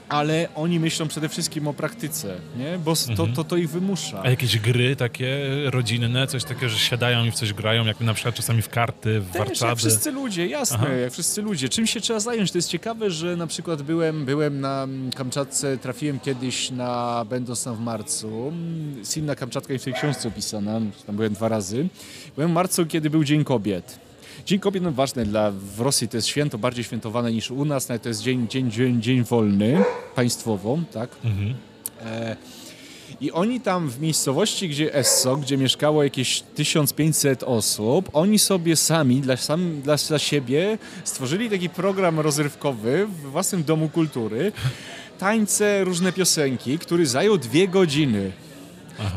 ale 0.09 0.49
oni 0.55 0.81
myślą 0.81 1.09
przede 1.09 1.29
wszystkim 1.29 1.69
o 1.69 1.75
praktyce, 1.75 2.35
nie? 2.59 2.79
bo 2.79 2.95
to, 3.17 3.27
to, 3.27 3.45
to 3.45 3.57
ich 3.57 3.71
wymusza. 3.71 4.21
A 4.25 4.31
jakieś 4.31 4.59
gry 4.59 4.97
takie 4.97 5.49
rodzinne, 5.65 6.27
coś 6.27 6.45
takiego, 6.45 6.69
że 6.69 6.79
siadają 6.79 7.25
i 7.25 7.31
w 7.31 7.35
coś 7.35 7.53
grają, 7.53 7.85
jak 7.85 8.01
na 8.01 8.15
przykład 8.15 8.35
czasami 8.35 8.63
w 8.63 8.69
karty, 8.69 9.21
w 9.21 9.27
Też 9.27 9.35
jak 9.39 9.49
warczady. 9.49 9.77
wszyscy 9.77 10.13
ludzie, 10.13 10.47
jasne, 10.47 10.79
Aha. 10.81 10.93
jak 10.93 11.13
wszyscy 11.13 11.43
ludzie. 11.43 11.69
Czym 11.69 11.87
się 11.87 12.01
trzeba 12.01 12.21
zająć? 12.21 12.53
To 12.53 12.59
jest 12.59 12.69
ciekawe, 12.69 13.11
że 13.11 13.37
na 13.37 13.47
przykład 13.47 13.83
byłem, 13.83 14.25
byłem 14.25 14.61
na 14.61 14.87
Kamczatce, 15.15 15.79
trafiłem 15.79 16.21
kiedyś 16.21 16.71
na, 16.71 17.25
będąc 17.31 17.65
tam 17.65 17.77
w 17.77 17.81
marcu, 17.81 18.49
mm, 18.49 19.05
Silna 19.05 19.35
Kamczatka 19.35 19.73
jest 19.73 19.85
w 19.85 19.85
tej 19.85 19.95
książce 19.95 20.29
opisana, 20.29 20.81
tam 21.07 21.17
byłem 21.17 21.33
dwa 21.33 21.49
razy. 21.49 21.89
Byłem 22.37 22.51
w 22.51 22.55
marcu, 22.55 22.87
kiedy 22.87 23.11
był 23.11 23.25
Dzień 23.25 23.45
Kobiet. 23.45 24.06
Dzień 24.47 24.59
Kobiet 24.59 24.83
no 24.83 24.93
ważny 24.93 25.25
dla, 25.25 25.51
w 25.51 25.81
Rosji 25.81 26.09
to 26.09 26.17
jest 26.17 26.29
święto, 26.29 26.59
bardziej 26.59 26.85
świętowane 26.85 27.33
niż 27.33 27.51
u 27.51 27.65
nas, 27.65 27.87
to 28.03 28.09
jest 28.09 28.23
dzień, 28.23 28.49
dzień, 28.49 28.71
dzień, 28.71 29.03
dzień 29.03 29.25
wolny, 29.25 29.85
państwowo, 30.15 30.79
tak? 30.93 31.11
Mhm. 31.25 31.55
E, 32.05 32.37
I 33.21 33.33
oni 33.33 33.61
tam 33.61 33.89
w 33.89 34.01
miejscowości, 34.01 34.69
gdzie 34.69 34.95
Esso, 34.95 35.37
gdzie 35.37 35.57
mieszkało 35.57 36.03
jakieś 36.03 36.41
1500 36.41 37.43
osób, 37.43 38.11
oni 38.13 38.39
sobie 38.39 38.77
sami, 38.77 39.21
dla, 39.21 39.37
sam, 39.37 39.81
dla, 39.83 39.97
dla 40.09 40.19
siebie 40.19 40.79
stworzyli 41.05 41.51
taki 41.51 41.69
program 41.69 42.21
rozrywkowy 42.21 43.07
w 43.07 43.31
własnym 43.31 43.65
domu 43.65 43.89
kultury. 43.89 44.53
Tańce, 45.19 45.85
różne 45.85 46.13
piosenki, 46.13 46.79
który 46.79 47.07
zajął 47.07 47.39
dwie 47.39 47.69
godziny. 47.69 48.33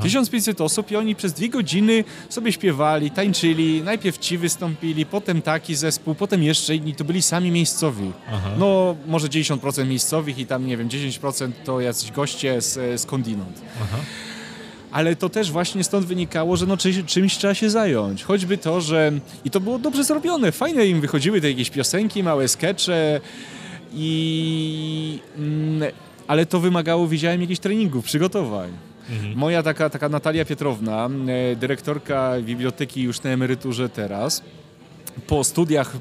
1500 0.01 0.61
osób 0.61 0.91
i 0.91 0.95
oni 0.95 1.15
przez 1.15 1.33
dwie 1.33 1.49
godziny 1.49 2.03
sobie 2.29 2.51
śpiewali, 2.51 3.11
tańczyli. 3.11 3.81
Najpierw 3.81 4.17
ci 4.17 4.37
wystąpili, 4.37 5.05
potem 5.05 5.41
taki 5.41 5.75
zespół, 5.75 6.15
potem 6.15 6.43
jeszcze 6.43 6.75
inni. 6.75 6.95
To 6.95 7.03
byli 7.03 7.21
sami 7.21 7.51
miejscowi. 7.51 8.11
Aha. 8.33 8.49
No, 8.57 8.95
może 9.07 9.27
90% 9.27 9.87
miejscowych 9.87 10.37
i 10.37 10.45
tam, 10.45 10.65
nie 10.65 10.77
wiem, 10.77 10.89
10% 10.89 11.51
to 11.65 11.81
jacyś 11.81 12.11
goście 12.11 12.61
z, 12.61 13.01
skądinąd. 13.01 13.61
Aha. 13.83 13.97
Ale 14.91 15.15
to 15.15 15.29
też 15.29 15.51
właśnie 15.51 15.83
stąd 15.83 16.05
wynikało, 16.05 16.57
że 16.57 16.65
no 16.65 16.77
czy, 16.77 17.03
czymś 17.03 17.37
trzeba 17.37 17.53
się 17.53 17.69
zająć. 17.69 18.23
Choćby 18.23 18.57
to, 18.57 18.81
że... 18.81 19.11
I 19.45 19.49
to 19.49 19.59
było 19.59 19.79
dobrze 19.79 20.03
zrobione. 20.03 20.51
Fajne 20.51 20.85
im 20.85 21.01
wychodziły 21.01 21.41
te 21.41 21.49
jakieś 21.49 21.69
piosenki, 21.69 22.23
małe 22.23 22.47
skecze 22.47 23.21
i... 23.93 25.19
Mm, 25.37 25.91
ale 26.27 26.45
to 26.45 26.59
wymagało, 26.59 27.07
widziałem, 27.07 27.41
jakichś 27.41 27.59
treningów, 27.59 28.05
przygotowań. 28.05 28.88
Moja 29.35 29.63
taka, 29.63 29.89
taka 29.89 30.09
Natalia 30.09 30.45
Pietrowna, 30.45 31.09
e, 31.27 31.55
dyrektorka 31.55 32.33
biblioteki 32.41 33.01
już 33.01 33.23
na 33.23 33.29
emeryturze 33.29 33.89
teraz, 33.89 34.41
po 35.27 35.43
studiach 35.43 35.95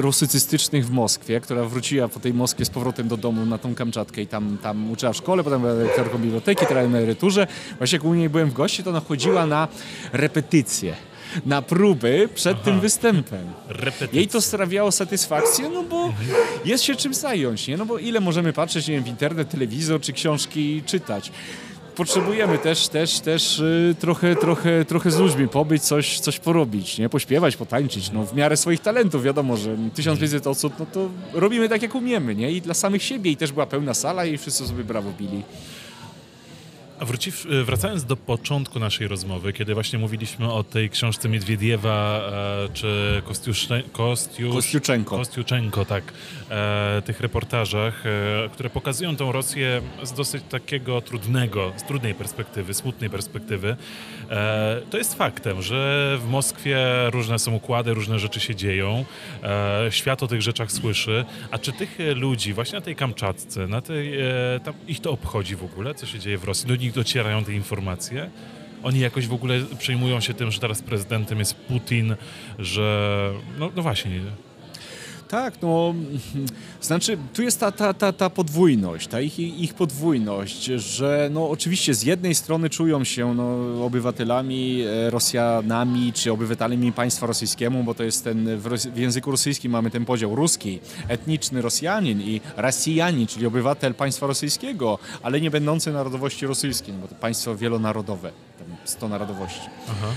rusycystycznych 0.00 0.86
w 0.86 0.90
Moskwie, 0.90 1.40
która 1.40 1.64
wróciła 1.64 2.08
po 2.08 2.20
tej 2.20 2.34
Moskwie 2.34 2.64
z 2.64 2.70
powrotem 2.70 3.08
do 3.08 3.16
domu 3.16 3.46
na 3.46 3.58
tą 3.58 3.74
Kamczatkę 3.74 4.22
i 4.22 4.26
tam, 4.26 4.58
tam 4.62 4.90
uczyła 4.90 5.12
w 5.12 5.16
szkole, 5.16 5.44
potem 5.44 5.60
była 5.60 5.74
dyrektorką 5.74 6.18
biblioteki, 6.18 6.66
teraz 6.66 6.90
na 6.90 6.98
emeryturze. 6.98 7.46
Właśnie 7.78 7.96
jak 7.96 8.04
u 8.04 8.14
niej 8.14 8.28
byłem 8.28 8.50
w 8.50 8.52
gości, 8.52 8.82
to 8.82 8.90
ona 8.90 9.00
chodziła 9.00 9.46
na 9.46 9.68
repetycje, 10.12 10.94
na 11.46 11.62
próby 11.62 12.28
przed 12.34 12.62
tym 12.62 12.80
występem. 12.80 13.46
Repetycja. 13.68 14.18
Jej 14.18 14.28
to 14.28 14.40
sprawiało 14.40 14.92
satysfakcję, 14.92 15.68
no 15.68 15.82
bo 15.82 16.12
jest 16.64 16.84
się 16.84 16.96
czym 16.96 17.14
zająć, 17.14 17.68
nie? 17.68 17.76
No 17.76 17.86
bo 17.86 17.98
ile 17.98 18.20
możemy 18.20 18.52
patrzeć, 18.52 18.88
nie 18.88 18.94
wiem, 18.94 19.04
w 19.04 19.08
internet, 19.08 19.50
telewizor 19.50 20.00
czy 20.00 20.12
książki 20.12 20.82
czytać. 20.86 21.32
Potrzebujemy 21.98 22.58
też, 22.58 22.88
też, 22.88 23.20
też 23.20 23.58
y, 23.58 23.94
trochę, 23.98 24.36
trochę, 24.36 24.84
trochę 24.84 25.10
z 25.10 25.18
ludźmi 25.18 25.48
pobyć, 25.48 25.82
coś, 25.82 26.20
coś 26.20 26.38
porobić, 26.38 26.98
nie? 26.98 27.08
Pośpiewać, 27.08 27.56
potańczyć, 27.56 28.10
no 28.12 28.26
w 28.26 28.34
miarę 28.34 28.56
swoich 28.56 28.80
talentów, 28.80 29.22
wiadomo, 29.22 29.56
że 29.56 29.76
1500 29.94 30.46
osób, 30.46 30.72
no 30.78 30.86
to 30.92 31.08
robimy 31.32 31.68
tak 31.68 31.82
jak 31.82 31.94
umiemy, 31.94 32.34
nie? 32.34 32.52
I 32.52 32.60
dla 32.60 32.74
samych 32.74 33.02
siebie 33.02 33.30
i 33.30 33.36
też 33.36 33.52
była 33.52 33.66
pełna 33.66 33.94
sala 33.94 34.24
i 34.24 34.38
wszyscy 34.38 34.66
sobie 34.66 34.84
brawo 34.84 35.10
bili. 35.18 35.42
A 36.98 37.04
wróciw, 37.04 37.46
wracając 37.64 38.04
do 38.04 38.16
początku 38.16 38.78
naszej 38.78 39.08
rozmowy, 39.08 39.52
kiedy 39.52 39.74
właśnie 39.74 39.98
mówiliśmy 39.98 40.52
o 40.52 40.64
tej 40.64 40.90
książce 40.90 41.28
Miedwiediewa 41.28 42.20
e, 42.66 42.68
czy 42.74 43.22
Kostiusze, 43.24 43.82
Kostiusz, 43.92 44.54
Kostiuczenko. 44.54 45.16
Kostiuczenko, 45.16 45.84
tak, 45.84 46.12
e, 46.50 47.02
tych 47.06 47.20
reportażach, 47.20 48.06
e, 48.06 48.48
które 48.52 48.70
pokazują 48.70 49.16
tą 49.16 49.32
Rosję 49.32 49.82
z 50.02 50.12
dosyć 50.12 50.42
takiego 50.50 51.00
trudnego, 51.00 51.72
z 51.76 51.82
trudnej 51.82 52.14
perspektywy, 52.14 52.74
smutnej 52.74 53.10
perspektywy. 53.10 53.76
E, 54.30 54.80
to 54.90 54.98
jest 54.98 55.14
faktem, 55.14 55.62
że 55.62 56.18
w 56.20 56.28
Moskwie 56.30 56.78
różne 57.10 57.38
są 57.38 57.54
układy, 57.54 57.94
różne 57.94 58.18
rzeczy 58.18 58.40
się 58.40 58.54
dzieją, 58.54 59.04
e, 59.42 59.86
świat 59.90 60.22
o 60.22 60.26
tych 60.28 60.42
rzeczach 60.42 60.72
słyszy, 60.72 61.24
a 61.50 61.58
czy 61.58 61.72
tych 61.72 62.00
e, 62.00 62.14
ludzi 62.14 62.52
właśnie 62.52 62.78
na 62.78 62.84
tej 62.84 62.96
Kamczatce, 62.96 63.66
na 63.66 63.80
tej, 63.80 64.20
e, 64.20 64.24
tam, 64.64 64.74
ich 64.88 65.00
to 65.00 65.10
obchodzi 65.10 65.56
w 65.56 65.64
ogóle, 65.64 65.94
co 65.94 66.06
się 66.06 66.18
dzieje 66.18 66.38
w 66.38 66.44
Rosji? 66.44 66.68
Do 66.68 66.87
nich 66.88 66.94
docierają 66.94 67.44
te 67.44 67.52
informacje? 67.52 68.30
Oni 68.82 69.00
jakoś 69.00 69.26
w 69.26 69.32
ogóle 69.32 69.60
przejmują 69.78 70.20
się 70.20 70.34
tym, 70.34 70.50
że 70.50 70.60
teraz 70.60 70.82
prezydentem 70.82 71.38
jest 71.38 71.54
Putin, 71.54 72.16
że... 72.58 73.32
No, 73.58 73.70
no 73.76 73.82
właśnie, 73.82 74.10
Tak, 75.28 75.62
no, 75.62 75.94
znaczy 76.80 77.18
tu 77.34 77.42
jest 77.42 77.60
ta, 77.60 77.72
ta, 77.72 77.94
ta, 77.94 78.12
ta 78.12 78.30
podwójność, 78.30 79.08
ta 79.08 79.20
ich, 79.20 79.38
ich 79.38 79.74
podwójność, 79.74 80.64
że 80.64 81.28
no 81.32 81.50
oczywiście 81.50 81.94
z 81.94 82.02
jednej 82.02 82.34
strony 82.34 82.70
czują 82.70 83.04
się 83.04 83.34
no, 83.34 83.84
obywatelami, 83.84 84.82
e, 84.82 85.10
Rosjanami 85.10 86.12
czy 86.12 86.32
obywatelami 86.32 86.92
państwa 86.92 87.26
rosyjskiemu, 87.26 87.84
bo 87.84 87.94
to 87.94 88.04
jest 88.04 88.24
ten, 88.24 88.58
w, 88.58 88.96
języku 88.96 89.30
rosyjskim 89.30 89.72
mamy 89.72 89.90
ten 89.90 90.04
podział 90.04 90.34
ruski, 90.34 90.80
etniczny 91.08 91.62
Rosjanin 91.62 92.20
i 92.20 92.40
Rosjanin, 92.56 93.26
czyli 93.26 93.46
obywatel 93.46 93.94
państwa 93.94 94.26
rosyjskiego, 94.26 94.98
ale 95.22 95.40
nie 95.40 95.50
będący 95.50 95.92
narodowości 95.92 96.46
rosyjskiej, 96.46 96.94
no 96.94 97.00
bo 97.00 97.08
to 97.08 97.14
państwo 97.14 97.56
wielonarodowe, 97.56 98.30
tam 98.58 98.76
100 98.84 99.08
narodowości. 99.08 99.68
Aha. 99.88 100.08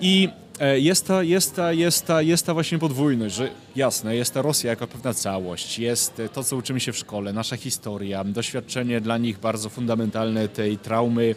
I 0.00 0.28
jest 0.62 1.06
ta, 1.06 1.22
jest, 1.22 1.56
ta, 1.56 1.72
jest, 1.72 2.06
ta, 2.06 2.22
jest 2.22 2.46
ta 2.46 2.54
właśnie 2.54 2.78
podwójność, 2.78 3.34
że 3.34 3.50
jasne, 3.76 4.16
jest 4.16 4.34
ta 4.34 4.42
Rosja 4.42 4.70
jako 4.70 4.86
pewna 4.86 5.14
całość, 5.14 5.78
jest 5.78 6.20
e, 6.20 6.28
to, 6.28 6.44
co 6.44 6.56
uczymy 6.56 6.80
się 6.80 6.92
w 6.92 6.96
szkole, 6.96 7.32
nasza 7.32 7.56
historia, 7.56 8.24
doświadczenie 8.24 9.00
dla 9.00 9.18
nich 9.18 9.38
bardzo 9.38 9.68
fundamentalne 9.68 10.48
tej 10.48 10.78
traumy, 10.78 11.34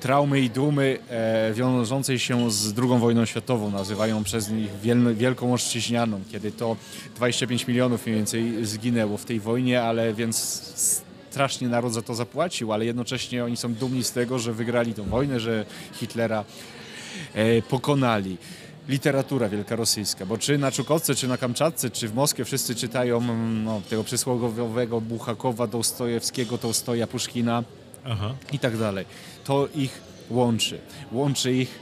traumy 0.00 0.40
i 0.40 0.50
dumy 0.50 0.98
e, 1.10 1.52
wiążącej 1.54 2.18
się 2.18 2.50
z 2.50 2.78
II 2.78 2.98
wojną 2.98 3.24
światową, 3.24 3.70
nazywają 3.70 4.24
przez 4.24 4.50
nich 4.50 4.80
wiel, 4.82 5.14
Wielką 5.14 5.52
Oszczyźnianą, 5.52 6.20
kiedy 6.32 6.52
to 6.52 6.76
25 7.16 7.66
milionów 7.66 8.06
mniej 8.06 8.16
więcej 8.16 8.66
zginęło 8.66 9.16
w 9.16 9.24
tej 9.24 9.40
wojnie, 9.40 9.82
ale 9.82 10.14
więc 10.14 10.36
strasznie 11.30 11.68
naród 11.68 11.92
za 11.92 12.02
to 12.02 12.14
zapłacił, 12.14 12.72
ale 12.72 12.84
jednocześnie 12.84 13.44
oni 13.44 13.56
są 13.56 13.74
dumni 13.74 14.04
z 14.04 14.12
tego, 14.12 14.38
że 14.38 14.52
wygrali 14.52 14.94
tę 14.94 15.02
wojnę, 15.02 15.40
że 15.40 15.64
Hitlera 15.92 16.40
e, 16.40 16.75
pokonali. 17.68 18.36
Literatura 18.88 19.48
wielkorosyjska, 19.48 20.26
bo 20.26 20.38
czy 20.38 20.58
na 20.58 20.72
Czukotce, 20.72 21.14
czy 21.14 21.28
na 21.28 21.36
Kamczatce, 21.36 21.90
czy 21.90 22.08
w 22.08 22.14
Moskwie 22.14 22.44
wszyscy 22.44 22.74
czytają 22.74 23.16
mm, 23.16 23.64
no, 23.64 23.82
tego 23.90 24.04
przysłowiowego 24.04 25.00
Buchakowa, 25.00 25.66
Doustojewskiego, 25.66 26.58
Tołstoja, 26.58 27.06
Puszkina 27.06 27.64
Aha. 28.04 28.34
i 28.52 28.58
tak 28.58 28.78
dalej. 28.78 29.04
To 29.44 29.68
ich 29.74 30.00
łączy. 30.30 30.78
Łączy 31.12 31.52
ich, 31.52 31.78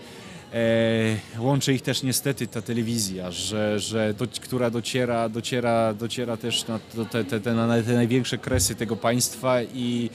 e, 0.52 1.38
łączy 1.38 1.72
ich 1.74 1.82
też 1.82 2.02
niestety 2.02 2.46
ta 2.46 2.62
telewizja, 2.62 3.30
że, 3.30 3.80
że 3.80 4.14
do, 4.14 4.26
która 4.40 4.70
dociera, 4.70 5.28
dociera, 5.28 5.94
dociera 5.94 6.36
też 6.36 6.66
na 6.66 6.78
te, 7.10 7.24
te, 7.24 7.40
te, 7.40 7.54
na 7.54 7.82
te 7.82 7.92
największe 7.94 8.38
kresy 8.38 8.74
tego 8.74 8.96
państwa 8.96 9.62
i 9.62 10.10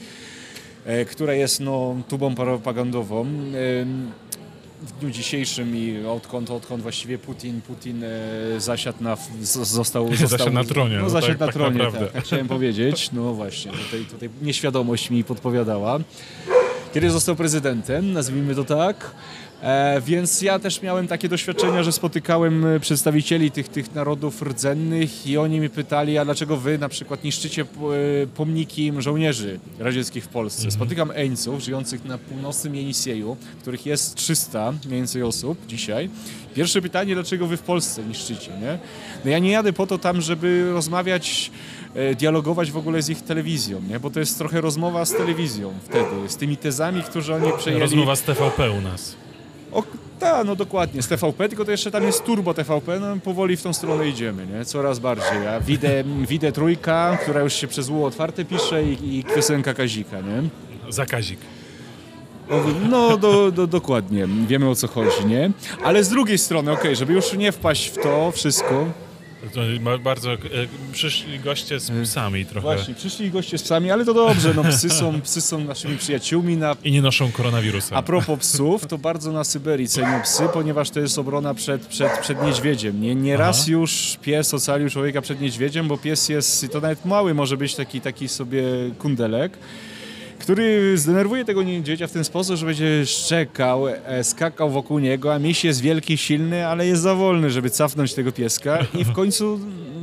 e, 0.84 1.04
która 1.04 1.34
jest 1.34 1.60
no, 1.60 1.96
tubą 2.08 2.34
propagandową. 2.34 3.26
Em, 3.26 4.10
w 4.82 4.92
dniu 5.00 5.10
dzisiejszym 5.10 5.76
i 5.76 6.06
odkąd, 6.06 6.50
odkąd 6.50 6.82
właściwie 6.82 7.18
Putin, 7.18 7.60
Putin 7.60 8.04
e, 8.04 8.60
zasiadł 8.60 9.04
na, 9.04 9.16
został, 9.42 10.08
został... 10.16 10.28
Zasiadł 10.28 10.52
na 10.52 10.64
tronie, 10.64 10.96
No, 10.96 11.02
no 11.02 11.10
zasiadł 11.10 11.32
tak- 11.32 11.40
na 11.40 11.46
tak 11.46 11.54
tronie, 11.54 11.78
naprawdę. 11.78 12.00
tak, 12.06 12.12
tak 12.12 12.24
chciałem 12.24 12.48
powiedzieć. 12.48 13.10
No 13.12 13.34
właśnie, 13.34 13.72
tutaj, 13.72 14.04
tutaj 14.10 14.30
nieświadomość 14.42 15.10
mi 15.10 15.24
podpowiadała. 15.24 15.98
Kiedy 16.94 17.10
został 17.10 17.36
prezydentem, 17.36 18.12
nazwijmy 18.12 18.54
to 18.54 18.64
tak, 18.64 19.10
więc 20.00 20.42
ja 20.42 20.58
też 20.58 20.82
miałem 20.82 21.08
takie 21.08 21.28
doświadczenia, 21.28 21.82
że 21.82 21.92
spotykałem 21.92 22.66
e, 22.66 22.80
przedstawicieli 22.80 23.50
tych, 23.50 23.68
tych 23.68 23.94
narodów 23.94 24.42
rdzennych 24.42 25.26
i 25.26 25.38
oni 25.38 25.60
mi 25.60 25.70
pytali, 25.70 26.18
a 26.18 26.24
dlaczego 26.24 26.56
wy 26.56 26.78
na 26.78 26.88
przykład 26.88 27.24
niszczycie 27.24 27.62
e, 27.62 27.66
pomniki 28.26 28.92
żołnierzy 28.98 29.60
radzieckich 29.78 30.24
w 30.24 30.28
Polsce. 30.28 30.70
Spotykam 30.70 31.10
Eńców 31.14 31.60
żyjących 31.60 32.04
na 32.04 32.18
północnym 32.18 32.74
Jenisieju, 32.74 33.36
których 33.60 33.86
jest 33.86 34.14
300 34.14 34.72
mniej 34.72 34.98
więcej 34.98 35.22
osób 35.22 35.66
dzisiaj. 35.66 36.10
Pierwsze 36.54 36.82
pytanie, 36.82 37.14
dlaczego 37.14 37.46
wy 37.46 37.56
w 37.56 37.62
Polsce 37.62 38.02
niszczycie, 38.04 38.50
nie? 38.50 38.78
No 39.24 39.30
ja 39.30 39.38
nie 39.38 39.50
jadę 39.50 39.72
po 39.72 39.86
to 39.86 39.98
tam, 39.98 40.20
żeby 40.20 40.72
rozmawiać, 40.72 41.50
e, 41.94 42.14
dialogować 42.14 42.70
w 42.70 42.76
ogóle 42.76 43.02
z 43.02 43.10
ich 43.10 43.22
telewizją, 43.22 43.82
nie? 43.88 44.00
Bo 44.00 44.10
to 44.10 44.20
jest 44.20 44.38
trochę 44.38 44.60
rozmowa 44.60 45.04
z 45.04 45.12
telewizją 45.12 45.74
wtedy, 45.84 46.28
z 46.28 46.36
tymi 46.36 46.56
tezami, 46.56 47.02
które 47.02 47.36
oni 47.36 47.52
przejęli. 47.58 47.82
Rozmowa 47.82 48.16
z 48.16 48.22
TVP 48.22 48.70
u 48.70 48.80
nas. 48.80 49.16
O, 49.72 49.82
tak, 50.18 50.46
no 50.46 50.56
dokładnie, 50.56 51.02
z 51.02 51.08
TVP, 51.08 51.48
tylko 51.48 51.64
to 51.64 51.70
jeszcze 51.70 51.90
tam 51.90 52.02
jest 52.04 52.24
turbo 52.24 52.54
TVP, 52.54 53.00
no 53.00 53.16
powoli 53.24 53.56
w 53.56 53.62
tą 53.62 53.72
stronę 53.72 54.08
idziemy, 54.08 54.46
nie? 54.46 54.64
Coraz 54.64 54.98
bardziej. 54.98 55.46
A 55.48 55.60
widzę, 55.60 56.04
widzę 56.28 56.52
trójka, 56.52 57.18
która 57.22 57.40
już 57.40 57.54
się 57.54 57.66
przez 57.68 57.88
U 57.88 58.04
otwarte 58.04 58.44
pisze 58.44 58.84
i, 58.84 59.18
i 59.18 59.24
piosenka 59.24 59.74
Kazika, 59.74 60.16
nie? 60.20 60.42
Zakazik. 60.92 61.38
No, 62.90 63.16
do, 63.16 63.50
do, 63.50 63.66
dokładnie, 63.66 64.28
wiemy 64.46 64.68
o 64.68 64.74
co 64.74 64.88
chodzi, 64.88 65.26
nie? 65.26 65.50
Ale 65.84 66.04
z 66.04 66.08
drugiej 66.08 66.38
strony, 66.38 66.72
okej, 66.72 66.96
żeby 66.96 67.12
już 67.12 67.32
nie 67.32 67.52
wpaść 67.52 67.88
w 67.88 68.02
to 68.02 68.30
wszystko, 68.30 68.86
Bardzo, 70.04 70.32
e, 70.32 70.38
przyszli 70.92 71.38
goście 71.38 71.80
z 71.80 71.90
psami 72.08 72.46
trochę. 72.46 72.60
właśnie, 72.60 72.94
przyszli 72.94 73.30
goście 73.30 73.58
z 73.58 73.62
psami, 73.62 73.90
ale 73.90 74.04
to 74.04 74.14
dobrze, 74.14 74.54
no 74.54 74.64
psy 74.64 74.90
są, 74.90 75.20
psy 75.22 75.40
są 75.40 75.64
naszymi 75.64 75.96
przyjaciółmi, 75.96 76.56
na 76.56 76.76
I 76.84 76.92
nie 76.92 77.02
noszą 77.02 77.32
koronawirusa. 77.32 77.96
A 77.96 78.02
propos 78.02 78.38
psów, 78.38 78.86
to 78.86 78.98
bardzo 78.98 79.32
na 79.32 79.44
Syberii 79.44 79.88
cenią 79.88 80.22
psy, 80.22 80.42
ponieważ 80.52 80.90
to 80.90 81.00
jest 81.00 81.18
obrona 81.18 81.54
przed, 81.54 81.86
przed, 81.86 82.18
przed 82.18 82.42
niedźwiedziem. 82.42 83.00
Nie, 83.00 83.14
nie 83.14 83.36
raz 83.36 83.66
już 83.66 84.18
pies 84.22 84.54
ocalił 84.54 84.90
człowieka 84.90 85.22
przed 85.22 85.40
niedźwiedziem, 85.40 85.88
bo 85.88 85.98
pies 85.98 86.28
jest, 86.28 86.66
to 86.72 86.80
nawet 86.80 87.04
mały 87.04 87.34
może 87.34 87.56
być 87.56 87.74
taki, 87.74 88.00
taki 88.00 88.28
sobie 88.28 88.62
kundelek, 88.98 89.58
który 90.50 90.98
zdenerwuje 90.98 91.44
tego 91.44 91.62
niedźwiedzia 91.62 92.06
w 92.06 92.12
ten 92.12 92.24
sposób, 92.24 92.56
że 92.56 92.66
będzie 92.66 93.06
szczekał, 93.06 93.88
e, 93.88 94.24
skakał 94.24 94.70
wokół 94.70 94.98
niego, 94.98 95.34
a 95.34 95.38
miś 95.38 95.64
jest 95.64 95.80
wielki, 95.80 96.18
silny, 96.18 96.66
ale 96.66 96.86
jest 96.86 97.02
za 97.02 97.14
wolny, 97.14 97.50
żeby 97.50 97.70
cafnąć 97.70 98.14
tego 98.14 98.32
pieska 98.32 98.78
i 99.00 99.04
w 99.04 99.12
końcu 99.12 99.60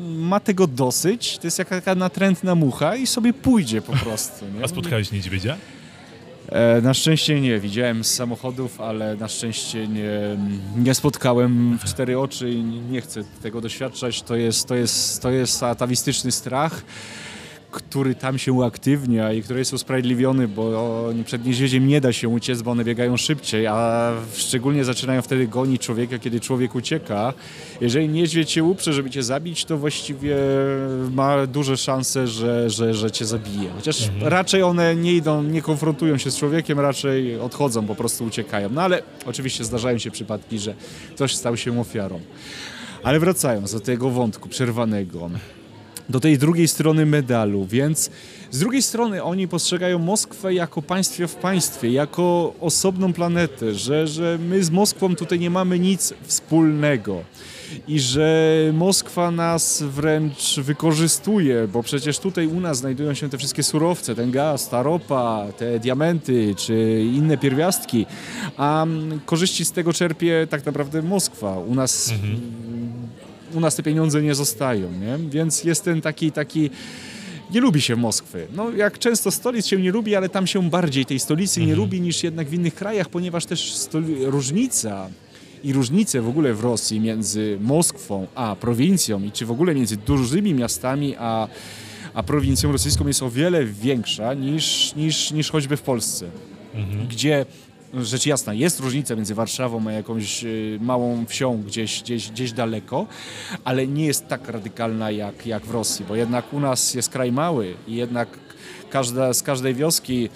ma 0.08 0.40
tego 0.40 0.68
dosyć, 0.68 1.38
to 1.38 1.48
jest 1.48 1.60
jaka 1.60 1.76
taka 1.76 1.96
natrętna 1.96 2.56
mucha 2.56 2.96
i 2.96 3.08
sobie 3.08 3.34
pójdzie 3.34 3.82
po 3.82 3.94
prostu. 3.94 4.46
Nie? 4.58 4.64
A 4.64 4.68
spotkałeś 4.68 5.12
niedźwiedzia? 5.12 5.58
E, 6.50 6.82
Na 6.82 6.94
szczęście 6.94 7.42
nie, 7.42 7.60
widziałem 7.60 8.04
z 8.04 8.16
samochodów, 8.16 8.82
ale 8.82 9.16
na 9.16 9.28
szczęście 9.28 9.88
nie, 9.88 10.10
nie 10.78 10.94
spotkałem 10.94 11.80
w 11.82 11.84
cztery 11.86 12.20
oczy 12.20 12.50
i 12.52 12.62
nie 12.64 13.02
chcę 13.02 13.24
tego 13.42 13.62
doświadczać. 13.62 14.22
To 14.22 14.36
jest, 14.36 14.68
to 14.68 14.76
jest, 14.76 15.22
to 15.22 15.32
jest 15.32 15.64
atawistyczny 15.64 16.32
strach, 16.32 16.82
który 17.78 18.16
tam 18.16 18.38
się 18.38 18.54
uaktywnia 18.54 19.34
i 19.34 19.42
który 19.42 19.60
jest 19.60 19.74
usprawiedliwiony, 19.74 20.48
bo 20.48 21.04
przed 21.26 21.46
niedźwiedziem 21.46 21.88
nie 21.88 22.02
da 22.02 22.14
się 22.14 22.30
uciec, 22.30 22.62
bo 22.62 22.72
one 22.72 22.84
biegają 22.84 23.18
szybciej, 23.18 23.68
a 23.68 24.12
szczególnie 24.34 24.86
zaczynają 24.86 25.22
wtedy 25.22 25.48
gonić 25.48 25.82
człowieka, 25.82 26.20
kiedy 26.20 26.40
człowiek 26.40 26.76
ucieka. 26.76 27.34
Jeżeli 27.82 28.10
niedźwiedź 28.10 28.52
się 28.52 28.64
uprze, 28.64 28.94
żeby 28.94 29.10
cię 29.10 29.24
zabić, 29.24 29.66
to 29.66 29.78
właściwie 29.78 30.36
ma 31.12 31.48
duże 31.48 31.78
szanse, 31.78 32.28
że, 32.28 32.70
że, 32.70 32.94
że 32.94 33.12
cię 33.12 33.26
zabije. 33.26 33.70
Chociaż 33.76 34.10
raczej 34.22 34.64
one 34.64 34.96
nie 34.96 35.14
idą, 35.14 35.44
nie 35.44 35.62
konfrontują 35.62 36.18
się 36.18 36.32
z 36.32 36.38
człowiekiem, 36.38 36.80
raczej 36.80 37.40
odchodzą, 37.40 37.88
po 37.88 37.96
prostu 37.96 38.26
uciekają. 38.26 38.70
No 38.70 38.82
ale 38.82 39.02
oczywiście 39.26 39.64
zdarzają 39.64 39.98
się 39.98 40.12
przypadki, 40.12 40.60
że 40.60 40.74
ktoś 41.16 41.36
stał 41.36 41.58
się 41.58 41.80
ofiarą. 41.80 42.20
Ale 43.04 43.20
wracając 43.20 43.74
do 43.74 43.80
tego 43.80 44.10
wątku 44.10 44.50
przerwanego 44.50 45.30
do 46.10 46.20
tej 46.20 46.38
drugiej 46.38 46.68
strony 46.68 47.06
medalu, 47.06 47.66
więc 47.66 48.10
z 48.52 48.60
drugiej 48.60 48.82
strony 48.82 49.24
oni 49.24 49.48
postrzegają 49.48 50.00
Moskwę 50.00 50.54
jako 50.54 50.82
państwie 50.82 51.28
w 51.28 51.36
państwie, 51.36 51.92
jako 51.92 52.54
osobną 52.62 53.14
planetę, 53.14 53.74
że, 53.74 54.08
że 54.08 54.40
my 54.50 54.64
z 54.64 54.70
Moskwą 54.70 55.16
tutaj 55.16 55.40
nie 55.40 55.50
mamy 55.50 55.80
nic 55.80 56.14
wspólnego 56.22 57.24
i 57.88 58.00
że 58.00 58.56
Moskwa 58.74 59.32
nas 59.32 59.84
wręcz 59.84 60.60
wykorzystuje, 60.60 61.68
bo 61.68 61.84
przecież 61.84 62.20
tutaj 62.20 62.48
u 62.48 62.60
nas 62.60 62.78
znajdują 62.78 63.14
się 63.14 63.30
te 63.30 63.38
wszystkie 63.38 63.64
surowce, 63.64 64.16
ten 64.16 64.32
gaz, 64.32 64.70
ta 64.70 64.84
ropa, 64.84 65.46
te 65.58 65.80
diamenty 65.80 66.56
czy 66.58 67.06
inne 67.14 67.38
pierwiastki, 67.38 68.06
a 68.58 68.84
mm, 68.84 69.20
korzyści 69.26 69.66
z 69.66 69.72
tego 69.72 69.94
czerpie 69.94 70.48
tak 70.50 70.66
naprawdę 70.66 71.02
Moskwa. 71.02 71.60
U 71.60 71.76
nas 71.76 72.14
u 73.54 73.60
nas 73.60 73.76
te 73.76 73.84
pieniądze 73.84 74.22
nie 74.22 74.36
zostają, 74.36 74.92
nie? 74.92 75.30
Więc 75.30 75.64
jest 75.64 75.84
ten 75.84 76.02
taki, 76.02 76.32
taki 76.32 76.70
nie 77.52 77.62
lubi 77.62 77.82
się 77.82 77.96
Moskwy. 77.96 78.48
No 78.56 78.72
jak 78.72 79.00
często 79.00 79.32
stolic 79.32 79.66
się 79.66 79.82
nie 79.82 79.92
lubi, 79.92 80.16
ale 80.16 80.30
tam 80.30 80.48
się 80.48 80.70
bardziej 80.70 81.06
tej 81.06 81.20
stolicy 81.20 81.66
nie 81.66 81.76
lubi 81.76 82.02
niż 82.02 82.24
jednak 82.24 82.48
w 82.48 82.54
innych 82.54 82.76
krajach, 82.76 83.10
ponieważ 83.10 83.46
też 83.46 83.76
różnica 84.22 85.10
i 85.64 85.74
różnice 85.74 86.22
w 86.22 86.28
ogóle 86.28 86.54
w 86.54 86.64
Rosji 86.64 87.00
między 87.00 87.58
Moskwą 87.62 88.28
a 88.36 88.56
prowincją 88.60 89.24
i 89.24 89.32
czy 89.32 89.46
w 89.46 89.52
ogóle 89.52 89.76
między 89.76 89.98
dużymi 89.98 90.54
miastami 90.54 91.16
a, 91.20 91.48
a 92.14 92.24
prowincją 92.24 92.72
rosyjską 92.72 93.08
jest 93.08 93.24
o 93.24 93.30
wiele 93.30 93.66
większa 93.66 94.34
niż, 94.34 94.96
niż, 94.96 95.32
niż 95.32 95.52
choćby 95.52 95.78
w 95.78 95.82
Polsce, 95.82 96.30
gdzie 97.10 97.46
rzecz 97.94 98.26
jasna, 98.26 98.54
jest 98.54 98.80
różnica 98.80 99.16
między 99.16 99.36
Warszawą 99.36 99.88
a 99.88 99.92
jakąś 99.92 100.44
y, 100.44 100.80
małą 100.82 101.26
wsią 101.26 101.64
gdzieś, 101.68 102.02
gdzieś, 102.04 102.32
gdzieś 102.32 102.52
daleko, 102.52 103.08
ale 103.64 103.88
nie 103.88 104.06
jest 104.06 104.28
tak 104.28 104.50
radykalna 104.50 105.12
jak, 105.12 105.48
jak 105.48 105.66
w 105.66 105.72
Rosji, 105.72 106.06
bo 106.08 106.16
jednak 106.16 106.54
u 106.54 106.60
nas 106.60 106.94
jest 106.94 107.10
kraj 107.10 107.32
mały 107.32 107.76
i 107.88 107.96
jednak 107.96 108.30
każda, 108.90 109.34
z 109.34 109.44
każdej 109.44 109.76
wioski 109.76 110.30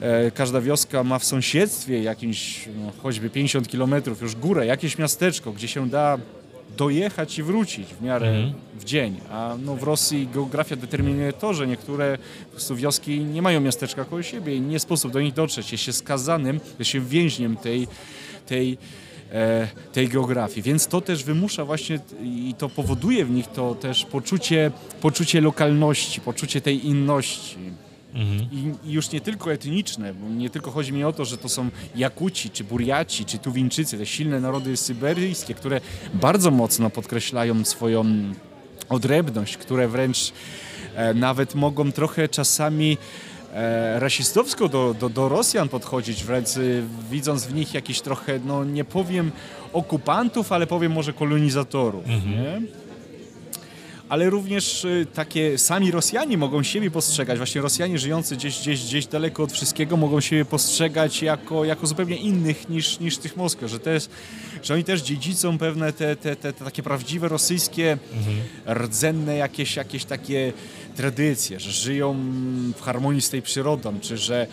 e, 0.00 0.30
każda 0.30 0.60
wioska 0.60 1.04
ma 1.04 1.18
w 1.18 1.24
sąsiedztwie 1.24 2.02
jakimś 2.02 2.68
no, 2.84 2.92
choćby 3.02 3.30
50 3.30 3.68
kilometrów 3.68 4.22
już 4.22 4.36
górę, 4.36 4.66
jakieś 4.66 4.98
miasteczko, 4.98 5.52
gdzie 5.52 5.68
się 5.68 5.88
da 5.88 6.18
dojechać 6.76 7.38
i 7.38 7.42
wrócić 7.42 7.94
w 7.94 8.02
miarę 8.02 8.52
w 8.74 8.84
dzień. 8.84 9.20
A 9.30 9.56
no, 9.64 9.76
w 9.76 9.82
Rosji 9.82 10.28
geografia 10.34 10.76
determinuje 10.76 11.32
to, 11.32 11.54
że 11.54 11.66
niektóre 11.66 12.18
po 12.44 12.50
prostu 12.50 12.76
wioski 12.76 13.20
nie 13.20 13.42
mają 13.42 13.60
miasteczka 13.60 14.04
koło 14.04 14.22
siebie 14.22 14.56
i 14.56 14.60
nie 14.60 14.80
sposób 14.80 15.12
do 15.12 15.20
nich 15.20 15.34
dotrzeć. 15.34 15.72
Jest 15.72 15.84
się 15.84 15.92
skazanym, 15.92 16.60
jest 16.78 16.90
się 16.90 17.00
więźniem 17.00 17.56
tej, 17.56 17.88
tej, 18.46 18.78
e, 19.32 19.68
tej 19.92 20.08
geografii. 20.08 20.62
Więc 20.62 20.86
to 20.86 21.00
też 21.00 21.24
wymusza 21.24 21.64
właśnie 21.64 21.98
i 22.22 22.54
to 22.58 22.68
powoduje 22.68 23.24
w 23.24 23.30
nich 23.30 23.46
to 23.46 23.74
też 23.74 24.04
poczucie, 24.04 24.70
poczucie 25.00 25.40
lokalności, 25.40 26.20
poczucie 26.20 26.60
tej 26.60 26.86
inności. 26.86 27.83
I, 28.52 28.72
I 28.84 28.92
już 28.92 29.10
nie 29.12 29.20
tylko 29.20 29.52
etniczne, 29.52 30.14
bo 30.14 30.28
nie 30.28 30.50
tylko 30.50 30.70
chodzi 30.70 30.92
mi 30.92 31.04
o 31.04 31.12
to, 31.12 31.24
że 31.24 31.38
to 31.38 31.48
są 31.48 31.68
Jakuci, 31.96 32.50
czy 32.50 32.64
Burjaci, 32.64 33.24
czy 33.24 33.38
Tuwińczycy, 33.38 33.98
te 33.98 34.06
silne 34.06 34.40
narody 34.40 34.76
syberyjskie, 34.76 35.54
które 35.54 35.80
bardzo 36.14 36.50
mocno 36.50 36.90
podkreślają 36.90 37.64
swoją 37.64 38.04
odrębność, 38.88 39.56
które 39.56 39.88
wręcz 39.88 40.32
e, 40.94 41.14
nawet 41.14 41.54
mogą 41.54 41.92
trochę 41.92 42.28
czasami 42.28 42.98
e, 43.52 44.00
rasistowsko 44.00 44.68
do, 44.68 44.94
do, 45.00 45.08
do 45.08 45.28
Rosjan 45.28 45.68
podchodzić, 45.68 46.24
wręcz 46.24 46.56
y, 46.56 46.82
widząc 47.10 47.46
w 47.46 47.54
nich 47.54 47.74
jakiś 47.74 48.00
trochę, 48.00 48.40
no 48.46 48.64
nie 48.64 48.84
powiem 48.84 49.32
okupantów, 49.72 50.52
ale 50.52 50.66
powiem 50.66 50.92
może 50.92 51.12
kolonizatorów, 51.12 52.06
nie? 52.06 52.60
Ale 54.14 54.30
również 54.30 54.84
y, 54.84 55.06
takie 55.14 55.58
sami 55.58 55.90
Rosjanie 55.90 56.38
mogą 56.38 56.62
siebie 56.62 56.90
postrzegać, 56.90 57.36
właśnie 57.36 57.60
Rosjanie 57.60 57.98
żyjący 57.98 58.36
gdzieś, 58.36 58.60
gdzieś, 58.60 58.84
gdzieś 58.84 59.06
daleko 59.06 59.42
od 59.42 59.52
wszystkiego 59.52 59.96
mogą 59.96 60.20
siebie 60.20 60.44
postrzegać 60.44 61.22
jako, 61.22 61.64
jako 61.64 61.86
zupełnie 61.86 62.16
innych 62.16 62.68
niż, 62.68 63.00
niż 63.00 63.18
tych 63.18 63.36
Moskw, 63.36 63.66
że, 63.66 63.78
to 63.78 63.90
jest, 63.90 64.10
że 64.62 64.74
oni 64.74 64.84
też 64.84 65.02
dziedzicą 65.02 65.58
pewne 65.58 65.92
te, 65.92 66.16
te, 66.16 66.36
te, 66.36 66.52
te 66.52 66.64
takie 66.64 66.82
prawdziwe 66.82 67.28
rosyjskie, 67.28 67.98
rdzenne 68.68 69.36
jakieś, 69.36 69.76
jakieś 69.76 70.04
takie 70.04 70.52
tradycje, 70.96 71.60
że 71.60 71.72
żyją 71.72 72.16
w 72.76 72.80
harmonii 72.82 73.22
z 73.22 73.30
tej 73.30 73.42
przyrodą, 73.42 74.00
czy 74.00 74.16
że 74.16 74.46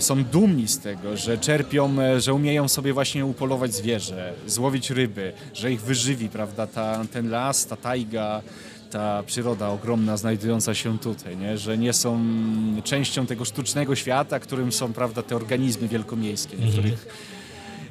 są 0.00 0.24
dumni 0.24 0.68
z 0.68 0.78
tego, 0.78 1.16
że 1.16 1.38
czerpią, 1.38 2.00
e, 2.00 2.20
że 2.20 2.34
umieją 2.34 2.68
sobie 2.68 2.92
właśnie 2.92 3.26
upolować 3.26 3.74
zwierzę, 3.74 4.32
złowić 4.46 4.90
ryby, 4.90 5.32
że 5.54 5.72
ich 5.72 5.80
wyżywi, 5.80 6.28
prawda, 6.28 6.66
ta, 6.66 7.04
ten 7.12 7.30
las, 7.30 7.66
ta 7.66 7.76
tajga, 7.76 8.42
ta 8.90 9.22
przyroda 9.22 9.68
ogromna 9.68 10.16
znajdująca 10.16 10.74
się 10.74 10.98
tutaj, 10.98 11.36
nie? 11.36 11.58
że 11.58 11.78
nie 11.78 11.92
są 11.92 12.20
częścią 12.84 13.26
tego 13.26 13.44
sztucznego 13.44 13.96
świata, 13.96 14.40
którym 14.40 14.72
są, 14.72 14.92
prawda, 14.92 15.22
te 15.22 15.36
organizmy 15.36 15.88
wielkomiejskie, 15.88 16.56
w 16.56 16.72
których 16.72 17.06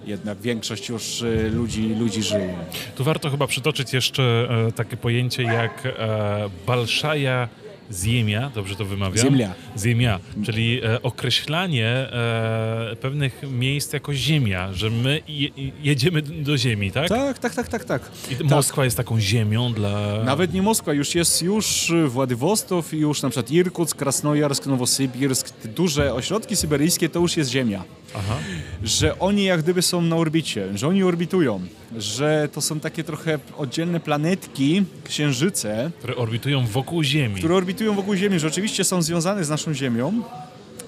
jednak 0.07 0.38
większość 0.38 0.89
już 0.89 1.22
e, 1.22 1.49
ludzi, 1.49 1.95
ludzi 1.99 2.24
żyje. 2.24 2.55
Tu 2.95 3.03
warto 3.03 3.30
chyba 3.30 3.47
przytoczyć 3.47 3.93
jeszcze 3.93 4.47
e, 4.68 4.72
takie 4.72 4.97
pojęcie 4.97 5.43
jak 5.43 5.86
e, 5.86 6.49
balszaja 6.68 7.47
Ziemia, 7.93 8.51
dobrze 8.55 8.75
to 8.75 8.85
wymawiam? 8.85 9.25
Ziemia. 9.25 9.53
Ziemia, 9.77 10.19
czyli 10.45 10.81
e, 10.83 11.01
określanie 11.01 11.88
e, 11.88 12.95
pewnych 13.01 13.41
miejsc 13.51 13.93
jako 13.93 14.13
ziemia, 14.13 14.73
że 14.73 14.89
my 14.89 15.21
je, 15.27 15.49
jedziemy 15.83 16.21
do 16.21 16.57
ziemi, 16.57 16.91
tak? 16.91 17.09
Tak, 17.09 17.39
tak, 17.39 17.55
tak, 17.55 17.67
tak, 17.67 17.85
tak. 17.85 18.11
I 18.41 18.43
Moskwa 18.43 18.85
jest 18.85 18.97
taką 18.97 19.19
ziemią 19.19 19.73
dla... 19.73 20.23
Nawet 20.23 20.53
nie 20.53 20.61
Moskwa, 20.61 20.93
już 20.93 21.15
jest 21.15 21.41
już 21.41 21.89
y, 21.89 22.07
Władywostok, 22.07 22.93
już 22.93 23.21
na 23.21 23.29
przykład 23.29 23.51
Irkuck, 23.51 23.95
Krasnojarsk, 23.95 24.65
Nowosybirsk, 24.65 25.49
te 25.49 25.67
duże 25.67 26.13
ośrodki 26.13 26.55
syberyjskie 26.55 27.09
to 27.09 27.19
już 27.19 27.38
jest 27.38 27.51
ziemia. 27.51 27.83
Aha. 28.16 28.38
Że 28.84 29.20
oni 29.20 29.43
jak 29.43 29.62
gdyby 29.62 29.82
są 29.82 30.01
na 30.01 30.16
orbicie, 30.16 30.78
że 30.78 30.88
oni 30.88 31.03
orbitują, 31.03 31.62
że 31.97 32.49
to 32.53 32.62
są 32.62 32.80
takie 32.80 33.03
trochę 33.03 33.39
oddzielne 33.58 33.99
planetki, 33.99 34.84
księżyce, 35.03 35.91
Które 35.99 36.16
orbitują 36.16 36.66
wokół 36.68 37.03
Ziemi. 37.03 37.36
które 37.36 37.55
orbitują 37.55 37.93
wokół 37.95 38.16
Ziemi, 38.16 38.39
że 38.39 38.47
oczywiście 38.47 38.84
są 38.84 39.01
związane 39.01 39.45
z 39.45 39.49
naszą 39.49 39.74
Ziemią, 39.74 40.22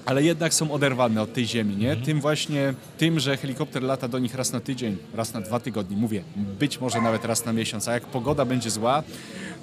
ale 0.06 0.22
jednak 0.22 0.54
są 0.54 0.72
oderwane 0.72 1.22
od 1.22 1.32
tej 1.32 1.46
Ziemi, 1.46 1.76
nie? 1.76 1.96
Tym 1.96 2.20
właśnie, 2.20 2.74
tym, 2.98 3.20
że 3.20 3.36
helikopter 3.36 3.82
lata 3.82 4.08
do 4.08 4.18
nich 4.18 4.34
raz 4.34 4.52
na 4.52 4.60
tydzień, 4.60 4.96
raz 5.14 5.34
na 5.34 5.40
dwa 5.40 5.60
tygodnie, 5.60 5.96
mówię, 5.96 6.22
być 6.36 6.80
może 6.80 7.00
nawet 7.00 7.24
raz 7.24 7.44
na 7.44 7.52
miesiąc, 7.52 7.88
a 7.88 7.92
jak 7.92 8.06
pogoda 8.06 8.44
będzie 8.44 8.70
zła, 8.70 9.02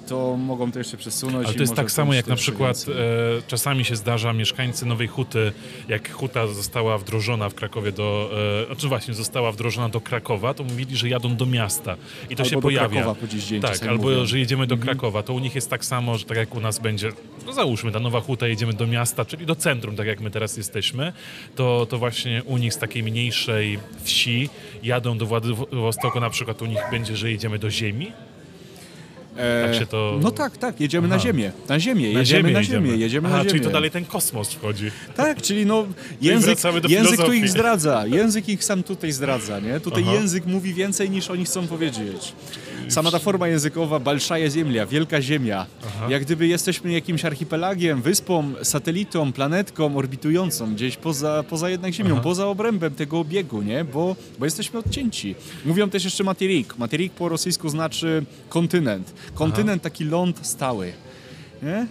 to 0.06 0.36
mogą 0.36 0.72
to 0.72 0.78
jeszcze 0.78 0.96
przesunąć. 0.96 1.46
Ale 1.46 1.54
to 1.54 1.60
jest 1.60 1.74
tak 1.74 1.90
samo 1.90 2.14
jak 2.14 2.26
na 2.26 2.36
przykład 2.36 2.86
e, 2.88 3.42
czasami 3.46 3.84
się 3.84 3.96
zdarza 3.96 4.32
mieszkańcy 4.32 4.86
Nowej 4.86 5.08
Huty, 5.08 5.52
jak 5.88 6.12
Huta 6.12 6.46
została 6.46 6.98
wdrożona 6.98 7.48
w 7.48 7.54
Krakowie 7.54 7.92
do, 7.92 8.30
e, 8.62 8.66
znaczy 8.66 8.88
właśnie 8.88 9.14
została 9.14 9.52
wdrożona 9.52 9.88
do 9.88 10.00
Krakowa, 10.00 10.54
to 10.54 10.64
mówili, 10.64 10.96
że 10.96 11.08
jadą 11.08 11.36
do 11.36 11.46
miasta 11.46 11.96
i 12.30 12.36
to 12.36 12.42
Albo 12.42 12.50
się 12.50 12.56
do 12.56 12.62
pojawia. 12.62 12.88
Krakowa 12.88 13.14
po 13.14 13.26
dziś 13.26 13.44
dzień 13.44 13.60
tak, 13.60 13.82
albo 13.82 14.02
mówią. 14.04 14.26
że 14.26 14.38
jedziemy 14.38 14.66
do 14.66 14.74
Mhm. 14.74 14.88
Krakowa, 14.98 15.22
to 15.22 15.32
u 15.32 15.38
nich 15.38 15.54
jest 15.54 15.70
tak 15.70 15.84
samo, 15.84 16.18
że 16.18 16.24
tak 16.24 16.36
jak 16.36 16.54
u 16.54 16.60
nas 16.60 16.78
będzie, 16.78 17.12
no 17.46 17.52
załóżmy, 17.52 17.92
ta 17.92 18.00
Nowa 18.00 18.20
Huta 18.20 18.46
jedziemy 18.48 18.72
do 18.72 18.86
miasta, 18.86 19.24
czyli 19.24 19.46
do 19.46 19.56
centrum, 19.56 19.96
tak 19.96 20.06
jak 20.06 20.20
my 20.20 20.30
teraz 20.30 20.56
jesteśmy, 20.56 21.12
to, 21.56 21.86
to 21.90 21.98
właśnie 21.98 22.42
u 22.44 22.56
nich 22.56 22.74
z 22.74 22.78
takiej 22.78 23.02
mniejszej 23.02 23.78
wsi 24.02 24.48
jadą 24.82 25.18
do 25.18 25.26
Władywostoku, 25.26 26.20
na 26.20 26.30
przykład 26.30 26.62
u 26.62 26.66
nich 26.66 26.78
będzie, 26.90 27.16
że 27.16 27.30
jedziemy 27.30 27.58
do 27.58 27.70
ziemi, 27.70 28.12
tak 29.64 29.74
się 29.74 29.86
to- 29.86 30.18
No 30.22 30.30
tak, 30.30 30.56
tak, 30.56 30.80
jedziemy 30.80 31.08
na 31.08 31.14
Aha. 31.14 31.24
Ziemię. 31.24 31.52
Na 31.68 31.80
Ziemię, 31.80 32.12
na 32.12 32.18
jedziemy 32.18 32.42
ziemię 32.48 32.52
na 32.52 32.62
Ziemię, 32.62 32.96
jedziemy 32.96 33.28
Aha, 33.28 33.36
na 33.36 33.42
Ziemię. 33.42 33.50
czyli 33.50 33.64
to 33.64 33.70
dalej 33.70 33.90
ten 33.90 34.04
kosmos 34.04 34.52
wchodzi. 34.52 34.90
Tak, 35.16 35.42
czyli 35.42 35.66
no 35.66 35.86
język, 36.20 36.46
wracamy 36.46 36.80
do 36.80 36.88
język 36.88 37.20
tu 37.24 37.32
ich 37.32 37.48
zdradza, 37.48 38.06
język 38.06 38.48
ich 38.48 38.64
sam 38.64 38.82
tutaj 38.82 39.12
zdradza, 39.12 39.60
nie? 39.60 39.80
Tutaj 39.80 40.02
Aha. 40.06 40.14
język 40.14 40.46
mówi 40.46 40.74
więcej 40.74 41.10
niż 41.10 41.30
oni 41.30 41.44
chcą 41.44 41.66
powiedzieć. 41.66 42.32
Sama 42.88 43.10
ta 43.10 43.18
forma 43.18 43.48
językowa, 43.48 43.98
Balszaja 43.98 44.50
Ziemia, 44.50 44.86
Wielka 44.86 45.22
Ziemia. 45.22 45.66
Jak 46.08 46.22
gdyby 46.24 46.46
jesteśmy 46.46 46.92
jakimś 46.92 47.24
archipelagiem, 47.24 48.02
wyspą, 48.02 48.52
satelitą, 48.62 49.32
planetką 49.32 49.96
orbitującą 49.96 50.74
gdzieś 50.74 50.96
poza, 50.96 51.44
poza 51.48 51.70
jednak 51.70 51.92
Ziemią, 51.92 52.12
Aha. 52.14 52.22
poza 52.22 52.46
obrębem 52.46 52.94
tego 52.94 53.18
obiegu, 53.20 53.62
nie? 53.62 53.84
Bo, 53.84 54.16
bo 54.38 54.44
jesteśmy 54.44 54.78
odcięci. 54.78 55.34
Mówią 55.64 55.90
też 55.90 56.04
jeszcze 56.04 56.24
materik. 56.24 56.78
Materik 56.78 57.12
po 57.12 57.28
rosyjsku 57.28 57.68
znaczy 57.68 58.24
kontynent. 58.48 59.12
Kontynent 59.34 59.82
taki 59.82 60.04
ląd 60.04 60.46
stały, 60.46 60.92
nie? 61.62 61.86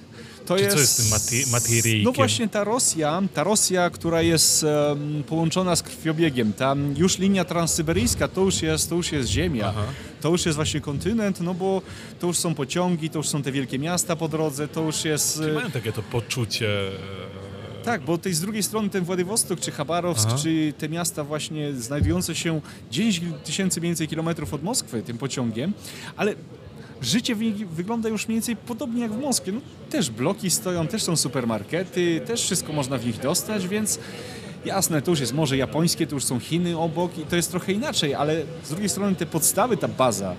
To 0.48 0.58
Czy 0.58 0.68
co 0.68 0.80
jest 0.80 0.98
tym 1.30 1.52
materiikiem? 1.52 2.04
No 2.04 2.12
właśnie 2.12 2.48
ta 2.50 2.64
Rosja, 2.64 3.22
ta 3.34 3.44
Rosja, 3.44 3.90
która 3.90 4.22
jest 4.22 4.64
em, 4.64 5.24
połączona 5.24 5.76
z 5.76 5.84
krwiobiegiem, 5.84 6.54
tam 6.54 6.94
już 6.98 7.18
linia 7.18 7.46
transsyberyjska, 7.46 8.28
to 8.28 8.42
już 8.42 8.62
jest, 8.62 8.90
to 8.90 8.96
już 8.96 9.12
jest 9.12 9.30
ziemia. 9.30 9.68
Aha. 9.68 9.84
To 10.22 10.30
już 10.30 10.46
jest 10.46 10.56
właśnie 10.56 10.82
kontynent, 10.82 11.42
no 11.42 11.54
bo 11.54 11.82
to 12.20 12.28
już 12.28 12.38
są 12.38 12.56
pociągi, 12.56 13.10
to 13.10 13.20
już 13.20 13.28
są 13.28 13.44
te 13.44 13.52
wielkie 13.52 13.80
miasta 13.80 14.16
po 14.16 14.28
drodze, 14.28 14.68
to 14.68 14.82
już 14.82 15.06
jest... 15.06 15.38
Czy 15.38 15.52
e, 15.52 15.54
mają 15.54 15.72
takie 15.72 15.92
to 15.92 16.04
poczucie... 16.04 16.70
e, 16.88 17.84
tak, 17.84 18.02
bo 18.02 18.18
tej 18.18 18.34
z 18.34 18.42
drugiej 18.42 18.64
strony 18.64 18.90
ten 18.90 19.04
Władywostok 19.04 19.60
czy 19.60 19.72
Chabarowsk, 19.72 20.28
Aha. 20.28 20.38
czy 20.44 20.74
te 20.78 20.90
miasta 20.90 21.24
właśnie 21.24 21.74
znajdujące 21.74 22.36
się 22.36 22.62
10 22.92 23.26
tysięcy 23.44 23.82
więcej 23.82 24.08
kilometrów 24.08 24.54
od 24.54 24.64
Moskwy 24.64 25.02
tym 25.02 25.18
pociągiem, 25.18 25.74
ale 26.18 26.36
życie 27.02 27.36
w 27.36 27.42
nich 27.42 27.70
wygląda 27.70 28.10
już 28.10 28.28
mniej 28.28 28.36
więcej 28.36 28.56
podobnie 28.56 29.02
jak 29.02 29.12
w 29.12 29.22
Moskwie. 29.22 29.52
No, 29.52 29.60
też 29.90 30.10
bloki 30.10 30.50
stoją, 30.50 30.88
też 30.88 31.04
są 31.04 31.16
supermarkety, 31.16 32.22
też 32.28 32.44
wszystko 32.44 32.74
można 32.74 32.98
w 32.98 33.06
nich 33.06 33.20
dostać, 33.20 33.68
więc 33.68 34.00
jasne, 34.66 35.02
to 35.02 35.12
już 35.12 35.20
jest 35.20 35.34
Morze 35.34 35.58
Japońskie, 35.58 36.08
to 36.08 36.16
już 36.16 36.24
są 36.24 36.40
Chiny 36.40 36.78
obok 36.78 37.18
i 37.18 37.22
to 37.22 37.36
jest 37.36 37.52
trochę 37.52 37.72
inaczej, 37.72 38.16
ale 38.16 38.42
z 38.64 38.70
drugiej 38.70 38.90
strony 38.90 39.16
te 39.16 39.26
podstawy, 39.26 39.78
ta 39.78 39.88
baza, 39.88 40.36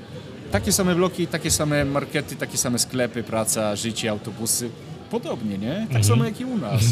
takie 0.53 0.73
same 0.73 0.95
bloki, 0.95 1.27
takie 1.27 1.51
same 1.51 1.85
markety, 1.85 2.37
takie 2.37 2.59
same 2.59 2.79
sklepy, 2.79 3.23
praca, 3.23 3.77
życie, 3.77 4.11
autobusy, 4.11 4.71
podobnie, 5.11 5.59
nie? 5.59 5.87
Tak 5.93 6.05
samo 6.05 6.25
jak 6.25 6.41
i 6.41 6.45
u 6.45 6.59
nas. 6.59 6.83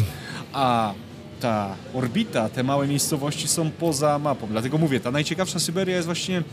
A 0.53 0.93
ta 1.39 1.75
orbita, 1.93 2.49
te 2.49 2.63
małe 2.63 2.87
miejscowości 2.87 3.47
są 3.47 3.71
poza 3.71 4.19
mapą. 4.19 4.47
Dlatego 4.47 4.77
mówię, 4.77 4.99
ta 4.99 5.11
najciekawsza 5.11 5.59
Syberia 5.59 5.95
jest 5.95 6.05
właśnie 6.05 6.43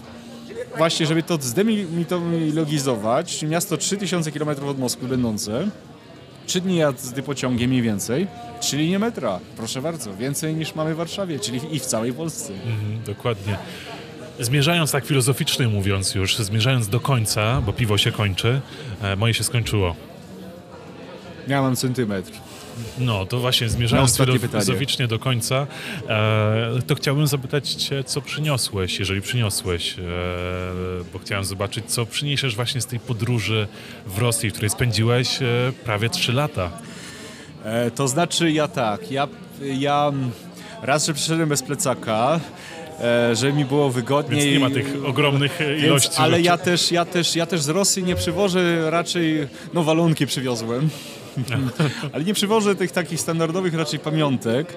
właśnie 0.77 1.05
żeby 1.05 1.23
to 1.23 1.37
zdemilologizować, 1.41 3.37
czyli 3.37 3.51
miasto 3.51 3.77
3000 3.77 4.31
km 4.31 4.49
od 4.67 4.79
Moskwy 4.79 5.07
będące, 5.07 5.67
3 6.45 6.61
dni 6.61 6.77
jazdy 6.77 7.23
pociągiem 7.23 7.69
mniej 7.69 7.81
więcej, 7.81 8.27
3 8.59 8.77
linie 8.77 8.99
metra, 8.99 9.39
proszę 9.57 9.81
bardzo, 9.81 10.15
więcej 10.15 10.55
niż 10.55 10.75
mamy 10.75 10.93
w 10.93 10.97
Warszawie, 10.97 11.39
czyli 11.39 11.75
i 11.75 11.79
w 11.79 11.85
całej 11.85 12.13
Polsce. 12.13 12.53
Mhm, 12.53 13.03
dokładnie. 13.05 13.57
Zmierzając 14.39 14.91
tak 14.91 15.05
filozoficznie 15.05 15.67
mówiąc 15.67 16.15
już, 16.15 16.37
zmierzając 16.37 16.87
do 16.87 16.99
końca, 16.99 17.61
bo 17.61 17.73
piwo 17.73 17.97
się 17.97 18.11
kończy, 18.11 18.61
e, 19.01 19.15
moje 19.15 19.33
się 19.33 19.43
skończyło. 19.43 19.95
Ja 21.47 21.61
mam 21.61 21.75
centymetr. 21.75 22.31
No, 22.99 23.25
to 23.25 23.39
właśnie 23.39 23.69
zmierzając 23.69 24.11
ostatnie 24.11 24.39
filozoficznie 24.39 25.07
do 25.07 25.19
końca, 25.19 25.67
e, 26.09 26.81
to 26.87 26.95
chciałbym 26.95 27.27
zapytać 27.27 27.69
Cię, 27.69 28.03
co 28.03 28.21
przyniosłeś, 28.21 28.99
jeżeli 28.99 29.21
przyniosłeś, 29.21 29.99
e, 29.99 30.03
bo 31.13 31.19
chciałem 31.19 31.45
zobaczyć, 31.45 31.85
co 31.85 32.05
przyniesiesz 32.05 32.55
właśnie 32.55 32.81
z 32.81 32.85
tej 32.85 32.99
podróży 32.99 33.67
w 34.05 34.17
Rosji, 34.17 34.49
w 34.49 34.53
której 34.53 34.69
spędziłeś 34.69 35.41
e, 35.41 35.45
prawie 35.83 36.09
3 36.09 36.33
lata. 36.33 36.71
E, 37.63 37.91
to 37.91 38.07
znaczy 38.07 38.51
ja 38.51 38.67
tak, 38.67 39.11
ja, 39.11 39.27
ja 39.61 40.11
raz, 40.81 41.05
że 41.05 41.13
przyszedłem 41.13 41.49
bez 41.49 41.63
plecaka, 41.63 42.39
e, 43.01 43.35
żeby 43.35 43.53
mi 43.53 43.65
było 43.65 43.89
wygodniej. 43.89 44.41
Więc 44.41 44.53
nie 44.53 44.59
ma 44.59 44.69
tych 44.69 45.05
ogromnych 45.05 45.59
ilości 45.83 46.09
Więc, 46.09 46.19
ale 46.19 46.31
rzeczy. 46.31 46.43
ja 46.43 46.57
też, 46.57 46.91
ja, 46.91 47.05
też, 47.05 47.35
ja 47.35 47.45
też 47.45 47.61
z 47.61 47.69
Rosji 47.69 48.03
nie 48.03 48.15
przywożę 48.15 48.91
raczej, 48.91 49.47
no 49.73 49.83
walunki 49.83 50.27
przywiozłem, 50.27 50.89
ale 52.13 52.23
nie 52.23 52.33
przywożę 52.33 52.75
tych 52.75 52.91
takich 52.91 53.19
standardowych 53.21 53.73
raczej 53.73 53.99
pamiątek. 53.99 54.73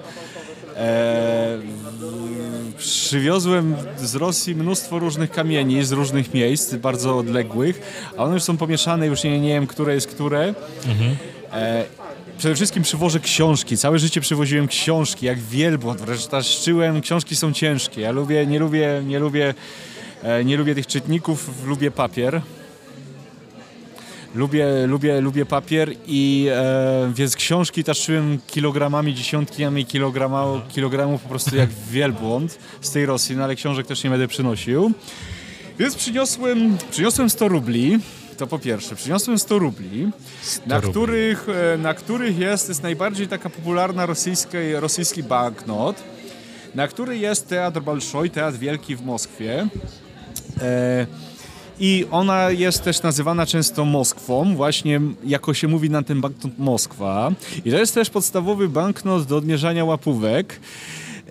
E, 0.75 1.57
w- 1.59 2.73
przywiozłem 2.77 3.75
z 3.97 4.15
Rosji 4.15 4.55
mnóstwo 4.55 4.99
różnych 4.99 5.31
kamieni 5.31 5.83
z 5.83 5.91
różnych 5.91 6.33
miejsc, 6.33 6.73
bardzo 6.75 7.17
odległych, 7.17 7.81
a 8.17 8.23
one 8.23 8.33
już 8.33 8.43
są 8.43 8.57
pomieszane, 8.57 9.07
już 9.07 9.23
nie, 9.23 9.39
nie 9.41 9.49
wiem, 9.49 9.67
które 9.67 9.93
jest 9.93 10.07
które. 10.07 10.53
E, 11.53 11.85
Przede 12.37 12.55
wszystkim 12.55 12.83
przywożę 12.83 13.19
książki. 13.19 13.77
Całe 13.77 13.99
życie 13.99 14.21
przywoziłem 14.21 14.67
książki, 14.67 15.25
jak 15.25 15.39
wielbłąd, 15.39 16.01
wręcz 16.01 16.27
taszczyłem. 16.27 17.01
Książki 17.01 17.35
są 17.35 17.53
ciężkie. 17.53 18.01
Ja 18.01 18.11
lubię, 18.11 18.45
nie 18.45 18.59
lubię, 18.59 19.01
nie 19.07 19.19
lubię, 19.19 19.53
e, 20.23 20.45
nie 20.45 20.57
lubię 20.57 20.75
tych 20.75 20.87
czytników, 20.87 21.49
lubię 21.67 21.91
papier. 21.91 22.41
Lubię, 24.35 24.87
lubię, 24.87 25.21
lubię 25.21 25.45
papier 25.45 25.93
i 26.07 26.47
e, 26.51 27.11
więc 27.15 27.35
książki 27.35 27.83
taszyłem 27.83 28.39
kilogramami, 28.47 29.13
dziesiątkami 29.13 29.85
kilograma, 29.85 30.61
kilogramów 30.69 31.21
po 31.21 31.29
prostu 31.29 31.55
jak 31.55 31.69
wielbłąd 31.91 32.59
z 32.81 32.91
tej 32.91 33.05
Rosji, 33.05 33.35
no 33.35 33.43
ale 33.43 33.55
książek 33.55 33.87
też 33.87 34.03
nie 34.03 34.09
będę 34.09 34.27
przynosił. 34.27 34.91
Więc 35.79 35.95
przyniosłem, 35.95 36.77
przyniosłem 36.91 37.29
100 37.29 37.47
rubli. 37.47 37.99
To 38.37 38.47
po 38.47 38.59
pierwsze, 38.59 38.95
przyniosłem 38.95 39.39
100 39.39 39.59
rubli, 39.59 40.11
na, 40.65 40.75
rubli. 40.75 40.91
Których, 40.91 41.47
e, 41.49 41.77
na 41.77 41.93
których 41.93 42.37
jest, 42.37 42.69
jest 42.69 42.83
najbardziej 42.83 43.27
taka 43.27 43.49
popularna 43.49 44.05
rosyjska, 44.05 44.57
rosyjski 44.79 45.23
banknot, 45.23 46.03
na 46.75 46.87
który 46.87 47.17
jest 47.17 47.47
Teatr 47.47 47.81
Balszoj, 47.81 48.29
Teatr 48.29 48.57
Wielki 48.57 48.95
w 48.95 49.05
Moskwie. 49.05 49.67
E, 50.61 51.28
I 51.79 52.05
ona 52.11 52.49
jest 52.49 52.83
też 52.83 53.01
nazywana 53.01 53.45
często 53.45 53.85
Moskwą, 53.85 54.55
właśnie 54.55 55.01
jako 55.25 55.53
się 55.53 55.67
mówi 55.67 55.89
na 55.89 56.01
ten 56.03 56.21
banknot 56.21 56.59
Moskwa. 56.59 57.31
I 57.65 57.71
to 57.71 57.77
jest 57.77 57.93
też 57.93 58.09
podstawowy 58.09 58.69
banknot 58.69 59.23
do 59.25 59.37
odmierzania 59.37 59.85
łapówek. 59.85 60.59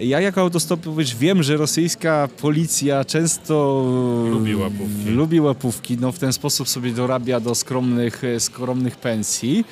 Ja 0.00 0.20
jako 0.20 0.40
autostopowicz 0.40 1.14
wiem, 1.14 1.42
że 1.42 1.56
rosyjska 1.56 2.28
policja 2.40 3.04
często 3.04 3.84
Lubi 4.30 4.56
łapówki. 4.56 5.10
lubi 5.10 5.40
łapówki, 5.40 5.96
no 6.00 6.12
w 6.12 6.18
ten 6.18 6.32
sposób 6.32 6.68
sobie 6.68 6.90
dorabia 6.92 7.40
do 7.40 7.54
skromnych, 7.54 8.24
e, 8.24 8.40
skromnych 8.40 8.96
pensji. 8.96 9.64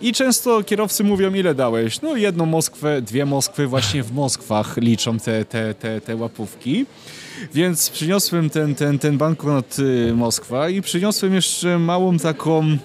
I 0.00 0.12
często 0.12 0.62
kierowcy 0.64 1.04
mówią, 1.04 1.34
ile 1.34 1.54
dałeś? 1.54 2.02
No 2.02 2.16
jedną 2.16 2.46
Moskwę, 2.46 3.02
dwie 3.02 3.26
Moskwy, 3.26 3.66
właśnie 3.66 4.02
w 4.02 4.12
Moskwach 4.12 4.76
liczą 4.76 5.18
te, 5.18 5.44
te, 5.44 5.74
te, 5.74 6.00
te 6.00 6.16
łapówki. 6.16 6.86
Więc 7.54 7.90
przyniosłem 7.90 8.50
ten, 8.50 8.74
ten, 8.74 8.98
ten 8.98 9.18
banknot 9.18 9.78
y, 9.78 10.12
Moskwa 10.14 10.68
i 10.68 10.82
przyniosłem 10.82 11.34
jeszcze 11.34 11.78
małą 11.78 12.18
taką, 12.18 12.76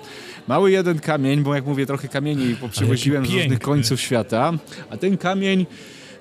mały 0.47 0.71
jeden 0.71 0.99
kamień, 0.99 1.43
bo 1.43 1.55
jak 1.55 1.65
mówię, 1.65 1.85
trochę 1.85 2.07
kamieni 2.07 2.55
poprzywoziłem 2.55 3.25
z 3.25 3.29
różnych 3.29 3.59
końców 3.59 4.01
świata, 4.01 4.53
a 4.89 4.97
ten 4.97 5.17
kamień 5.17 5.65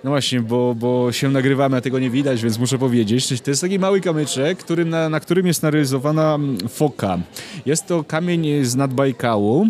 no 0.05 0.11
właśnie, 0.11 0.41
bo, 0.41 0.75
bo 0.75 1.13
się 1.13 1.31
nagrywamy, 1.31 1.77
a 1.77 1.81
tego 1.81 1.99
nie 1.99 2.11
widać, 2.11 2.43
więc 2.43 2.59
muszę 2.59 2.79
powiedzieć. 2.79 3.43
To 3.43 3.51
jest 3.51 3.61
taki 3.61 3.79
mały 3.79 4.01
kamyczek, 4.01 4.59
którym, 4.59 4.89
na, 4.89 5.09
na 5.09 5.21
którym 5.21 5.47
jest 5.47 5.63
narysowana 5.63 6.35
mm, 6.35 6.69
foka. 6.69 7.19
Jest 7.67 7.87
to 7.87 8.05
kamień 8.05 8.65
z 8.65 8.77
nadbajkału 8.77 9.67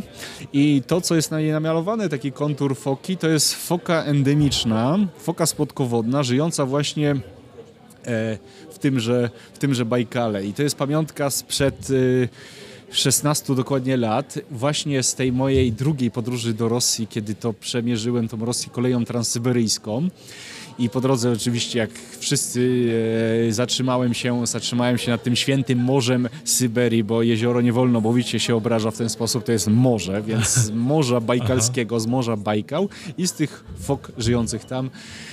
i 0.53 0.83
to, 0.87 1.01
co 1.01 1.15
jest 1.15 1.31
na 1.31 1.41
niej 1.41 1.53
namalowane, 1.53 2.09
taki 2.09 2.33
kontur 2.33 2.77
foki, 2.77 3.17
to 3.17 3.29
jest 3.29 3.55
foka 3.55 4.05
endemiczna, 4.05 4.99
foka 5.19 5.47
spodkowodna, 5.47 6.23
żyjąca 6.23 6.67
właśnie 6.67 7.11
e, 7.11 8.39
w 8.71 8.79
tymże, 8.79 9.31
w 9.55 9.59
tymże 9.59 9.85
Bajkale. 9.85 10.47
I 10.47 10.53
to 10.53 10.63
jest 10.63 10.77
pamiątka 10.77 11.31
sprzed 11.31 11.91
y, 11.91 12.29
16 12.91 13.55
dokładnie 13.55 13.97
lat, 13.97 14.39
właśnie 14.51 15.03
z 15.03 15.15
tej 15.15 15.33
mojej 15.33 15.73
drugiej 15.73 16.11
podróży 16.11 16.55
do 16.55 16.69
Rosji, 16.69 17.07
kiedy 17.07 17.35
to 17.35 17.53
przemierzyłem 17.53 18.29
tą 18.29 18.45
Rosję 18.45 18.71
koleją 18.73 19.05
transsyberyjską. 19.05 20.09
I 20.79 20.91
po 20.91 21.01
drodze 21.01 21.33
oczywiście, 21.33 21.79
jak 21.79 21.91
wszyscy, 22.19 22.93
e, 23.49 23.53
zatrzymałem 23.53 24.15
się, 24.15 24.47
zatrzymałem 24.47 24.99
się 24.99 25.11
nad 25.11 25.23
tym 25.23 25.37
świętym 25.37 25.79
morzem 25.79 26.29
Syberii, 26.45 27.05
bo 27.05 27.23
jezioro 27.23 27.61
nie 27.61 27.73
wolno 27.73 28.01
mówić, 28.01 28.29
się 28.29 28.57
obraża 28.57 28.91
w 28.91 28.97
ten 28.97 29.09
sposób, 29.09 29.45
to 29.45 29.53
jest 29.53 29.69
morze, 29.69 30.23
więc 30.23 30.49
z 30.49 30.71
morza 30.71 31.21
bajkalskiego, 31.21 32.01
z 32.01 32.07
morza 32.07 32.37
Bajkał 32.37 32.89
i 33.19 33.29
z 33.29 33.33
tych 33.33 33.65
fok 33.81 34.13
żyjących 34.19 34.65
tam 34.65 34.91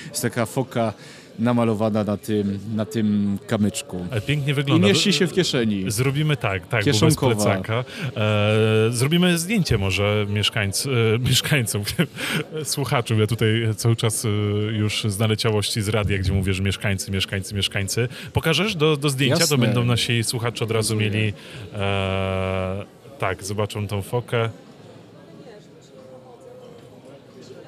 jest 0.10 0.22
taka 0.22 0.46
foka 0.46 0.94
namalowana 1.40 2.04
na 2.04 2.18
tym, 2.18 2.60
na 2.76 2.86
tym 2.86 3.38
kamyczku. 3.48 4.06
Ale 4.12 4.22
pięknie 4.22 4.52
I 4.52 4.56
wygląda. 4.56 4.88
mieści 4.88 5.14
się 5.14 5.28
w 5.28 5.34
kieszeni. 5.34 5.92
Zrobimy 5.92 6.38
tak, 6.38 6.68
tak, 6.68 6.84
Kieszonkowa. 6.84 7.36
bo 7.36 7.36
bez 7.36 7.46
plecaka. 7.46 7.84
E, 8.18 8.92
zrobimy 8.92 9.38
zdjęcie 9.38 9.78
może 9.78 10.26
mieszkańc, 10.30 10.86
e, 10.86 10.90
mieszkańcom, 11.20 11.84
słuchaczom. 12.64 13.20
Ja 13.20 13.28
tutaj 13.28 13.68
cały 13.76 13.96
czas 13.96 14.26
e, 14.26 14.30
już 14.72 15.04
z 15.04 15.20
naleciałości 15.20 15.82
z 15.82 15.90
radia, 15.90 16.18
gdzie 16.18 16.34
mówię, 16.34 16.54
że 16.54 16.64
mieszkańcy, 16.64 17.12
mieszkańcy, 17.12 17.56
mieszkańcy. 17.56 18.08
Pokażesz 18.34 18.76
do, 18.76 18.98
do 18.98 19.10
zdjęcia, 19.10 19.40
Jasne. 19.40 19.58
to 19.58 19.62
będą 19.62 19.86
nasi 19.86 20.24
słuchacze 20.24 20.64
od 20.66 20.72
razu 20.72 20.96
mieli... 20.96 21.34
E, 21.74 22.86
tak, 23.20 23.44
zobaczą 23.44 23.88
tą 23.88 24.02
fokę. 24.02 24.50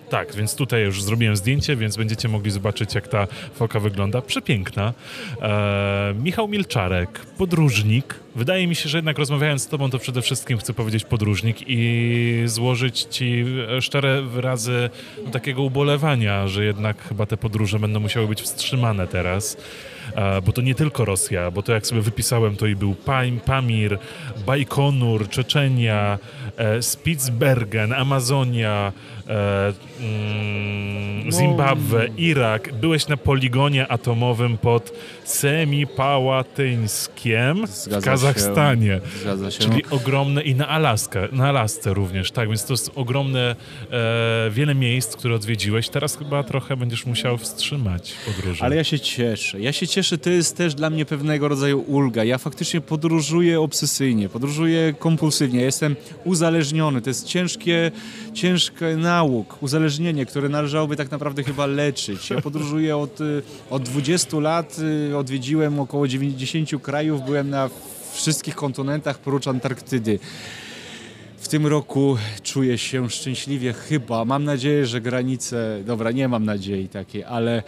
Tak, 0.10 0.36
więc 0.36 0.56
tutaj 0.56 0.84
już 0.84 1.04
zrobiłem 1.04 1.36
zdjęcie, 1.36 1.76
więc 1.76 1.98
będziecie 1.98 2.28
mogli 2.28 2.52
zobaczyć, 2.52 2.96
jak 2.96 3.08
ta 3.08 3.28
foka 3.54 3.80
wygląda. 3.80 4.22
Przepiękna. 4.22 4.94
E, 5.42 6.14
Michał 6.24 6.48
Milczarek, 6.48 7.20
podróżnik. 7.38 8.20
Wydaje 8.36 8.68
mi 8.68 8.76
się, 8.76 8.90
że 8.90 8.98
jednak 8.98 9.18
rozmawiając 9.18 9.62
z 9.62 9.68
Tobą, 9.68 9.90
to 9.90 10.00
przede 10.00 10.22
wszystkim 10.22 10.58
chcę 10.58 10.74
powiedzieć 10.74 11.06
podróżnik 11.06 11.58
i 11.68 12.44
złożyć 12.46 13.02
Ci 13.02 13.46
e, 13.78 13.82
szczere 13.82 14.22
wyrazy 14.22 14.90
no, 15.26 15.32
takiego 15.32 15.62
ubolewania, 15.62 16.48
że 16.48 16.66
jednak 16.66 17.04
chyba 17.08 17.26
te 17.26 17.38
podróże 17.38 17.80
będą 17.80 18.00
musiały 18.00 18.28
być 18.28 18.42
wstrzymane 18.42 19.08
teraz. 19.08 19.58
E, 20.16 20.42
bo 20.42 20.52
to 20.52 20.62
nie 20.62 20.76
tylko 20.76 21.06
Rosja, 21.06 21.52
bo 21.52 21.64
to 21.64 21.74
jak 21.74 21.88
sobie 21.88 22.02
wypisałem, 22.02 22.56
to 22.56 22.68
i 22.68 22.76
był 22.76 22.96
Pam, 22.96 23.40
Pamir, 23.46 24.00
Bajkonur, 24.46 25.30
Czeczenia, 25.30 26.20
e, 26.58 26.82
Spitsbergen, 26.82 27.94
Amazonia. 27.94 28.94
Zimbabwe, 31.32 32.08
Irak. 32.18 32.74
Byłeś 32.74 33.08
na 33.08 33.18
poligonie 33.18 33.88
atomowym 33.88 34.58
pod 34.58 34.94
Semipałatyńskiem 35.24 37.68
w 37.68 38.04
Kazachstanie. 38.04 38.88
Się. 38.88 39.02
Zgadza 39.22 39.52
się. 39.52 39.60
Czyli 39.60 39.84
ogromne 39.90 40.42
i 40.42 40.56
na 40.56 40.68
Alaskę, 40.68 41.28
na 41.32 41.50
Alasce 41.50 41.94
również, 41.94 42.32
tak, 42.32 42.48
więc 42.48 42.66
to 42.66 42.74
jest 42.74 42.92
ogromne, 42.96 43.56
e, 43.92 44.50
wiele 44.52 44.76
miejsc, 44.76 45.16
które 45.16 45.36
odwiedziłeś. 45.36 45.90
Teraz 45.90 46.18
chyba 46.18 46.44
trochę 46.44 46.78
będziesz 46.78 47.06
musiał 47.06 47.38
wstrzymać 47.38 48.14
podróże. 48.26 48.66
Ale 48.66 48.76
ja 48.76 48.84
się 48.84 49.00
cieszę. 49.00 49.62
Ja 49.62 49.74
się 49.74 49.88
cieszę, 49.88 50.18
to 50.18 50.30
jest 50.30 50.58
też 50.58 50.76
dla 50.76 50.90
mnie 50.90 51.06
pewnego 51.06 51.48
rodzaju 51.48 51.80
ulga. 51.80 52.24
Ja 52.24 52.38
faktycznie 52.38 52.82
podróżuję 52.82 53.62
obsesyjnie, 53.62 54.30
podróżuję 54.30 54.94
kompulsywnie. 55.00 55.62
Jestem 55.62 55.96
uzależniony. 56.24 57.02
To 57.02 57.10
jest 57.10 57.26
ciężkie, 57.26 57.92
ciężkie 58.34 58.96
nauk, 59.18 59.64
uzależnienie, 59.64 60.26
które 60.26 60.50
należałoby 60.50 60.96
tak 60.96 61.12
naprawdę 61.12 61.44
chyba 61.44 61.66
leczyć. 61.66 62.30
Ja 62.30 62.42
podróżuję 62.42 62.98
od, 62.98 63.22
y, 63.22 63.42
od 63.70 63.84
20 63.84 64.40
lat, 64.40 64.78
y, 65.10 65.18
odwiedziłem 65.18 65.80
około 65.80 66.08
90 66.08 66.82
krajów, 66.82 67.26
byłem 67.26 67.50
na 67.50 67.70
wszystkich 68.14 68.56
kontynentach 68.56 69.20
prócz 69.20 69.48
Antarktydy. 69.48 70.20
W 71.38 71.48
tym 71.48 71.68
roku 71.68 72.18
czuję 72.44 72.78
się 72.78 73.10
szczęśliwie 73.10 73.74
chyba. 73.74 74.26
Mam 74.26 74.44
nadzieję, 74.44 74.86
że 74.86 75.02
granice, 75.02 75.80
dobra, 75.86 76.12
nie 76.12 76.28
mam 76.28 76.46
nadziei 76.46 76.88
takiej, 76.88 77.24
ale 77.24 77.64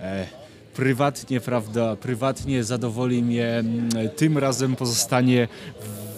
e, 0.00 0.26
prywatnie, 0.74 1.40
prawda, 1.40 1.96
prywatnie 1.96 2.64
zadowoli 2.64 3.22
mnie 3.22 3.64
tym 4.16 4.38
razem 4.38 4.76
pozostanie 4.76 5.48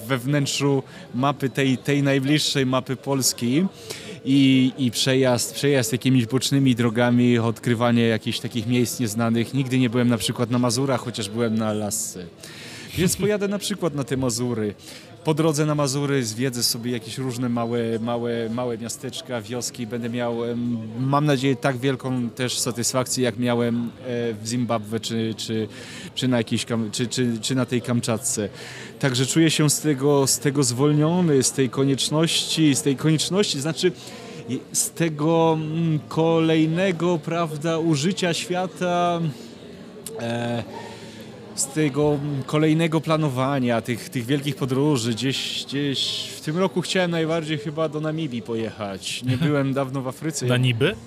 we 0.06 0.18
wnętrzu 0.18 0.82
mapy 1.14 1.50
tej, 1.50 1.78
tej 1.78 2.02
najbliższej 2.02 2.66
mapy 2.66 2.96
Polski 2.96 3.66
i, 4.24 4.72
i 4.78 4.90
przejazd, 4.90 5.54
przejazd 5.54 5.92
jakimiś 5.92 6.26
bocznymi 6.26 6.74
drogami, 6.74 7.38
odkrywanie 7.38 8.02
jakichś 8.02 8.40
takich 8.40 8.66
miejsc 8.66 9.00
nieznanych. 9.00 9.54
Nigdy 9.54 9.78
nie 9.78 9.90
byłem 9.90 10.08
na 10.08 10.18
przykład 10.18 10.50
na 10.50 10.58
Mazurach, 10.58 11.00
chociaż 11.00 11.28
byłem 11.28 11.54
na 11.54 11.68
Alasce. 11.68 12.26
Więc 12.98 13.16
pojadę 13.16 13.48
na 13.48 13.58
przykład 13.58 13.94
na 13.94 14.04
te 14.04 14.16
Mazury. 14.16 14.74
Po 15.24 15.34
drodze 15.34 15.66
na 15.66 15.74
Mazury 15.74 16.24
zwiedzę 16.24 16.62
sobie 16.62 16.92
jakieś 16.92 17.18
różne 17.18 17.48
małe, 17.48 17.98
małe, 17.98 18.48
małe 18.50 18.78
miasteczka, 18.78 19.40
wioski. 19.40 19.86
Będę 19.86 20.10
miał, 20.10 20.36
mam 20.98 21.26
nadzieję, 21.26 21.56
tak 21.56 21.76
wielką 21.76 22.30
też 22.30 22.58
satysfakcję, 22.58 23.24
jak 23.24 23.38
miałem 23.38 23.76
e, 23.76 23.88
w 24.34 24.46
Zimbabwe 24.46 25.00
czy, 25.00 25.34
czy, 25.36 25.68
czy, 26.14 26.28
na, 26.28 26.36
jakiejś, 26.36 26.66
czy, 26.92 27.06
czy, 27.06 27.38
czy 27.40 27.54
na 27.54 27.66
tej 27.66 27.82
Kamczatce. 27.82 28.48
Także 28.99 29.26
czuję 29.26 29.50
się 29.50 29.70
z 29.70 29.80
tego, 29.80 30.26
z 30.26 30.38
tego 30.38 30.62
zwolniony, 30.62 31.42
z 31.42 31.53
tej 31.53 31.70
konieczności, 31.70 32.74
z 32.74 32.82
tej 32.82 32.96
konieczności, 32.96 33.61
znaczy 33.61 33.92
z 34.72 34.90
tego 34.90 35.58
mm, 35.61 35.99
kolejnego, 36.08 37.18
prawda, 37.18 37.78
użycia 37.78 38.34
świata, 38.34 39.20
e, 40.20 40.62
z 41.61 41.66
tego 41.66 42.18
mm, 42.22 42.42
kolejnego 42.42 43.00
planowania, 43.00 43.80
tych, 43.80 44.08
tych 44.08 44.26
wielkich 44.26 44.57
podróży, 44.57 45.11
gdzieś, 45.12 45.64
gdzieś 45.66 46.28
w 46.37 46.41
tym 46.41 46.58
roku 46.58 46.80
chciałem 46.82 47.11
najbardziej 47.11 47.58
chyba 47.58 47.88
do 47.88 48.00
Namibii 48.00 48.42
pojechać. 48.42 49.22
Nie 49.22 49.37
byłem 49.46 49.72
dawno 49.74 50.03
w 50.03 50.08
Afryce. 50.08 50.46
Na 50.46 50.57
niby? 50.57 50.95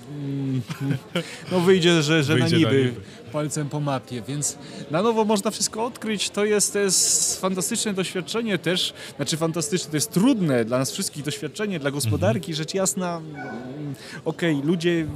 No 1.52 1.60
wyjdzie, 1.60 2.02
że, 2.02 2.22
że 2.24 2.34
Wyjdzie 2.34 2.56
na 2.56 2.62
na 2.62 2.70
niby, 2.72 2.84
niby. 2.84 3.00
palcem 3.32 3.68
po 3.68 3.80
mapie, 3.80 4.22
więc 4.28 4.58
na 4.90 5.02
nowo 5.02 5.24
można 5.24 5.50
wszystko 5.50 5.84
odkryć. 5.84 6.30
To 6.30 6.44
jest, 6.44 6.72
to 6.72 6.78
jest 6.78 7.40
fantastyczne 7.40 7.94
doświadczenie 7.94 8.58
też, 8.58 8.94
znaczy 9.16 9.36
fantastyczne, 9.36 9.90
to 9.90 9.96
jest 9.96 10.10
trudne 10.12 10.64
dla 10.64 10.78
nas 10.78 10.92
wszystkich 10.92 11.24
doświadczenie, 11.24 11.78
dla 11.78 11.90
gospodarki, 11.90 12.54
rzecz 12.54 12.74
jasna. 12.74 13.16
mm, 13.16 13.94
Okej, 14.24 14.60
ludzie, 14.64 15.06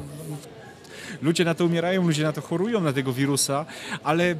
ludzie 1.23 1.45
na 1.45 1.55
to 1.55 1.65
umierają, 1.65 2.07
ludzie 2.07 2.23
na 2.23 2.33
to 2.33 2.41
chorują, 2.41 2.81
na 2.81 2.93
tego 2.93 3.13
wirusa, 3.13 3.67
ale 4.05 4.35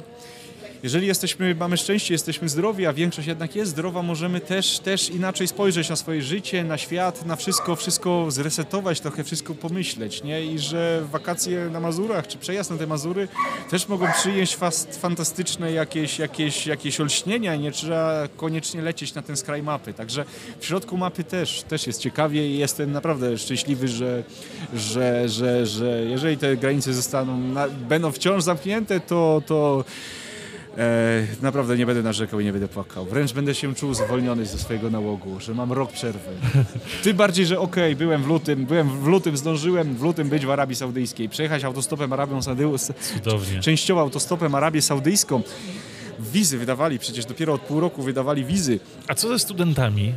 jeżeli 0.83 1.07
jesteśmy, 1.07 1.55
mamy 1.55 1.77
szczęście, 1.77 2.13
jesteśmy 2.13 2.49
zdrowi, 2.49 2.85
a 2.85 2.93
większość 2.93 3.27
jednak 3.27 3.55
jest 3.55 3.71
zdrowa, 3.71 4.03
możemy 4.03 4.39
też, 4.39 4.79
też 4.79 5.09
inaczej 5.09 5.47
spojrzeć 5.47 5.89
na 5.89 5.95
swoje 5.95 6.21
życie, 6.21 6.63
na 6.63 6.77
świat, 6.77 7.25
na 7.25 7.35
wszystko, 7.35 7.75
wszystko 7.75 8.31
zresetować, 8.31 8.99
trochę 8.99 9.23
wszystko 9.23 9.55
pomyśleć, 9.55 10.23
nie? 10.23 10.45
I 10.45 10.59
że 10.59 11.01
wakacje 11.11 11.69
na 11.69 11.79
Mazurach, 11.79 12.27
czy 12.27 12.37
przejazd 12.37 12.71
na 12.71 12.77
te 12.77 12.87
Mazury 12.87 13.27
też 13.69 13.87
mogą 13.87 14.07
przynieść 14.11 14.57
fantastyczne 14.99 15.71
jakieś, 15.71 16.19
jakieś, 16.19 16.67
jakieś 16.67 16.99
olśnienia 16.99 17.55
i 17.55 17.59
nie 17.59 17.71
trzeba 17.71 18.27
koniecznie 18.37 18.81
lecieć 18.81 19.13
na 19.13 19.21
ten 19.21 19.37
skraj 19.37 19.63
mapy. 19.63 19.93
Także 19.93 20.25
w 20.59 20.65
środku 20.65 20.97
mapy 20.97 21.23
też, 21.23 21.63
też 21.63 21.87
jest 21.87 22.01
ciekawie 22.01 22.47
i 22.47 22.57
jestem 22.57 22.91
naprawdę 22.91 23.37
szczęśliwy, 23.37 23.87
że, 23.87 24.23
że, 24.73 25.29
że, 25.29 25.65
że 25.65 26.05
jeżeli 26.05 26.37
te 26.37 26.57
granice 26.57 26.93
zostaną, 26.93 27.41
będą 27.89 28.11
wciąż 28.11 28.43
zamknięte, 28.43 28.99
to, 28.99 29.41
to 29.45 29.83
E, 30.77 31.27
naprawdę 31.41 31.77
nie 31.77 31.85
będę 31.85 32.03
narzekał 32.03 32.39
i 32.39 32.45
nie 32.45 32.51
będę 32.51 32.67
płakał. 32.67 33.05
Wręcz 33.05 33.33
będę 33.33 33.55
się 33.55 33.75
czuł 33.75 33.93
zwolniony 33.93 34.45
ze 34.45 34.57
swojego 34.57 34.89
nałogu, 34.89 35.39
że 35.39 35.53
mam 35.53 35.71
rok 35.71 35.91
przerwy. 35.91 36.29
Tym 37.03 37.17
bardziej, 37.17 37.45
że 37.45 37.59
okej, 37.59 37.95
byłem 37.95 38.23
w 38.23 38.27
lutym, 38.27 38.65
byłem 38.65 38.89
w 38.89 39.07
lutym, 39.07 39.37
zdążyłem 39.37 39.95
w 39.95 40.01
lutym 40.01 40.29
być 40.29 40.45
w 40.45 40.49
Arabii 40.49 40.75
Saudyjskiej, 40.75 41.29
przejechać 41.29 41.63
autostopem 41.63 42.13
Arabią 42.13 42.41
Saudyjską, 42.41 43.01
częściowo 43.61 44.01
autostopem 44.01 44.55
Arabię 44.55 44.81
Saudyjską. 44.81 45.41
Wizy 46.19 46.57
wydawali, 46.57 46.99
przecież 46.99 47.25
dopiero 47.25 47.53
od 47.53 47.61
pół 47.61 47.79
roku 47.79 48.03
wydawali 48.03 48.45
wizy. 48.45 48.79
A 49.07 49.15
co 49.15 49.27
ze 49.27 49.39
studentami? 49.39 50.13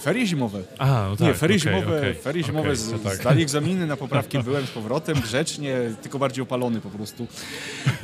Ferie 0.00 0.26
zimowe. 0.26 0.62
A, 0.78 1.06
no 1.08 1.16
tak, 1.16 1.26
nie, 1.26 1.34
ferie 1.34 1.56
okej, 1.56 1.72
zimowe, 1.80 1.98
okej, 1.98 2.14
ferie 2.14 2.44
zimowe 2.44 2.68
okej, 2.68 2.76
z, 2.76 3.02
tak. 3.02 3.14
zdali 3.14 3.42
egzaminy 3.42 3.86
na 3.86 3.96
poprawki, 3.96 4.38
byłem 4.38 4.66
z 4.66 4.70
powrotem, 4.70 5.20
grzecznie, 5.20 5.76
tylko 6.02 6.18
bardziej 6.18 6.42
opalony 6.42 6.80
po 6.80 6.90
prostu, 6.90 7.26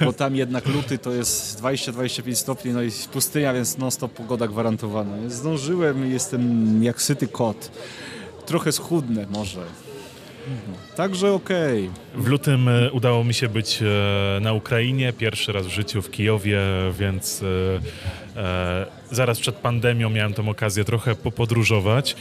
bo 0.04 0.12
tam 0.12 0.36
jednak 0.36 0.66
luty 0.66 0.98
to 0.98 1.12
jest 1.12 1.62
20-25 1.62 2.34
stopni, 2.34 2.72
no 2.72 2.82
i 2.82 2.90
pustynia, 3.12 3.54
więc 3.54 3.78
non-stop 3.78 4.12
pogoda 4.12 4.48
gwarantowana. 4.48 5.30
Zdążyłem, 5.30 6.10
jestem 6.10 6.84
jak 6.84 7.02
syty 7.02 7.26
kot. 7.26 7.70
Trochę 8.46 8.72
schudnę 8.72 9.26
może. 9.30 9.60
Także 10.96 11.32
okej. 11.32 11.90
W 12.14 12.26
lutym 12.26 12.68
e, 12.68 12.92
udało 12.92 13.24
mi 13.24 13.34
się 13.34 13.48
być 13.48 13.82
e, 13.82 14.40
na 14.40 14.52
Ukrainie, 14.52 15.12
pierwszy 15.12 15.52
raz 15.52 15.66
w 15.66 15.70
życiu 15.70 16.02
w 16.02 16.10
Kijowie, 16.10 16.60
więc 16.98 17.42
e, 18.36 18.86
zaraz 19.10 19.40
przed 19.40 19.54
pandemią 19.56 20.10
miałem 20.10 20.34
tą 20.34 20.48
okazję 20.48 20.84
trochę 20.84 21.14
popodróżować. 21.14 22.16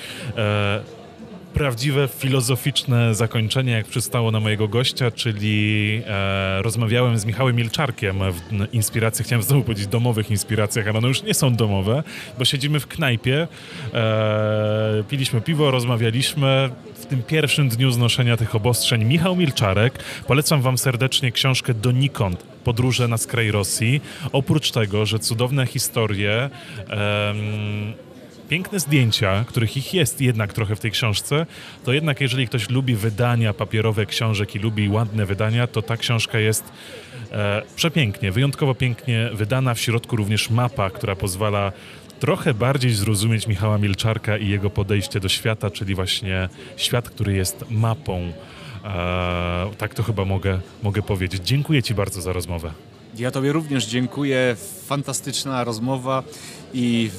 Prawdziwe 1.53 2.07
filozoficzne 2.07 3.15
zakończenie, 3.15 3.72
jak 3.72 3.86
przystało 3.86 4.32
na 4.32 4.40
mojego 4.40 4.68
gościa, 4.68 5.11
czyli 5.11 6.02
e, 6.07 6.61
rozmawiałem 6.61 7.18
z 7.18 7.26
Michałem 7.26 7.56
Milczarkiem 7.56 8.19
w 8.32 8.73
inspiracji, 8.73 9.26
chciałem 9.26 9.44
znowu 9.44 9.64
powiedzieć 9.64 9.88
domowych 9.88 10.32
inspiracjach, 10.32 10.88
ale 10.88 10.98
one 10.98 11.07
już 11.07 11.23
nie 11.23 11.34
są 11.34 11.56
domowe, 11.56 12.03
bo 12.40 12.45
siedzimy 12.45 12.80
w 12.80 12.88
knajpie, 12.88 13.48
e, 13.94 15.03
piliśmy 15.10 15.41
piwo, 15.41 15.72
rozmawialiśmy. 15.72 16.69
W 16.95 17.06
tym 17.06 17.23
pierwszym 17.23 17.69
dniu 17.69 17.91
znoszenia 17.91 18.38
tych 18.38 18.56
obostrzeń 18.56 19.06
Michał 19.06 19.36
Milczarek, 19.36 20.03
polecam 20.28 20.61
wam 20.61 20.78
serdecznie 20.78 21.32
książkę 21.32 21.73
Donikąd, 21.73 22.44
Podróże 22.64 23.07
na 23.07 23.18
skraj 23.18 23.52
Rosji. 23.52 24.02
Oprócz 24.32 24.72
tego, 24.72 25.06
że 25.06 25.19
cudowne 25.19 25.65
historie, 25.65 26.49
piękne 28.52 28.80
zdjęcia, 28.80 29.45
których 29.48 29.78
ich 29.78 29.94
jest 29.94 30.22
jednak 30.22 30.53
trochę 30.53 30.76
w 30.76 30.80
tej 30.80 30.91
książce, 30.91 31.45
to 31.86 31.94
jednak 31.94 32.22
jeżeli 32.22 32.48
ktoś 32.48 32.69
lubi 32.69 32.95
wydania 32.95 33.53
papierowe 33.53 34.06
książek 34.06 34.56
i 34.56 34.60
lubi 34.60 34.90
ładne 34.90 35.26
wydania, 35.26 35.68
to 35.68 35.82
ta 35.82 35.98
książka 35.98 36.40
jest 36.40 36.64
e, 37.32 37.61
przepięknie, 37.76 38.32
wyjątkowo 38.32 38.76
pięknie 38.76 39.30
wydana. 39.34 39.73
W 39.73 39.80
środku 39.80 40.15
również 40.15 40.49
mapa, 40.49 40.90
która 40.90 41.15
pozwala 41.15 41.72
trochę 42.19 42.53
bardziej 42.53 42.91
zrozumieć 42.94 43.48
Michała 43.48 43.78
Milczarka 43.78 44.38
i 44.38 44.48
jego 44.48 44.69
podejście 44.69 45.19
do 45.19 45.30
świata, 45.30 45.69
czyli 45.69 45.95
właśnie 45.95 46.49
świat, 46.78 47.10
który 47.10 47.34
jest 47.34 47.65
mapą. 47.69 48.34
E, 48.84 49.69
tak 49.78 49.94
to 49.94 50.03
chyba 50.03 50.26
mogę, 50.26 50.60
mogę 50.84 51.02
powiedzieć. 51.02 51.44
Dziękuję 51.45 51.84
Ci 51.84 51.94
bardzo 51.94 52.22
za 52.22 52.34
rozmowę. 52.34 52.72
Ja 53.18 53.32
Tobie 53.32 53.52
również 53.52 53.86
dziękuję. 53.86 54.56
Fantastyczna 54.86 55.64
rozmowa 55.64 56.23
i 56.73 57.10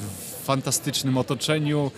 fantastycznym 0.43 1.17
otoczeniu. 1.17 1.91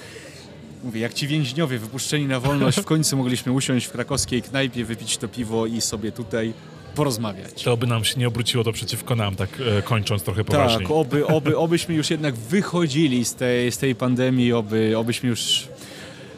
Mówię, 0.84 1.02
jak 1.02 1.14
ci 1.14 1.28
więźniowie 1.28 1.80
wypuszczeni 1.80 2.26
na 2.26 2.40
wolność, 2.40 2.80
w 2.80 2.86
końcu 2.86 3.18
mogliśmy 3.18 3.52
usiąść 3.52 3.86
w 3.86 3.92
krakowskiej 3.92 4.42
knajpie, 4.42 4.86
wypić 4.86 5.18
to 5.18 5.28
piwo 5.28 5.66
i 5.66 5.82
sobie 5.82 6.12
tutaj 6.12 6.54
porozmawiać. 6.96 7.64
To 7.64 7.78
by 7.78 7.88
nam 7.88 8.06
się 8.06 8.20
nie 8.20 8.28
obróciło 8.28 8.64
to 8.64 8.72
przeciwko 8.72 9.16
nam, 9.16 9.36
tak 9.36 9.50
e, 9.78 9.82
kończąc 9.82 10.24
trochę 10.24 10.44
poważniej. 10.44 10.80
Tak, 10.80 10.92
oby, 10.92 11.28
oby, 11.28 11.58
obyśmy 11.58 11.96
już 11.96 12.10
jednak 12.10 12.36
wychodzili 12.36 13.26
z 13.26 13.36
tej, 13.36 13.72
z 13.72 13.78
tej 13.78 13.96
pandemii, 13.96 14.54
oby, 14.54 14.98
obyśmy 14.98 15.30
już 15.30 15.68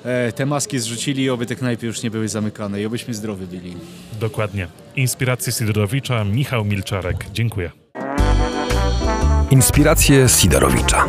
e, 0.06 0.32
te 0.32 0.46
maski 0.46 0.80
zrzucili, 0.80 1.30
oby 1.30 1.46
te 1.46 1.56
knajpy 1.56 1.86
już 1.86 2.04
nie 2.04 2.12
były 2.12 2.30
zamykane 2.30 2.82
i 2.82 2.86
obyśmy 2.86 3.14
zdrowi 3.14 3.46
byli. 3.46 3.74
Dokładnie. 4.20 4.68
Inspiracje 4.96 5.54
Sidorowicza, 5.54 6.24
Michał 6.24 6.66
Milczarek. 6.66 7.26
Dziękuję. 7.34 7.72
Inspiracje 9.52 10.30
Sidorowicza. 10.30 11.08